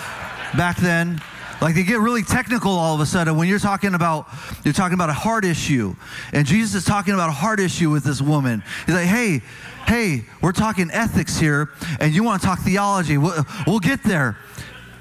back 0.55 0.77
then? 0.77 1.21
Like 1.61 1.75
they 1.75 1.83
get 1.83 1.99
really 1.99 2.23
technical 2.23 2.71
all 2.71 2.95
of 2.95 3.01
a 3.01 3.05
sudden 3.05 3.37
when 3.37 3.47
you're 3.47 3.59
talking 3.59 3.93
about 3.93 4.27
you're 4.63 4.73
talking 4.73 4.93
about 4.93 5.09
a 5.09 5.13
heart 5.13 5.45
issue. 5.45 5.95
And 6.33 6.45
Jesus 6.45 6.75
is 6.75 6.85
talking 6.85 7.13
about 7.13 7.29
a 7.29 7.33
heart 7.33 7.59
issue 7.59 7.89
with 7.89 8.03
this 8.03 8.21
woman. 8.21 8.63
He's 8.85 8.95
like, 8.95 9.05
"Hey, 9.05 9.41
hey, 9.87 10.25
we're 10.41 10.51
talking 10.51 10.89
ethics 10.91 11.37
here 11.37 11.69
and 11.99 12.13
you 12.13 12.23
want 12.23 12.41
to 12.41 12.47
talk 12.47 12.59
theology. 12.59 13.17
We'll, 13.17 13.45
we'll 13.65 13.79
get 13.79 14.03
there. 14.03 14.37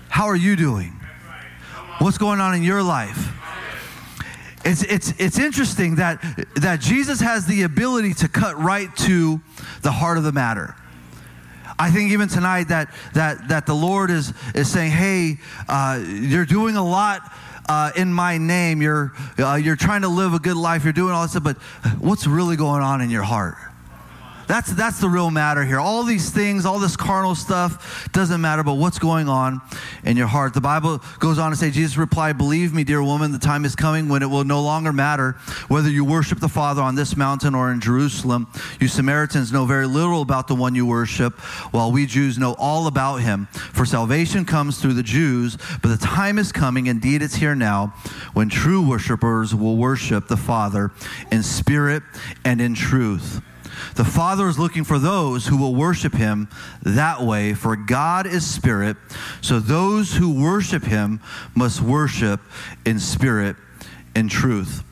How 0.08 0.26
are 0.26 0.36
you 0.36 0.54
doing? 0.54 0.92
What's 1.98 2.18
going 2.18 2.40
on 2.40 2.54
in 2.54 2.62
your 2.62 2.82
life?" 2.82 3.32
It's, 4.64 4.82
it's, 4.82 5.12
it's 5.20 5.38
interesting 5.38 5.96
that, 5.96 6.22
that 6.56 6.80
Jesus 6.80 7.20
has 7.20 7.44
the 7.44 7.64
ability 7.64 8.14
to 8.14 8.28
cut 8.28 8.58
right 8.58 8.88
to 8.98 9.42
the 9.82 9.92
heart 9.92 10.16
of 10.16 10.24
the 10.24 10.32
matter. 10.32 10.74
I 11.78 11.90
think 11.90 12.12
even 12.12 12.28
tonight 12.28 12.68
that 12.68 12.94
that 13.14 13.48
that 13.48 13.66
the 13.66 13.74
Lord 13.74 14.10
is 14.10 14.32
is 14.54 14.70
saying, 14.70 14.92
"Hey, 14.92 15.38
uh, 15.68 16.02
you're 16.06 16.46
doing 16.46 16.76
a 16.76 16.84
lot." 16.84 17.32
Uh, 17.66 17.90
in 17.96 18.12
my 18.12 18.36
name, 18.36 18.82
you're 18.82 19.12
uh, 19.38 19.54
you're 19.54 19.76
trying 19.76 20.02
to 20.02 20.08
live 20.08 20.34
a 20.34 20.38
good 20.38 20.56
life. 20.56 20.84
You're 20.84 20.92
doing 20.92 21.14
all 21.14 21.22
this 21.22 21.30
stuff, 21.30 21.44
but 21.44 21.56
what's 21.98 22.26
really 22.26 22.56
going 22.56 22.82
on 22.82 23.00
in 23.00 23.08
your 23.08 23.22
heart? 23.22 23.56
That's, 24.46 24.72
that's 24.72 25.00
the 25.00 25.08
real 25.08 25.30
matter 25.30 25.64
here. 25.64 25.80
All 25.80 26.02
these 26.02 26.30
things, 26.30 26.66
all 26.66 26.78
this 26.78 26.96
carnal 26.96 27.34
stuff 27.34 28.08
doesn't 28.12 28.40
matter, 28.40 28.62
but 28.62 28.74
what's 28.74 28.98
going 28.98 29.28
on 29.28 29.60
in 30.04 30.16
your 30.16 30.26
heart? 30.26 30.54
The 30.54 30.60
Bible 30.60 31.00
goes 31.18 31.38
on 31.38 31.50
to 31.50 31.56
say, 31.56 31.70
Jesus 31.70 31.96
replied, 31.96 32.38
Believe 32.38 32.74
me, 32.74 32.84
dear 32.84 33.02
woman, 33.02 33.32
the 33.32 33.38
time 33.38 33.64
is 33.64 33.74
coming 33.74 34.08
when 34.08 34.22
it 34.22 34.26
will 34.26 34.44
no 34.44 34.62
longer 34.62 34.92
matter 34.92 35.32
whether 35.68 35.88
you 35.88 36.04
worship 36.04 36.40
the 36.40 36.48
Father 36.48 36.82
on 36.82 36.94
this 36.94 37.16
mountain 37.16 37.54
or 37.54 37.72
in 37.72 37.80
Jerusalem. 37.80 38.46
You 38.80 38.88
Samaritans 38.88 39.52
know 39.52 39.64
very 39.64 39.86
little 39.86 40.22
about 40.22 40.48
the 40.48 40.54
one 40.54 40.74
you 40.74 40.86
worship, 40.86 41.38
while 41.72 41.90
we 41.90 42.06
Jews 42.06 42.38
know 42.38 42.54
all 42.58 42.86
about 42.86 43.16
him. 43.16 43.46
For 43.46 43.84
salvation 43.84 44.44
comes 44.44 44.80
through 44.80 44.94
the 44.94 45.02
Jews, 45.02 45.56
but 45.82 45.88
the 45.88 45.96
time 45.96 46.38
is 46.38 46.52
coming, 46.52 46.86
indeed 46.86 47.22
it's 47.22 47.34
here 47.34 47.54
now, 47.54 47.94
when 48.34 48.48
true 48.48 48.86
worshipers 48.86 49.54
will 49.54 49.76
worship 49.76 50.28
the 50.28 50.36
Father 50.36 50.90
in 51.30 51.42
spirit 51.42 52.02
and 52.44 52.60
in 52.60 52.74
truth. 52.74 53.40
The 53.94 54.04
Father 54.04 54.48
is 54.48 54.58
looking 54.58 54.84
for 54.84 54.98
those 54.98 55.46
who 55.46 55.56
will 55.56 55.74
worship 55.74 56.14
him 56.14 56.48
that 56.82 57.22
way, 57.22 57.54
for 57.54 57.76
God 57.76 58.26
is 58.26 58.46
spirit. 58.46 58.96
So 59.40 59.60
those 59.60 60.14
who 60.14 60.42
worship 60.42 60.84
him 60.84 61.20
must 61.54 61.80
worship 61.80 62.40
in 62.84 62.98
spirit 62.98 63.56
and 64.14 64.30
truth. 64.30 64.82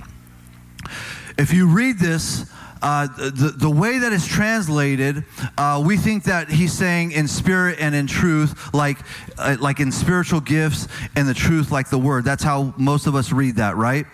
If 1.39 1.53
you 1.53 1.67
read 1.67 1.99
this, 1.99 2.47
uh, 2.83 3.07
the, 3.07 3.55
the 3.57 3.71
way 3.71 3.99
that 3.99 4.13
it's 4.13 4.27
translated, 4.27 5.25
uh, 5.57 5.83
we 5.87 5.97
think 5.97 6.25
that 6.25 6.51
he's 6.51 6.73
saying 6.73 7.13
in 7.13 7.29
spirit 7.29 7.79
and 7.81 7.95
in 7.95 8.09
truth, 8.09 8.75
like, 8.75 8.99
uh, 9.39 9.57
like 9.61 9.79
in 9.79 9.93
spiritual 9.93 10.41
gifts 10.41 10.89
and 11.15 11.29
the 11.29 11.35
truth, 11.35 11.71
like 11.71 11.91
the 11.91 11.99
word. 11.99 12.25
That's 12.25 12.43
how 12.43 12.75
most 12.77 13.07
of 13.07 13.15
us 13.15 13.31
read 13.31 13.57
that, 13.57 13.77
right? 13.77 14.07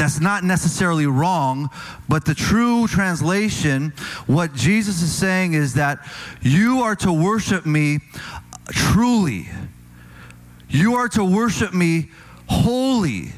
That's 0.00 0.18
not 0.18 0.42
necessarily 0.44 1.04
wrong, 1.04 1.68
but 2.08 2.24
the 2.24 2.34
true 2.34 2.86
translation, 2.86 3.92
what 4.26 4.54
Jesus 4.54 5.02
is 5.02 5.12
saying 5.12 5.52
is 5.52 5.74
that 5.74 5.98
you 6.40 6.80
are 6.80 6.96
to 6.96 7.12
worship 7.12 7.66
me 7.66 7.98
truly. 8.70 9.46
You 10.70 10.94
are 10.94 11.08
to 11.10 11.22
worship 11.22 11.74
me 11.74 12.08
wholly. 12.48 13.32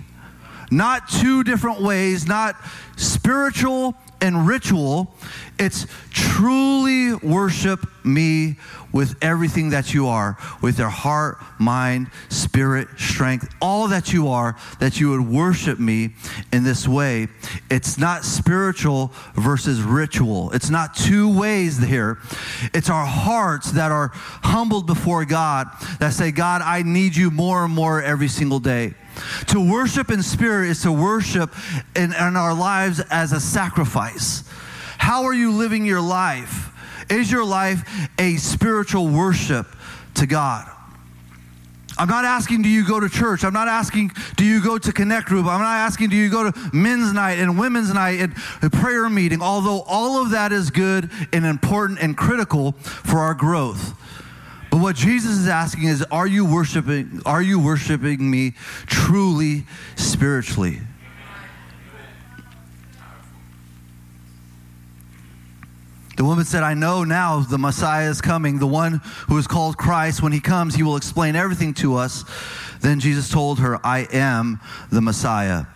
Not 0.71 1.09
two 1.09 1.43
different 1.43 1.83
ways, 1.83 2.29
not 2.29 2.55
spiritual 2.97 3.97
and 4.23 4.47
ritual. 4.47 5.13
It's 5.59 5.87
truly 6.11 7.13
worship 7.15 7.85
me 8.05 8.57
with 8.93 9.17
everything 9.23 9.71
that 9.71 9.93
you 9.93 10.07
are, 10.07 10.37
with 10.61 10.79
your 10.79 10.89
heart, 10.89 11.39
mind, 11.59 12.11
spirit, 12.29 12.89
strength, 12.97 13.53
all 13.61 13.89
that 13.89 14.13
you 14.13 14.29
are, 14.29 14.57
that 14.81 15.01
you 15.01 15.11
would 15.11 15.27
worship 15.29 15.79
me 15.79 16.15
in 16.53 16.63
this 16.63 16.87
way. 16.87 17.29
It's 17.71 17.99
not 17.99 18.25
spiritual 18.25 19.13
versus 19.35 19.83
ritual. 19.83 20.53
It's 20.53 20.71
not 20.71 20.95
two 20.95 21.39
ways 21.39 21.79
here. 21.83 22.19
It's 22.75 22.91
our 22.91 23.07
hearts 23.07 23.73
that 23.73 23.91
are 23.91 24.11
humbled 24.15 24.87
before 24.87 25.25
God 25.25 25.69
that 25.99 26.13
say, 26.13 26.31
God, 26.31 26.63
I 26.63 26.83
need 26.83 27.17
you 27.17 27.31
more 27.31 27.65
and 27.65 27.75
more 27.75 28.03
every 28.03 28.29
single 28.29 28.61
day. 28.61 28.95
To 29.49 29.61
worship 29.61 30.11
in 30.11 30.23
spirit 30.23 30.71
is 30.71 30.83
to 30.83 30.93
worship 30.93 31.55
in, 31.95 32.13
in 32.13 32.37
our 32.37 32.55
lives 32.55 33.01
as 33.11 33.33
a 33.33 33.41
sacrifice. 33.41 34.45
How 34.99 35.25
are 35.25 35.35
you 35.35 35.53
living 35.53 35.85
your 35.85 36.01
life? 36.01 36.71
Is 37.11 37.31
your 37.31 37.45
life 37.45 38.09
a 38.19 38.37
spiritual 38.37 39.09
worship 39.09 39.67
to 40.15 40.27
God? 40.27 40.69
I'm 41.99 42.09
not 42.09 42.25
asking, 42.25 42.63
do 42.63 42.69
you 42.69 42.87
go 42.87 43.01
to 43.01 43.09
church? 43.09 43.45
I'm 43.45 43.53
not 43.53 43.69
asking, 43.69 44.13
do 44.37 44.45
you 44.45 44.63
go 44.63 44.79
to 44.79 44.93
Connect 44.93 45.27
Group? 45.27 45.47
I'm 45.47 45.61
not 45.61 45.77
asking, 45.77 46.09
do 46.09 46.17
you 46.17 46.31
go 46.31 46.51
to 46.51 46.71
men's 46.73 47.13
night 47.13 47.39
and 47.39 47.59
women's 47.59 47.93
night 47.93 48.21
and 48.21 48.35
a 48.63 48.71
prayer 48.71 49.09
meeting? 49.11 49.43
Although 49.43 49.83
all 49.83 50.23
of 50.23 50.31
that 50.31 50.53
is 50.53 50.71
good 50.71 51.11
and 51.33 51.45
important 51.45 51.99
and 52.01 52.17
critical 52.17 52.73
for 52.73 53.19
our 53.19 53.35
growth. 53.35 53.95
But 54.73 54.81
what 54.81 54.97
Jesus 54.97 55.33
is 55.33 55.49
asking 55.49 55.85
is, 55.85 56.03
are 56.11 56.27
you 56.27 56.47
worshiping, 56.47 57.21
are 57.27 57.43
you 57.43 57.59
worshiping 57.59 58.31
me 58.31 58.55
truly 58.87 59.67
spiritually? 59.97 60.81
The 66.17 66.25
woman 66.25 66.47
said, 66.47 66.63
I 66.63 66.73
know 66.73 67.05
now 67.05 67.41
the 67.41 67.59
Messiah 67.59 68.09
is 68.09 68.23
coming, 68.23 68.61
the 68.61 68.67
one 68.67 69.03
who 69.29 69.37
is 69.37 69.47
called 69.47 69.77
Christ. 69.77 70.23
When 70.23 70.33
he 70.33 70.41
comes, 70.41 70.75
he 70.75 70.83
will 70.83 70.97
explain 70.97 71.37
everything 71.37 71.75
to 71.75 71.97
us. 71.97 72.25
Then 72.81 72.99
Jesus 72.99 73.29
told 73.29 73.59
her, 73.59 73.79
I 73.85 74.09
am 74.11 74.59
the 74.91 75.03
Messiah. 75.03 75.67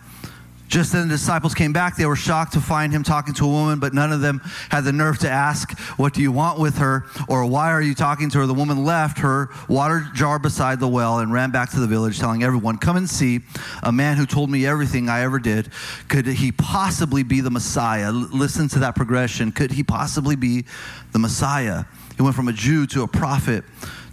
Just 0.69 0.93
then 0.93 1.09
the 1.09 1.15
disciples 1.15 1.55
came 1.55 1.73
back. 1.73 1.97
They 1.97 2.07
were 2.07 2.17
shocked 2.17 2.55
to 2.55 2.61
find 2.61 2.93
him 2.93 3.03
talking 3.03 3.35
to 3.35 3.45
a 3.45 3.49
woman, 3.49 3.79
but 3.79 3.95
none 3.95 4.13
of 4.13 4.21
them 4.21 4.41
had 4.69 4.83
the 4.83 4.93
nerve 4.93 5.19
to 5.21 5.31
ask, 5.31 5.79
What 5.97 6.13
do 6.13 6.23
you 6.23 6.33
want 6.33 6.59
with 6.59 6.79
her? 6.79 7.05
or 7.29 7.47
Why 7.47 7.71
are 7.71 7.81
you 7.81 7.95
talking 7.95 8.31
to 8.31 8.39
her? 8.39 8.47
The 8.47 8.55
woman 8.55 8.85
left 8.85 9.19
her 9.19 9.49
water 9.69 10.07
jar 10.15 10.39
beside 10.39 10.81
the 10.81 10.89
well 10.89 11.21
and 11.21 11.33
ran 11.33 11.51
back 11.53 11.71
to 11.71 11.81
the 11.81 11.87
village, 11.87 12.19
telling 12.19 12.43
everyone, 12.43 12.79
Come 12.79 12.97
and 12.97 13.09
see 13.09 13.41
a 13.83 13.93
man 13.93 14.17
who 14.17 14.27
told 14.27 14.51
me 14.51 14.67
everything 14.67 15.09
I 15.09 15.21
ever 15.21 15.39
did. 15.39 15.71
Could 16.09 16.27
he 16.27 16.51
possibly 16.51 17.23
be 17.23 17.41
the 17.41 17.51
Messiah? 17.51 18.11
Listen 18.11 18.69
to 18.71 18.81
that 18.81 18.97
progression. 18.97 19.53
Could 19.53 19.71
he 19.71 19.85
possibly 19.85 20.35
be 20.35 20.65
the 21.13 21.19
Messiah? 21.19 21.85
He 22.17 22.23
went 22.23 22.35
from 22.35 22.49
a 22.49 22.53
Jew 22.53 22.87
to 22.89 23.03
a 23.03 23.09
prophet 23.09 23.63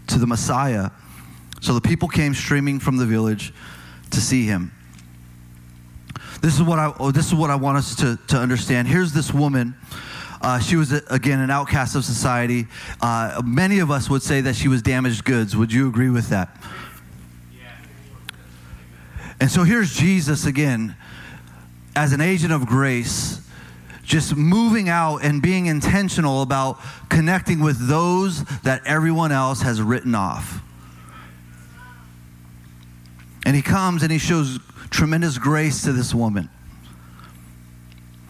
to 0.07 0.19
the 0.19 0.27
Messiah. 0.27 0.91
So 1.61 1.73
the 1.73 1.81
people 1.81 2.09
came 2.09 2.33
streaming 2.33 2.79
from 2.79 2.97
the 2.97 3.05
village 3.05 3.53
to 4.11 4.21
see 4.21 4.45
him. 4.45 4.71
This 6.43 6.55
is 6.55 6.61
what 6.61 6.77
I, 6.77 6.93
oh, 6.99 7.11
this 7.11 7.27
is 7.27 7.33
what 7.33 7.49
I 7.49 7.55
want 7.55 7.77
us 7.77 7.95
to, 7.95 8.19
to 8.27 8.37
understand. 8.37 8.89
Here's 8.89 9.13
this 9.13 9.33
woman. 9.33 9.75
Uh, 10.41 10.59
she 10.59 10.75
was, 10.75 10.91
again, 11.09 11.39
an 11.39 11.49
outcast 11.49 11.95
of 11.95 12.03
society. 12.03 12.67
Uh, 12.99 13.41
many 13.45 13.79
of 13.79 13.89
us 13.89 14.09
would 14.09 14.21
say 14.21 14.41
that 14.41 14.53
she 14.53 14.67
was 14.67 14.81
damaged 14.81 15.23
goods. 15.23 15.55
Would 15.55 15.71
you 15.71 15.87
agree 15.87 16.09
with 16.09 16.27
that? 16.31 16.61
And 19.39 19.49
so 19.49 19.63
here's 19.63 19.95
Jesus 19.95 20.45
again 20.45 20.97
as 21.95 22.11
an 22.11 22.19
agent 22.19 22.51
of 22.51 22.65
grace, 22.65 23.39
just 24.03 24.35
moving 24.35 24.89
out 24.89 25.19
and 25.19 25.41
being 25.41 25.67
intentional 25.67 26.41
about 26.41 26.77
connecting 27.07 27.61
with 27.61 27.87
those 27.87 28.43
that 28.63 28.81
everyone 28.85 29.31
else 29.31 29.61
has 29.61 29.81
written 29.81 30.13
off. 30.13 30.62
And 33.45 33.55
he 33.55 33.61
comes 33.61 34.03
and 34.03 34.11
he 34.11 34.17
shows 34.17 34.59
tremendous 34.89 35.37
grace 35.37 35.83
to 35.83 35.91
this 35.91 36.13
woman. 36.13 36.49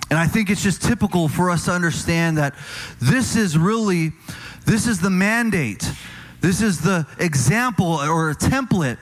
And 0.09 0.19
I 0.19 0.27
think 0.27 0.49
it's 0.49 0.61
just 0.61 0.81
typical 0.81 1.27
for 1.27 1.49
us 1.49 1.65
to 1.65 1.71
understand 1.71 2.37
that 2.37 2.53
this 2.99 3.35
is 3.35 3.57
really, 3.57 4.11
this 4.65 4.87
is 4.87 4.99
the 4.99 5.09
mandate. 5.09 5.89
This 6.39 6.61
is 6.61 6.81
the 6.81 7.07
example 7.19 7.85
or 7.85 8.29
a 8.29 8.35
template 8.35 8.97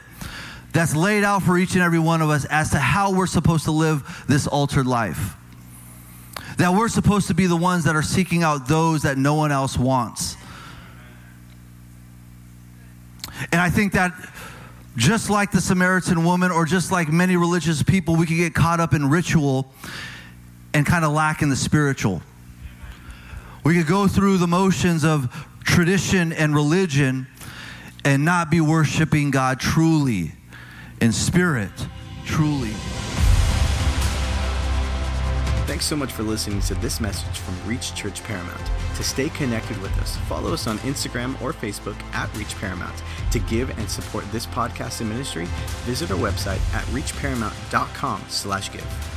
that's 0.73 0.95
laid 0.95 1.23
out 1.23 1.43
for 1.43 1.57
each 1.57 1.73
and 1.73 1.83
every 1.83 1.99
one 1.99 2.21
of 2.21 2.29
us 2.29 2.45
as 2.45 2.69
to 2.69 2.77
how 2.77 3.13
we're 3.13 3.27
supposed 3.27 3.65
to 3.65 3.71
live 3.71 4.23
this 4.27 4.47
altered 4.47 4.87
life. 4.87 5.35
That 6.57 6.73
we're 6.73 6.87
supposed 6.87 7.27
to 7.27 7.33
be 7.33 7.45
the 7.45 7.57
ones 7.57 7.83
that 7.85 7.95
are 7.95 8.03
seeking 8.03 8.43
out 8.43 8.67
those 8.67 9.01
that 9.01 9.17
no 9.17 9.35
one 9.35 9.51
else 9.51 9.77
wants. 9.77 10.37
And 13.51 13.59
I 13.59 13.69
think 13.69 13.93
that 13.93 14.13
just 14.97 15.29
like 15.29 15.51
the 15.51 15.61
Samaritan 15.61 16.23
woman, 16.25 16.51
or 16.51 16.65
just 16.65 16.91
like 16.91 17.09
many 17.09 17.37
religious 17.37 17.81
people, 17.81 18.15
we 18.15 18.25
can 18.25 18.37
get 18.37 18.53
caught 18.53 18.79
up 18.79 18.93
in 18.93 19.09
ritual 19.09 19.71
and 20.73 20.85
kind 20.85 21.05
of 21.05 21.11
lack 21.11 21.41
in 21.41 21.49
the 21.49 21.55
spiritual. 21.55 22.21
We 23.63 23.75
could 23.77 23.87
go 23.87 24.07
through 24.07 24.37
the 24.37 24.47
motions 24.47 25.03
of 25.03 25.47
tradition 25.63 26.33
and 26.33 26.55
religion 26.55 27.27
and 28.03 28.25
not 28.25 28.49
be 28.49 28.59
worshiping 28.59 29.31
God 29.31 29.59
truly, 29.59 30.31
in 30.99 31.11
spirit, 31.11 31.71
truly. 32.25 32.73
Thanks 35.67 35.85
so 35.85 35.95
much 35.95 36.11
for 36.11 36.23
listening 36.23 36.59
to 36.61 36.75
this 36.75 36.99
message 36.99 37.37
from 37.37 37.55
Reach 37.67 37.93
Church 37.95 38.23
Paramount. 38.23 38.80
To 38.95 39.03
stay 39.03 39.29
connected 39.29 39.81
with 39.81 39.97
us, 39.99 40.17
follow 40.27 40.53
us 40.53 40.67
on 40.67 40.77
Instagram 40.79 41.41
or 41.41 41.53
Facebook 41.53 41.99
at 42.13 42.35
Reach 42.37 42.55
Paramount. 42.55 42.95
To 43.31 43.39
give 43.39 43.77
and 43.77 43.89
support 43.89 44.29
this 44.31 44.45
podcast 44.45 45.01
and 45.01 45.09
ministry, 45.09 45.47
visit 45.85 46.11
our 46.11 46.17
website 46.17 46.61
at 46.73 46.83
reachparamount.com 46.85 48.23
slash 48.27 48.71
give. 48.71 49.10